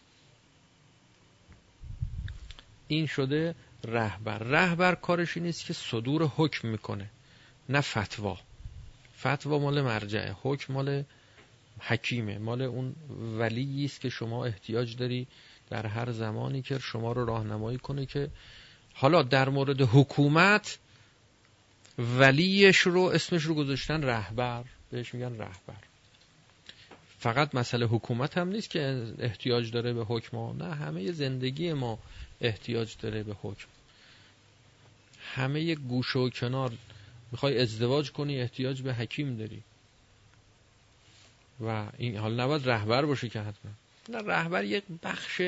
این 2.89 3.07
شده 3.07 3.55
رهبر. 3.84 4.39
رهبر 4.39 4.95
کارش 4.95 5.37
نیست 5.37 5.66
که 5.66 5.72
صدور 5.72 6.22
حکم 6.22 6.68
می‌کنه 6.68 7.11
نه 7.68 7.80
فتوا. 7.80 8.39
فتوا 9.18 9.59
مال 9.59 9.82
مرجعه 9.82 10.37
حکم 10.43 10.72
مال 10.72 11.05
حکیمه. 11.80 12.39
مال 12.39 12.62
اون 12.62 12.95
ولیی 13.39 13.84
است 13.84 14.01
که 14.01 14.09
شما 14.09 14.45
احتیاج 14.45 14.97
داری 14.97 15.26
در 15.70 15.86
هر 15.86 16.12
زمانی 16.12 16.62
که 16.62 16.78
شما 16.78 17.12
رو 17.12 17.24
راهنمایی 17.24 17.78
کنه 17.78 18.06
که 18.06 18.30
حالا 18.94 19.22
در 19.22 19.48
مورد 19.48 19.80
حکومت 19.80 20.78
ولیش 21.98 22.78
رو 22.78 23.00
اسمش 23.00 23.42
رو 23.42 23.54
گذاشتن 23.54 24.02
رهبر. 24.02 24.64
بهش 24.90 25.14
میگن 25.14 25.38
رهبر. 25.38 25.76
فقط 27.18 27.54
مسئله 27.54 27.86
حکومت 27.86 28.38
هم 28.38 28.48
نیست 28.48 28.70
که 28.70 29.12
احتیاج 29.18 29.70
داره 29.70 29.92
به 29.92 30.04
حکم 30.04 30.36
نه 30.36 30.74
همه 30.74 31.12
زندگی 31.12 31.72
ما 31.72 31.98
احتیاج 32.40 32.96
داره 33.02 33.22
به 33.22 33.36
حکم. 33.42 33.68
همه 35.34 35.74
گوش 35.74 36.16
و 36.16 36.30
کنار 36.30 36.72
می‌خوای 37.32 37.60
ازدواج 37.60 38.12
کنی 38.12 38.40
احتیاج 38.40 38.82
به 38.82 38.94
حکیم 38.94 39.36
داری. 39.36 39.62
و 41.60 41.86
این 41.98 42.16
حال 42.16 42.40
نباید 42.40 42.68
رهبر 42.68 43.04
باشه 43.04 43.28
که 43.28 43.40
حتما. 43.40 43.72
نه 44.09 44.18
رهبر 44.18 44.64
یک 44.64 44.84
بخش 45.02 45.42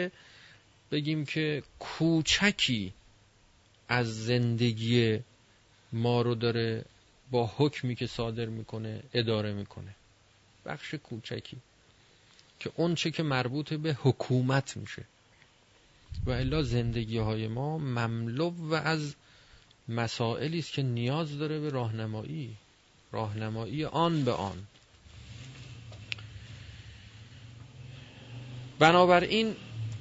بگیم 0.90 1.24
که 1.24 1.62
کوچکی 1.78 2.92
از 3.88 4.24
زندگی 4.24 5.18
ما 5.92 6.22
رو 6.22 6.34
داره 6.34 6.84
با 7.30 7.52
حکمی 7.56 7.94
که 7.94 8.06
صادر 8.06 8.46
می‌کنه 8.46 9.02
اداره 9.14 9.52
می‌کنه. 9.52 9.94
بخش 10.66 10.94
کوچکی 10.94 11.56
که 12.60 12.70
اون 12.76 12.94
چه 12.94 13.10
که 13.10 13.22
مربوط 13.22 13.72
به 13.72 13.96
حکومت 14.02 14.76
میشه. 14.76 15.04
و 16.26 16.30
الا 16.30 16.62
زندگی 16.62 17.18
های 17.18 17.48
ما 17.48 17.78
مملو 17.78 18.50
و 18.50 18.74
از 18.74 19.14
مسائلی 19.88 20.58
است 20.58 20.72
که 20.72 20.82
نیاز 20.82 21.38
داره 21.38 21.60
به 21.60 21.70
راهنمایی 21.70 22.56
راهنمایی 23.12 23.84
آن 23.84 24.24
به 24.24 24.32
آن. 24.32 24.66
بنابراین 28.78 29.54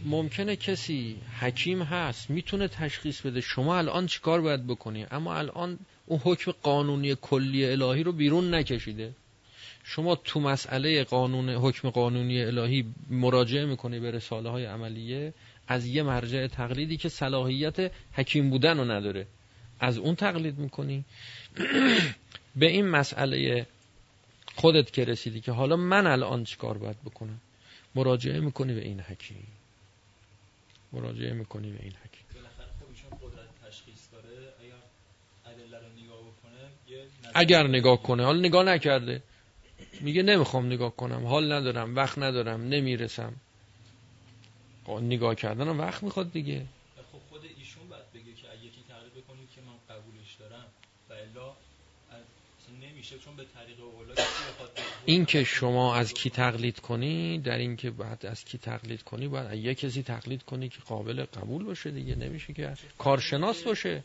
ممکنه 0.06 0.56
کسی 0.56 1.16
حکیم 1.40 1.82
هست 1.82 2.30
می‌تونه 2.30 2.68
تشخیص 2.68 3.22
بده 3.22 3.42
شما 3.42 3.78
الان 3.78 4.08
چیکار 4.08 4.42
باید 4.42 4.68
بکنی؟ 4.68 5.06
اما 5.12 5.36
الان 5.36 5.80
اون 6.06 6.20
حکم 6.24 6.52
قانونی 6.64 7.16
کلی 7.22 7.66
الهی 7.66 8.04
رو 8.04 8.12
بیرون 8.12 8.54
نکشیده. 8.54 9.14
شما 9.84 10.16
تو 10.16 10.40
مسئله 10.40 11.04
قانون 11.04 11.50
حکم 11.50 11.90
قانونی 11.90 12.42
الهی 12.42 12.86
مراجعه 13.10 13.66
می‌کنی 13.66 14.00
به 14.00 14.12
رساله 14.12 14.50
های 14.50 14.66
عملیه 14.66 15.34
از 15.68 15.86
یه 15.86 16.04
مرجع 16.04 16.48
تقلیدی 16.48 16.98
که 16.98 17.10
صلاحیت 17.10 17.92
حکیم 18.14 18.50
بودن 18.50 18.78
رو 18.78 18.92
نداره. 18.92 19.28
از 19.80 19.98
اون 19.98 20.16
تقلید 20.16 20.58
می‌کنی؟ 20.58 21.06
به 22.60 22.66
این 22.66 22.88
مسئله 22.88 23.66
خودت 24.56 24.92
که 24.92 25.06
رسیدی 25.06 25.42
که 25.42 25.52
حالا 25.52 25.76
من 25.76 26.08
الان 26.08 26.44
چیکار 26.44 26.78
باید 26.78 26.98
بکنم؟ 27.06 27.42
مراجعه 27.96 28.40
می‌کنی 28.40 28.74
به 28.74 28.82
این 28.82 29.00
حکیم. 29.00 29.48
مراجعه 30.94 31.34
می‌کنی 31.34 31.72
به 31.72 31.84
این 31.84 31.94
حکیم. 31.94 32.28
اگر 37.34 37.68
نگاه 37.68 38.04
کنه 38.04 38.24
حال 38.24 38.40
نگاه 38.40 38.64
نکرده. 38.64 39.24
میگه 40.02 40.24
نمی‌خوام 40.24 40.66
نگاه 40.66 40.96
کنم 40.96 41.26
حال 41.26 41.52
ندارم 41.52 41.96
وقت 41.96 42.18
ندارم 42.18 42.62
نمی‌رسم. 42.62 43.34
خب، 44.86 44.92
نگاه 44.92 45.36
کردن 45.36 45.68
وقت 45.68 46.04
می‌خواد 46.04 46.32
دیگه. 46.32 46.66
خب 47.12 47.20
خود 47.30 47.42
ایشون 47.58 47.90
باید 47.90 48.12
بگه 48.14 48.24
که 48.24 48.48
یکی 48.64 48.84
تقلید 48.90 49.14
بکنید 49.14 49.50
که 49.56 49.62
من 49.62 49.96
قبولش 49.96 50.36
دارم 50.40 50.66
و 51.10 51.14
الا 51.14 51.54
نمیشه 52.82 53.20
چون 53.20 53.36
به 53.36 53.46
طریق 53.56 53.80
اولا 53.80 54.14
این 55.08 55.26
که 55.26 55.44
شما 55.44 55.96
از 55.96 56.14
کی 56.14 56.30
تقلید 56.30 56.80
کنی 56.80 57.40
در 57.40 57.58
این 57.58 57.76
که 57.76 57.92
بعد 57.92 58.26
از 58.26 58.46
کی 58.46 58.58
تقلید 58.58 59.04
کنی 59.04 59.28
باید 59.28 59.66
یه 59.66 59.76
کسی 59.76 60.04
تقلید 60.04 60.44
کنی 60.44 60.70
که 60.70 60.80
قابل 60.86 61.26
قبول 61.26 61.64
باشه 61.64 61.92
دیگه. 61.92 62.16
نمیشه 62.16 62.54
که 62.54 62.74
کارشناس 62.98 63.64
باشه. 63.64 64.04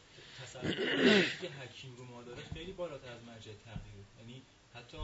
حکیم 0.62 1.90
رو 1.96 2.04
ما 2.04 2.22
داره 2.22 2.42
خیلی 2.54 2.72
بالاتر 2.72 3.08
از 3.08 3.24
مرجع 3.26 3.52
تغییر 3.64 4.04
یعنی 4.20 4.42
حتی 4.74 4.96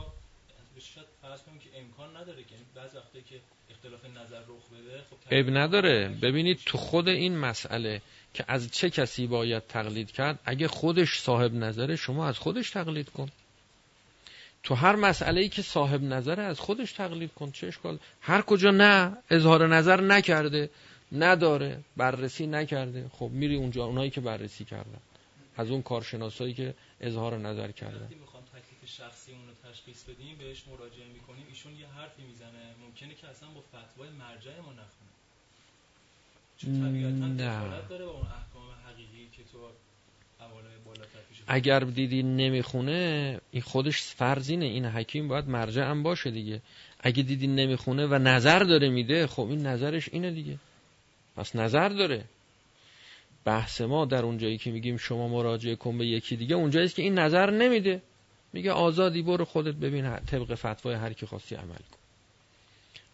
شاید 0.95 1.07
فرض 1.23 1.43
کنیم 1.43 1.59
که 1.59 1.69
امکان 1.79 2.17
نداره 2.17 2.43
که 2.43 2.53
یعنی 2.53 2.65
بعض 2.75 2.95
وقتی 2.95 3.23
که 3.23 3.41
اختلاف 3.71 4.05
نظر 4.05 4.41
رخ 4.41 4.69
بده 4.73 5.03
خب 5.11 5.35
عیب 5.35 5.51
نداره. 5.51 6.09
ببینید 6.23 6.59
تو 6.67 6.79
خود 6.79 7.09
این 7.09 7.39
مسئله 7.39 8.03
که 8.35 8.45
از 8.49 8.71
چه 8.71 8.91
کسی 8.91 9.27
باید 9.27 9.67
تقلید 9.67 10.11
کرد 10.11 10.39
اگه 10.45 10.69
خودش 10.69 11.21
صاحب 11.21 11.55
نظره 11.55 11.97
شما 11.97 12.29
از 12.29 12.39
خودش 12.39 12.71
تقلید 12.71 13.11
کن. 13.11 13.29
تو 14.69 14.75
هر 14.75 14.97
مسئله 14.97 15.41
ای 15.41 15.49
که 15.49 15.63
صاحب 15.63 16.03
نظره 16.03 16.43
از 16.43 16.61
خودش 16.61 16.93
تقلید 16.93 17.35
کن 17.35 17.51
چه 17.51 17.67
اشکال؟ 17.67 17.99
هر 18.21 18.43
کجا 18.43 18.71
نه 18.71 19.17
اظهار 19.31 19.67
نظر 19.67 20.01
نکرده 20.01 20.71
نداره 21.13 21.81
بررسی 21.97 22.47
نکرده. 22.47 23.11
خب 23.13 23.31
میری 23.33 23.57
اونجا 23.57 23.85
اونایی 23.85 24.11
که 24.11 24.21
بررسی 24.21 24.65
کردن. 24.65 25.01
از 25.57 25.71
اون 25.71 25.83
کارشناسایی 25.83 26.55
که 26.55 26.75
اظهار 27.01 27.39
نظر 27.39 27.71
کردن. 27.71 28.09
شخصی 28.87 29.33
اون 29.33 29.41
رو 29.49 29.71
تشخیص 29.71 30.03
بدیم 30.05 30.37
بهش 30.39 30.65
مراجعه 30.71 31.09
می‌کنیم. 31.13 31.47
ایشون 31.49 31.73
یه 31.77 31.87
حرفی 31.87 32.23
می‌زنه. 32.23 32.65
ممکنه 32.85 33.15
که 33.15 33.29
اصلا 33.29 33.49
با 33.49 33.61
فتوای 33.61 34.11
مرجع 34.11 34.61
ما 34.61 34.73
نخونه. 34.73 35.15
چون 36.59 36.71
طبیعتا 36.83 37.29
داره 37.89 38.05
با 38.05 38.13
اون 38.13 38.27
احکام 38.41 38.69
حقیقی 38.87 39.29
که 39.37 39.43
تو 39.53 39.59
اگر 41.47 41.81
دیدی 41.81 42.23
نمی‌خونه 42.23 43.41
این 43.51 43.63
خودش 43.63 44.01
فرضینه 44.01 44.65
این 44.65 44.85
حکیم 44.85 45.29
باید 45.29 45.49
مرجع 45.49 45.83
هم 45.83 46.03
باشه 46.03 46.31
دیگه. 46.31 46.61
اگه 47.01 47.23
دیدی 47.23 47.47
نمی‌خونه 47.47 48.07
و 48.07 48.15
نظر 48.15 48.59
داره 48.59 48.89
میده 48.89 49.27
خب 49.27 49.49
این 49.51 49.67
نظرش 49.67 50.09
اینه 50.13 50.31
دیگه. 50.31 50.59
پس 51.37 51.57
نظر 51.57 51.89
داره. 51.89 52.25
بحث 53.45 53.81
ما 53.81 54.05
در 54.05 54.23
اونجایی 54.23 54.59
که 54.59 54.71
میگیم 54.71 54.97
شما 54.97 55.29
مراجعه 55.29 55.77
کن 55.77 55.99
به 55.99 56.07
یکی 56.07 56.37
دیگه 56.37 56.55
اونجایی 56.57 56.89
که 56.89 57.03
این 57.03 57.19
نظر 57.19 57.51
نمیده. 57.51 58.03
میگه 58.53 58.73
آزادی 58.73 59.23
برو 59.23 59.45
خودت 59.45 59.75
ببین 59.75 60.17
طبق 60.17 60.55
فتوای 60.55 60.95
هر 60.95 61.13
کی 61.13 61.27
خواستی 61.27 61.55
عمل 61.55 61.75
کن. 61.75 61.99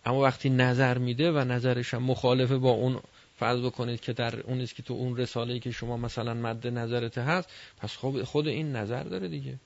اما 0.07 0.21
وقتی 0.21 0.51
نظر 0.51 0.99
میده 0.99 1.33
و 1.33 1.39
نظرش 1.39 1.95
هم 1.95 2.03
مخالفه 2.03 2.57
با 2.57 2.71
اون 2.71 3.01
فرض 3.39 3.61
بکنید 3.61 4.01
که 4.01 4.13
در 4.13 4.41
اون 4.41 4.61
است 4.61 4.75
که 4.75 4.83
تو 4.83 4.95
اون 4.95 5.17
رساله 5.17 5.59
که 5.59 5.71
شما 5.71 5.97
مثلا 5.97 6.35
مد 6.35 6.67
نظرت 6.67 7.19
هست 7.19 7.49
پس 7.79 7.97
خود 8.25 8.49
این 8.49 8.77
نظر 8.77 9.03
داره 9.03 9.29
دیگه. 9.29 9.59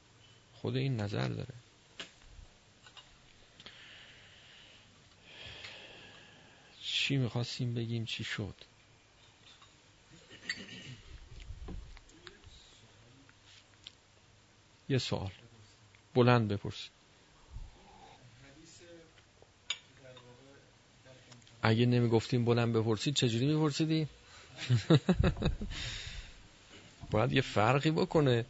خود 0.55 0.77
این 0.77 0.97
نظر 1.01 1.29
داره. 1.29 1.55
چی 6.83 7.17
می‌خواستیم 7.17 7.75
بگیم؟ 7.75 8.05
چی 8.05 8.25
شد؟ 8.25 8.55
یه 14.89 14.99
سوال. 14.99 15.31
بلند 16.15 16.49
بپرسید. 16.49 16.98
اگه 21.63 21.87
نمی‌گفتیم 21.87 22.45
بلند 22.45 22.73
بپرسید 22.73 23.15
چجوری 23.15 23.47
میپرسیدی؟ 23.47 24.09
باید 27.11 27.33
یه 27.33 27.41
فرقی 27.41 27.91
بکنه. 27.91 28.45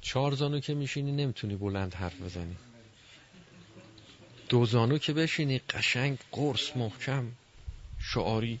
چهار 0.00 0.32
زانو 0.32 0.60
که 0.60 0.74
میشینی 0.74 1.12
نمی‌تونی 1.12 1.56
بلند 1.56 1.94
حرف 1.94 2.22
بزنی. 2.22 2.56
دو 4.48 4.66
زانو 4.66 4.98
که 4.98 5.12
بشینی 5.12 5.58
قشنگ 5.58 6.18
قرص 6.32 6.76
محکم 6.76 7.24
شعاری. 7.98 8.60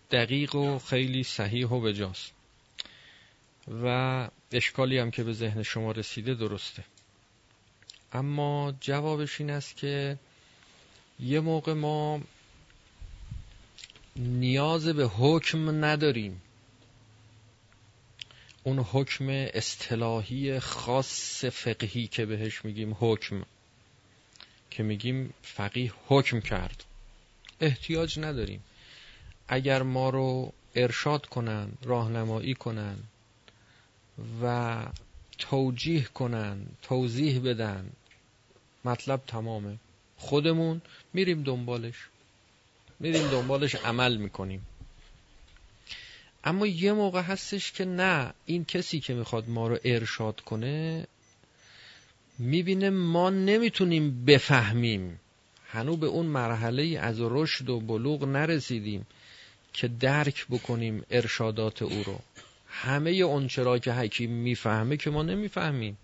دقیق 0.11 0.55
و 0.55 0.79
خیلی 0.79 1.23
صحیح 1.23 1.67
و 1.67 1.81
بجاست. 1.81 2.31
و 3.83 4.29
اشکالی 4.51 4.97
هم 4.97 5.11
که 5.11 5.23
به 5.23 5.33
ذهن 5.33 5.63
شما 5.63 5.91
رسیده 5.91 6.33
درسته. 6.33 6.83
اما 8.13 8.73
جوابش 8.79 9.41
این 9.41 9.49
است 9.49 9.77
که 9.77 10.17
یه 11.19 11.39
موقع 11.39 11.73
ما 11.73 12.21
نیاز 14.15 14.87
به 14.87 15.07
حکم 15.07 15.85
نداریم. 15.85 16.41
اون 18.63 18.79
حکم 18.79 19.29
اصطلاحی 19.29 20.59
خاص 20.59 21.45
فقهی 21.45 22.07
که 22.07 22.25
بهش 22.25 22.65
میگیم 22.65 22.97
حکم 22.99 23.45
که 24.69 24.83
میگیم 24.83 25.33
فقیه 25.41 25.93
حکم 26.07 26.39
کرد. 26.39 26.83
احتیاج 27.59 28.19
نداریم. 28.19 28.63
اگر 29.53 29.83
ما 29.83 30.09
رو 30.09 30.53
ارشاد 30.75 31.25
کنن 31.25 31.71
راهنمایی 31.83 32.53
کنن 32.53 32.97
و 34.43 34.75
توجیه 35.37 36.03
کنن 36.03 36.65
توضیح 36.81 37.39
بدن 37.39 37.89
مطلب 38.85 39.21
تمامه. 39.27 39.77
خودمون 40.17 40.81
میریم 41.13 41.43
دنبالش. 41.43 41.95
میریم 42.99 43.27
دنبالش 43.27 43.75
عمل 43.75 44.17
می‌کنیم. 44.17 44.67
اما 46.43 46.67
یه 46.67 46.93
موقع 46.93 47.21
هستش 47.21 47.71
که 47.71 47.85
نه 47.85 48.33
این 48.45 48.65
کسی 48.65 48.99
که 48.99 49.13
می‌خواد 49.13 49.49
ما 49.49 49.67
رو 49.67 49.77
ارشاد 49.83 50.41
کنه 50.41 51.07
می‌بینه 52.39 52.89
ما 52.89 53.29
نمی‌تونیم 53.29 54.25
بفهمیم. 54.25 55.19
هنو 55.67 55.97
به 55.97 56.07
اون 56.07 56.25
مرحله 56.25 56.99
از 56.99 57.15
رشد 57.19 57.69
و 57.69 57.79
بلوغ 57.79 58.23
نرسیدیم. 58.23 59.05
که 59.73 59.87
درک 59.87 60.47
بکنیم 60.49 61.03
ارشادات 61.11 61.81
او 61.81 62.03
رو. 62.03 62.19
همه 62.67 63.09
اون 63.09 63.47
چرا 63.47 63.79
که 63.79 63.93
حکیم 63.93 64.31
می‌فهمه 64.31 64.97
که 64.97 65.09
ما 65.09 65.23
نمی‌فهمیم. 65.23 65.97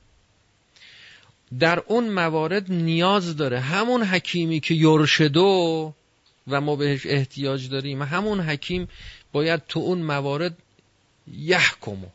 در 1.60 1.80
اون 1.80 2.10
موارد 2.10 2.72
نیاز 2.72 3.36
داره. 3.38 3.60
همون 3.60 4.04
حکیمی 4.04 4.60
که 4.60 4.74
یرشدو 4.74 5.94
و 6.48 6.62
ما 6.62 6.76
بهش 6.76 7.06
احتیاج 7.06 7.70
داریم 7.70 8.02
همون 8.02 8.40
حکیم 8.40 8.88
باید 9.32 9.62
تو 9.68 9.80
اون 9.80 10.02
موارد 10.02 10.58
یحکمو 11.28 12.08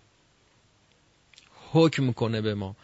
حکم 1.72 2.12
کنه 2.12 2.40
به 2.40 2.54
ما. 2.54 2.76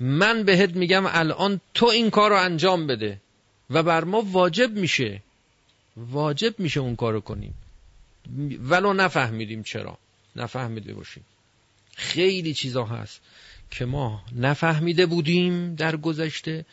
من 0.00 0.42
بهت 0.42 0.70
میگم 0.70 1.04
الان 1.06 1.60
تو 1.74 1.86
این 1.86 2.10
کار 2.10 2.30
رو 2.30 2.36
انجام 2.36 2.86
بده 2.86 3.20
و 3.70 3.82
بر 3.82 4.04
ما 4.04 4.20
واجب 4.20 4.70
میشه. 4.76 5.22
واجب 5.96 6.60
میشه 6.60 6.80
اون 6.80 6.96
کارو 6.96 7.20
کنیم. 7.20 7.54
ولو 8.60 8.92
نفهمیدیم 8.92 9.62
چرا. 9.62 9.98
نفهمیده 10.36 10.94
باشیم. 10.94 11.24
خیلی 11.96 12.54
چیزا 12.54 12.84
هست 12.84 13.20
که 13.70 13.84
ما 13.84 14.24
نفهمیده 14.36 15.06
بودیم 15.06 15.74
در 15.74 15.96
گذشته 15.96 16.64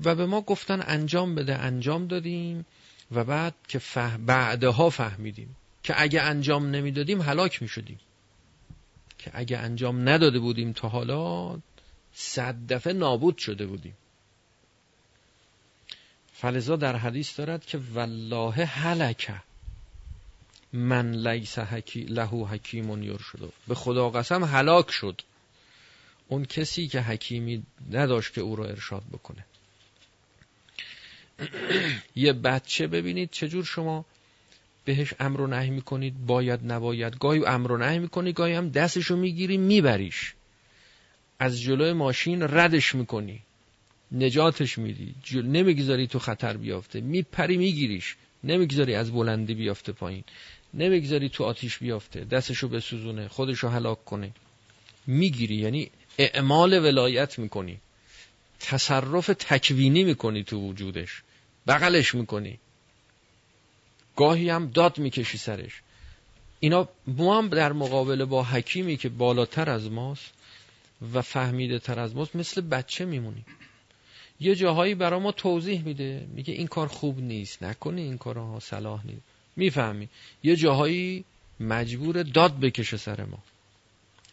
و 0.00 0.14
به 0.14 0.26
ما 0.26 0.40
گفتن 0.40 0.82
انجام 0.86 1.34
بده 1.34 1.56
انجام 1.56 2.06
دادیم 2.06 2.66
و 3.12 3.24
بعد 3.24 3.54
که 3.68 3.78
فه... 3.78 4.16
بعدها 4.16 4.90
فهمیدیم 4.90 5.56
که 5.82 6.02
اگه 6.02 6.22
انجام 6.22 6.70
نمی‌دادیم 6.70 7.20
هلاک 7.20 7.62
می‌شدیم. 7.62 7.98
که 9.18 9.30
اگه 9.34 9.58
انجام 9.58 10.08
نداده 10.08 10.38
بودیم 10.38 10.72
تا 10.72 10.88
حالا 10.88 11.58
صد 12.14 12.56
دفعه 12.68 12.92
نابود 12.92 13.38
شده 13.38 13.66
بودیم. 13.66 13.96
فلزا 16.32 16.76
در 16.76 16.96
حدیث 16.96 17.38
دارد 17.38 17.66
که 17.66 17.80
والله 17.94 18.64
هلکه. 18.64 19.42
من 20.72 21.28
لیس 21.28 21.58
حکی 21.58 22.02
لهو 22.02 22.46
حکیم 22.46 23.18
شده 23.18 23.48
به 23.68 23.74
خدا 23.74 24.10
قسم 24.10 24.44
هلاک 24.44 24.90
شد. 24.90 25.20
اون 26.28 26.44
کسی 26.44 26.88
که 26.88 27.00
حکیمی 27.00 27.62
نداشت 27.90 28.32
که 28.32 28.40
او 28.40 28.56
را 28.56 28.64
ارشاد 28.66 29.02
بکنه. 29.12 29.44
یه 32.16 32.32
بچه 32.32 32.86
ببینید 32.86 33.30
چجور 33.30 33.64
شما 33.64 34.04
بهش 34.84 35.14
امر 35.20 35.40
و 35.40 35.46
نهی 35.46 35.70
می‌کنید 35.70 36.26
باید 36.26 36.72
نباید. 36.72 37.18
گاهی 37.18 37.44
امر 37.46 37.72
و 37.72 37.76
نهی 37.76 37.98
می‌کنی 37.98 38.32
گاهی 38.32 38.54
هم 38.54 38.68
دستشو 38.68 39.16
می‌گیری 39.16 39.56
میبریش. 39.56 40.34
از 41.38 41.60
جلوی 41.60 41.92
ماشین 41.92 42.42
ردش 42.42 42.94
می‌کنی. 42.94 43.42
نجاتش 44.12 44.78
میدی. 44.78 45.14
جل... 45.22 45.46
نمی‌گذاری 45.46 46.06
تو 46.06 46.18
خطر 46.18 46.56
بیافته. 46.56 47.00
میپری 47.00 47.56
میگیریش. 47.56 48.16
نمی‌گذاری 48.44 48.94
از 48.94 49.12
بلندی 49.12 49.54
بیافته 49.54 49.92
پایین. 49.92 50.24
نمی‌گذاری 50.74 51.28
تو 51.28 51.44
آتیش 51.44 51.78
بیافته 51.78 52.24
دستشو 52.24 52.68
بسوزونه 52.68 53.28
خودشو 53.28 53.68
هلاک 53.68 54.04
کنه. 54.04 54.30
می‌گیری 55.06 55.54
یعنی 55.54 55.90
اعمال 56.18 56.84
ولایت 56.84 57.38
می‌کنی. 57.38 57.80
تصرف 58.60 59.26
تکوینی 59.26 60.04
می‌کنی 60.04 60.44
تو 60.44 60.68
وجودش. 60.68 61.22
بغلش 61.66 62.14
می‌کنی. 62.14 62.58
گاهی 64.16 64.50
هم 64.50 64.66
داد 64.66 64.98
می‌کشی 64.98 65.38
سرش. 65.38 65.82
اینا 66.60 66.88
ما 67.06 67.38
هم 67.38 67.48
در 67.48 67.72
مقابله 67.72 68.24
با 68.24 68.42
حکیمی 68.42 68.96
که 68.96 69.08
بالاتر 69.08 69.70
از 69.70 69.90
ماست 69.90 70.32
و 71.14 71.22
فهمیده 71.22 71.78
تر 71.78 72.00
از 72.00 72.16
ماست 72.16 72.36
مثل 72.36 72.60
بچه 72.60 73.04
میمونیم. 73.04 73.46
یه 74.40 74.54
جاهایی 74.54 74.94
برا 74.94 75.18
ما 75.18 75.32
توضیح 75.32 75.82
میده. 75.84 76.26
میگه 76.34 76.54
این 76.54 76.66
کار 76.66 76.86
خوب 76.86 77.20
نیست. 77.20 77.62
نکنی 77.62 78.02
این 78.02 78.18
کارها 78.18 78.60
صلاح 78.60 79.06
نیست. 79.06 79.31
می‌فهمی. 79.56 80.08
یه 80.42 80.56
جاهایی 80.56 81.24
مجبور 81.60 82.22
داد 82.22 82.60
بکشه 82.60 82.96
سر 82.96 83.24
ما. 83.24 83.38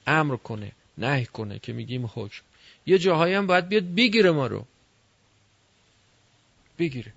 امر 0.08 0.36
کنه 0.36 0.72
نه 0.98 1.26
کنه 1.26 1.60
که 1.60 1.74
میگیم 1.74 2.06
حکم 2.14 2.42
یه 2.86 2.98
جاهایی 2.98 3.34
هم 3.34 3.48
باید 3.48 3.68
بیاد 3.68 3.96
بگیره 3.96 4.32
ما 4.32 4.48
رو. 4.48 4.66
بگیره. 6.80 7.14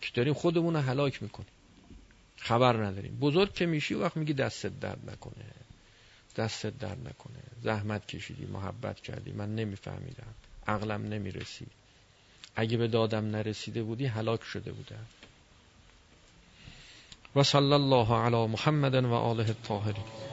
که 0.00 0.10
داریم 0.14 0.34
خودمون 0.34 0.74
رو 0.74 0.80
هلاک 0.80 1.22
می‌کنیم. 1.22 1.48
خبر 2.36 2.84
نداریم. 2.84 3.18
بزرگ 3.20 3.54
که 3.54 3.66
میشی 3.66 3.94
وقت 3.94 4.16
میگی 4.16 4.32
دستت 4.32 4.80
درد 4.80 5.10
نکنه. 5.10 5.44
دستت 6.36 6.78
درد 6.78 7.08
نکنه. 7.08 7.38
زحمت 7.62 8.06
کشیدی 8.06 8.46
محبت 8.46 9.00
کردی. 9.00 9.32
من 9.32 9.54
نمیفهمیدم. 9.54 10.34
عقلم 10.66 11.08
نمی‌رسید 11.08 11.70
اگه 12.56 12.76
به 12.76 12.88
دادم 12.88 13.26
نرسیده 13.26 13.82
بودی 13.82 14.06
هلاک 14.06 14.42
شده 14.42 14.72
بودم. 14.72 15.06
وصلى 17.34 17.76
الله 17.76 18.16
على 18.16 18.46
محمد 18.46 18.94
وآله 18.94 19.48
الطاهرين. 19.48 20.29